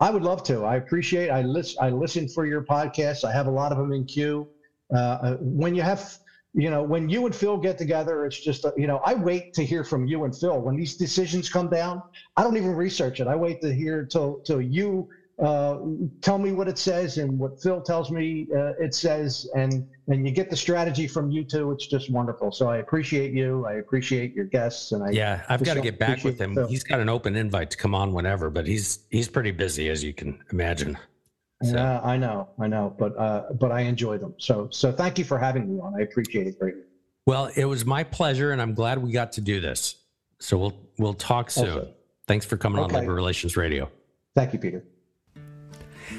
I 0.00 0.10
would 0.10 0.22
love 0.22 0.42
to. 0.44 0.64
I 0.64 0.76
appreciate. 0.76 1.30
I 1.30 1.42
listen. 1.42 1.78
I 1.80 1.90
listen 1.90 2.28
for 2.28 2.46
your 2.46 2.62
podcasts. 2.62 3.24
I 3.24 3.32
have 3.32 3.46
a 3.46 3.50
lot 3.50 3.72
of 3.72 3.78
them 3.78 3.92
in 3.92 4.04
queue. 4.04 4.46
Uh, 4.94 4.98
Uh, 4.98 5.36
when 5.40 5.74
you 5.74 5.82
have, 5.82 6.18
you 6.54 6.70
know, 6.70 6.82
when 6.82 7.08
you 7.08 7.26
and 7.26 7.34
Phil 7.34 7.56
get 7.56 7.76
together, 7.78 8.24
it's 8.24 8.38
just, 8.38 8.64
uh, 8.64 8.72
you 8.76 8.86
know, 8.86 9.00
I 9.04 9.14
wait 9.14 9.52
to 9.54 9.64
hear 9.64 9.84
from 9.84 10.06
you 10.06 10.24
and 10.24 10.36
Phil 10.36 10.60
when 10.60 10.76
these 10.76 10.96
decisions 10.96 11.48
come 11.48 11.68
down. 11.68 12.02
I 12.36 12.42
don't 12.42 12.56
even 12.56 12.74
research 12.74 13.20
it. 13.20 13.26
I 13.26 13.34
wait 13.36 13.60
to 13.62 13.74
hear 13.74 14.04
till 14.04 14.40
till 14.40 14.60
you 14.60 15.08
uh, 15.38 15.78
tell 16.22 16.38
me 16.38 16.52
what 16.52 16.66
it 16.66 16.78
says 16.78 17.18
and 17.18 17.38
what 17.38 17.60
Phil 17.62 17.82
tells 17.82 18.10
me 18.10 18.46
uh, 18.56 18.72
it 18.80 18.94
says, 18.94 19.48
and 19.54 19.86
and 20.08 20.26
you 20.26 20.32
get 20.32 20.48
the 20.48 20.56
strategy 20.56 21.06
from 21.06 21.30
you 21.30 21.44
two. 21.44 21.72
It's 21.72 21.86
just 21.86 22.10
wonderful. 22.10 22.50
So 22.52 22.68
I 22.68 22.78
appreciate 22.78 23.32
you. 23.34 23.66
I 23.66 23.74
appreciate 23.74 24.32
your 24.34 24.46
guests, 24.46 24.92
and 24.92 25.02
I 25.04 25.10
Yeah, 25.10 25.44
I've 25.48 25.62
got 25.62 25.74
to 25.74 25.82
get 25.82 25.98
back 25.98 26.24
with 26.24 26.40
him. 26.40 26.54
Phil. 26.54 26.66
He's 26.68 26.82
got 26.84 27.00
an 27.00 27.08
open 27.10 27.36
invite 27.36 27.70
to 27.72 27.76
come 27.76 27.94
on 27.94 28.12
whenever, 28.14 28.48
but 28.48 28.66
he's 28.66 29.00
he's 29.10 29.28
pretty 29.28 29.50
busy 29.50 29.90
as 29.90 30.02
you 30.02 30.14
can 30.14 30.42
imagine. 30.52 30.96
So- 31.62 31.72
Yeah, 31.74 32.00
I 32.02 32.16
know, 32.16 32.48
I 32.58 32.66
know, 32.66 32.94
but 32.98 33.16
uh, 33.18 33.52
but 33.60 33.72
I 33.72 33.80
enjoy 33.80 34.16
them. 34.18 34.34
So 34.38 34.68
so 34.70 34.90
thank 34.90 35.18
you 35.18 35.24
for 35.24 35.38
having 35.38 35.74
me 35.74 35.80
on. 35.80 35.94
I 35.98 36.02
appreciate 36.02 36.46
it 36.46 36.58
greatly. 36.58 36.82
Well, 37.26 37.50
it 37.56 37.64
was 37.66 37.84
my 37.84 38.04
pleasure, 38.04 38.52
and 38.52 38.62
I'm 38.62 38.72
glad 38.72 39.02
we 39.02 39.10
got 39.12 39.32
to 39.32 39.40
do 39.42 39.60
this. 39.60 39.96
So 40.38 40.56
we'll 40.56 40.78
we'll 40.98 41.14
talk 41.14 41.50
soon. 41.50 41.68
Okay. 41.68 41.94
Thanks 42.26 42.46
for 42.46 42.56
coming 42.56 42.78
on 42.78 42.86
Okay. 42.86 43.00
Labor 43.00 43.14
Relations 43.14 43.56
Radio. 43.56 43.90
Thank 44.34 44.52
you, 44.52 44.58
Peter. 44.58 44.84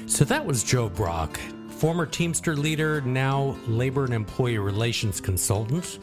So 0.06 0.24
that 0.24 0.44
was 0.44 0.64
Joe 0.64 0.88
Brock, 0.88 1.38
former 1.68 2.06
Teamster 2.06 2.56
leader, 2.56 3.00
now 3.00 3.56
labor 3.66 4.04
and 4.04 4.14
employee 4.14 4.58
relations 4.58 5.20
consultant, 5.20 5.98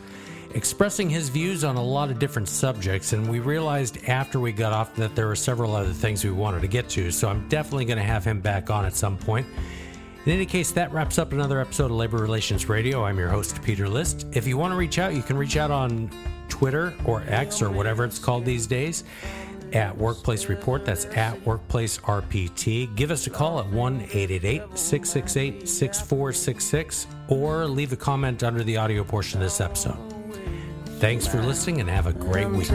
expressing 0.54 1.10
his 1.10 1.30
views 1.30 1.64
on 1.64 1.76
a 1.76 1.84
lot 1.84 2.10
of 2.10 2.20
different 2.20 2.48
subjects. 2.48 3.14
And 3.14 3.30
we 3.30 3.40
realized 3.40 3.98
after 4.08 4.40
we 4.40 4.52
got 4.52 4.74
off 4.74 4.96
that 4.96 5.16
there 5.16 5.28
were 5.28 5.36
several 5.36 5.76
other 5.76 5.92
things 5.92 6.24
we 6.24 6.32
wanted 6.32 6.62
to 6.62 6.68
get 6.68 6.90
to. 6.90 7.12
So 7.12 7.28
I'm 7.28 7.48
definitely 7.50 7.86
going 7.86 7.98
to 7.98 8.04
have 8.04 8.24
him 8.24 8.40
back 8.40 8.70
on 8.70 8.86
at 8.86 8.96
some 8.96 9.18
point. 9.18 9.46
In 10.26 10.32
any 10.32 10.46
case, 10.46 10.72
that 10.72 10.92
wraps 10.92 11.20
up 11.20 11.34
another 11.34 11.60
episode 11.60 11.86
of 11.86 11.98
Labor 11.98 12.18
Relations 12.18 12.68
Radio. 12.68 13.04
I'm 13.04 13.20
your 13.20 13.30
host, 13.30 13.62
Peter 13.62 13.88
List. 13.88 14.26
If 14.32 14.48
you 14.48 14.58
want 14.58 14.72
to 14.72 14.76
reach 14.76 14.98
out, 14.98 15.14
you 15.14 15.22
can 15.22 15.38
reach 15.38 15.56
out 15.56 15.70
on 15.70 16.10
Twitter 16.50 16.96
or 17.06 17.24
X 17.28 17.62
or 17.62 17.70
whatever 17.70 18.06
it's 18.06 18.18
called 18.18 18.46
these 18.46 18.66
days 18.66 19.04
at 19.76 19.96
Workplace 19.98 20.48
Report. 20.48 20.86
That's 20.86 21.06
at 21.06 21.40
Workplace 21.46 22.00
RPT. 22.00 22.96
Give 22.96 23.12
us 23.12 23.28
a 23.28 23.30
call 23.30 23.60
at 23.60 23.68
1 23.68 24.02
888 24.02 24.78
668 24.78 25.68
6466 25.68 27.08
or 27.28 27.66
leave 27.68 27.92
a 27.92 27.98
comment 27.98 28.44
under 28.44 28.64
the 28.64 28.78
audio 28.78 29.04
portion 29.04 29.40
of 29.40 29.44
this 29.44 29.62
episode. 29.62 29.98
Thanks 31.00 31.28
for 31.28 31.42
listening 31.42 31.82
and 31.82 31.90
have 31.90 32.08
a 32.08 32.14
great 32.14 32.50
week. 32.50 32.72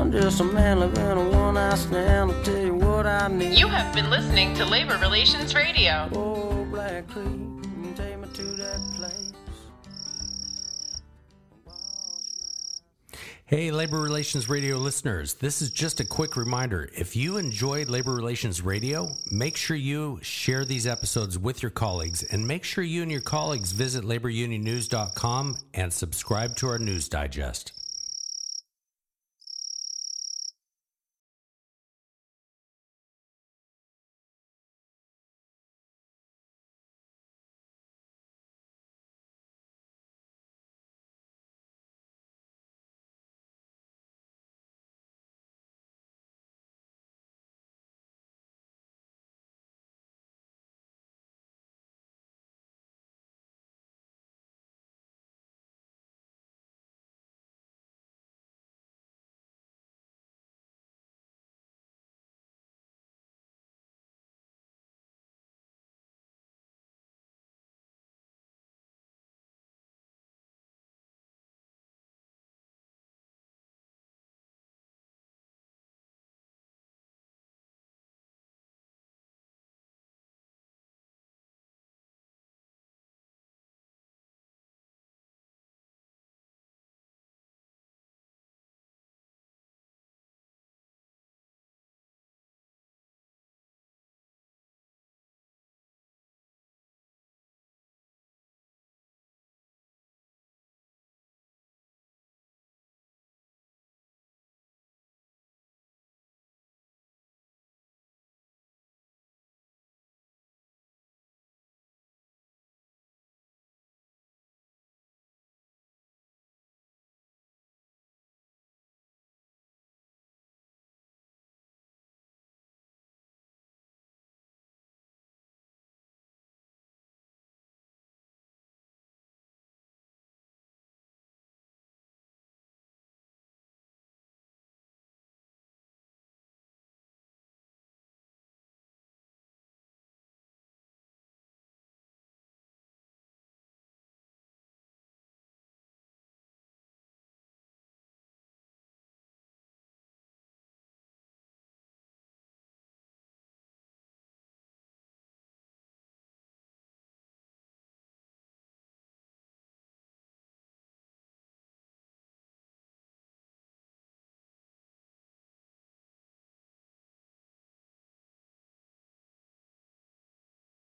I'm 0.00 0.10
just 0.10 0.40
a 0.40 0.44
man 0.44 0.80
living 0.80 0.98
a 0.98 1.28
one 1.30 1.54
night 1.54 1.78
stand. 1.78 2.32
I'll 2.32 2.42
tell 2.42 2.58
you 2.58 2.74
what 2.74 3.06
I 3.06 3.28
need. 3.28 3.56
You 3.58 3.68
have 3.68 3.94
been 3.94 4.10
listening 4.10 4.54
to 4.54 4.64
Labor 4.64 4.98
Relations 4.98 5.54
Radio. 5.54 6.08
Oh, 6.12 6.64
Black 6.70 7.06
Creek, 7.08 7.26
take 7.94 8.18
me 8.18 8.28
to 8.34 8.42
that 8.42 8.93
Hey, 13.54 13.70
Labor 13.70 14.00
Relations 14.00 14.48
Radio 14.48 14.78
listeners, 14.78 15.34
this 15.34 15.62
is 15.62 15.70
just 15.70 16.00
a 16.00 16.04
quick 16.04 16.36
reminder. 16.36 16.90
If 16.92 17.14
you 17.14 17.36
enjoyed 17.36 17.88
Labor 17.88 18.12
Relations 18.12 18.60
Radio, 18.62 19.12
make 19.30 19.56
sure 19.56 19.76
you 19.76 20.18
share 20.22 20.64
these 20.64 20.88
episodes 20.88 21.38
with 21.38 21.62
your 21.62 21.70
colleagues 21.70 22.24
and 22.24 22.48
make 22.48 22.64
sure 22.64 22.82
you 22.82 23.02
and 23.02 23.12
your 23.12 23.20
colleagues 23.20 23.70
visit 23.70 24.02
laborunionnews.com 24.02 25.58
and 25.72 25.92
subscribe 25.92 26.56
to 26.56 26.66
our 26.66 26.80
news 26.80 27.08
digest. 27.08 27.83